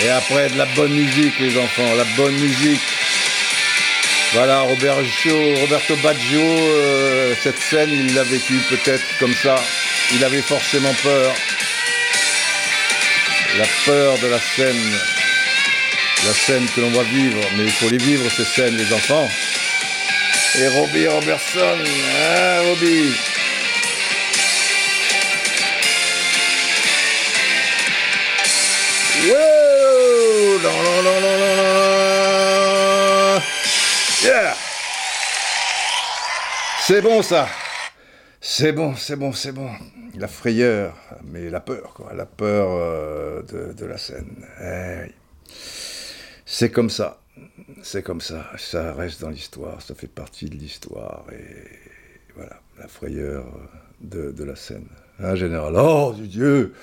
Et 0.00 0.08
après, 0.08 0.48
de 0.48 0.56
la 0.56 0.64
bonne 0.74 0.92
musique, 0.92 1.38
les 1.38 1.58
enfants, 1.58 1.94
la 1.96 2.04
bonne 2.16 2.34
musique. 2.34 2.80
Voilà, 4.32 4.60
Roberto, 4.60 5.02
Roberto 5.60 5.96
Baggio, 5.96 6.40
euh, 6.40 7.34
cette 7.42 7.58
scène, 7.58 7.90
il 7.90 8.14
l'a 8.14 8.22
vécu 8.22 8.54
peut-être 8.70 9.04
comme 9.20 9.34
ça. 9.34 9.56
Il 10.10 10.24
avait 10.24 10.42
forcément 10.42 10.92
peur. 11.02 11.34
La 13.58 13.64
peur 13.84 14.18
de 14.18 14.26
la 14.26 14.40
scène. 14.40 14.98
La 16.26 16.32
scène 16.32 16.66
que 16.74 16.80
l'on 16.80 16.90
va 16.90 17.02
vivre. 17.04 17.40
Mais 17.56 17.64
il 17.64 17.72
faut 17.72 17.88
les 17.88 17.98
vivre, 17.98 18.28
ces 18.30 18.44
scènes, 18.44 18.76
les 18.76 18.92
enfants. 18.92 19.28
Et 20.58 20.66
Robbie 20.68 21.06
Robertson, 21.06 21.78
hein, 21.78 22.60
Robbie? 22.68 23.14
C'est 36.84 37.00
bon 37.00 37.22
ça. 37.22 37.48
C'est 38.44 38.72
bon, 38.72 38.96
c'est 38.96 39.14
bon, 39.14 39.32
c'est 39.32 39.52
bon. 39.52 39.70
La 40.16 40.26
frayeur, 40.26 40.96
mais 41.24 41.48
la 41.48 41.60
peur, 41.60 41.94
quoi. 41.94 42.12
La 42.12 42.26
peur 42.26 42.70
euh, 42.72 43.40
de, 43.42 43.86
la 43.86 43.96
scène. 43.96 44.44
Eh 44.60 45.12
c'est 46.44 46.72
comme 46.72 46.90
ça. 46.90 47.22
C'est 47.84 48.02
comme 48.02 48.20
ça. 48.20 48.50
Ça 48.58 48.94
reste 48.94 49.20
dans 49.20 49.30
l'histoire. 49.30 49.80
Ça 49.80 49.94
fait 49.94 50.08
partie 50.08 50.46
de 50.50 50.56
l'histoire. 50.56 51.24
Et 51.32 52.34
voilà, 52.34 52.60
la 52.80 52.88
frayeur 52.88 53.46
de, 54.00 54.32
de 54.32 54.44
la 54.44 54.56
scène. 54.56 54.88
Un 55.20 55.36
général. 55.36 55.74
Oh, 55.76 56.12
du 56.12 56.26
Dieu 56.26 56.74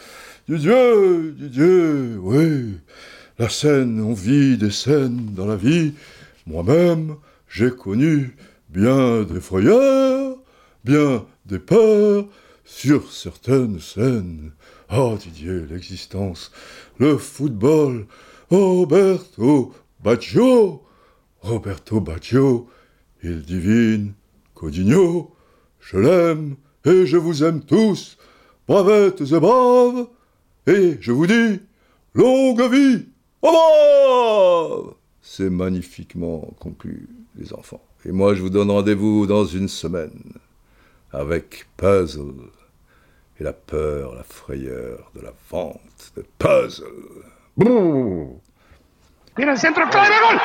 Du 0.48 0.58
Dieu 0.58 1.34
Du 1.34 1.50
Dieu 1.50 2.18
Oui 2.22 2.80
la 3.38 3.48
scène, 3.48 4.02
on 4.02 4.14
vit 4.14 4.58
des 4.58 4.70
scènes 4.70 5.34
dans 5.34 5.46
la 5.46 5.56
vie. 5.56 5.94
Moi-même, 6.46 7.16
j'ai 7.48 7.72
connu 7.72 8.36
bien 8.68 9.24
des 9.24 9.40
frayeurs, 9.40 10.29
bien 10.84 11.26
des 11.46 11.60
peurs. 11.60 12.26
sur 12.70 13.12
certaines 13.12 13.80
scènes. 13.80 14.52
Oh 14.92 15.18
Didier, 15.20 15.66
l'existence, 15.70 16.52
le 17.00 17.18
football, 17.18 18.06
Roberto 18.50 19.74
Baggio, 20.04 20.84
Roberto 21.42 22.00
Baggio, 22.00 22.70
il 23.24 23.42
divine, 23.42 24.14
Codigno, 24.54 25.32
je 25.80 25.98
l'aime 25.98 26.56
et 26.86 27.06
je 27.06 27.18
vous 27.18 27.44
aime 27.44 27.62
tous, 27.62 28.18
bravettes 28.68 29.22
et 29.22 29.40
braves, 29.40 30.08
et 30.68 30.98
je 31.02 31.12
vous 31.12 31.28
dis, 31.28 31.60
longue 32.14 32.72
vie, 32.72 33.06
au 33.42 34.96
C'est 35.22 35.50
magnifiquement 35.50 36.54
conclu, 36.60 37.10
les 37.36 37.54
enfants. 37.54 37.84
Et 38.06 38.12
moi, 38.12 38.34
je 38.36 38.42
vous 38.42 38.50
donne 38.50 38.72
rendez-vous 38.72 39.28
dans 39.28 39.46
une 39.46 39.68
semaine 39.68 40.34
avec 41.12 41.68
Puzzle 41.78 42.52
et 43.40 43.44
la 43.44 43.54
peur, 43.54 44.16
la 44.16 44.24
frayeur 44.24 45.12
de 45.16 45.22
la 45.22 45.34
vente 45.50 46.12
de 46.16 46.26
Puzzle. 46.38 47.24
Tiene 49.36 49.52
el 49.52 49.58
centro 49.58 49.88
clave, 49.90 50.14
gol. 50.22 50.40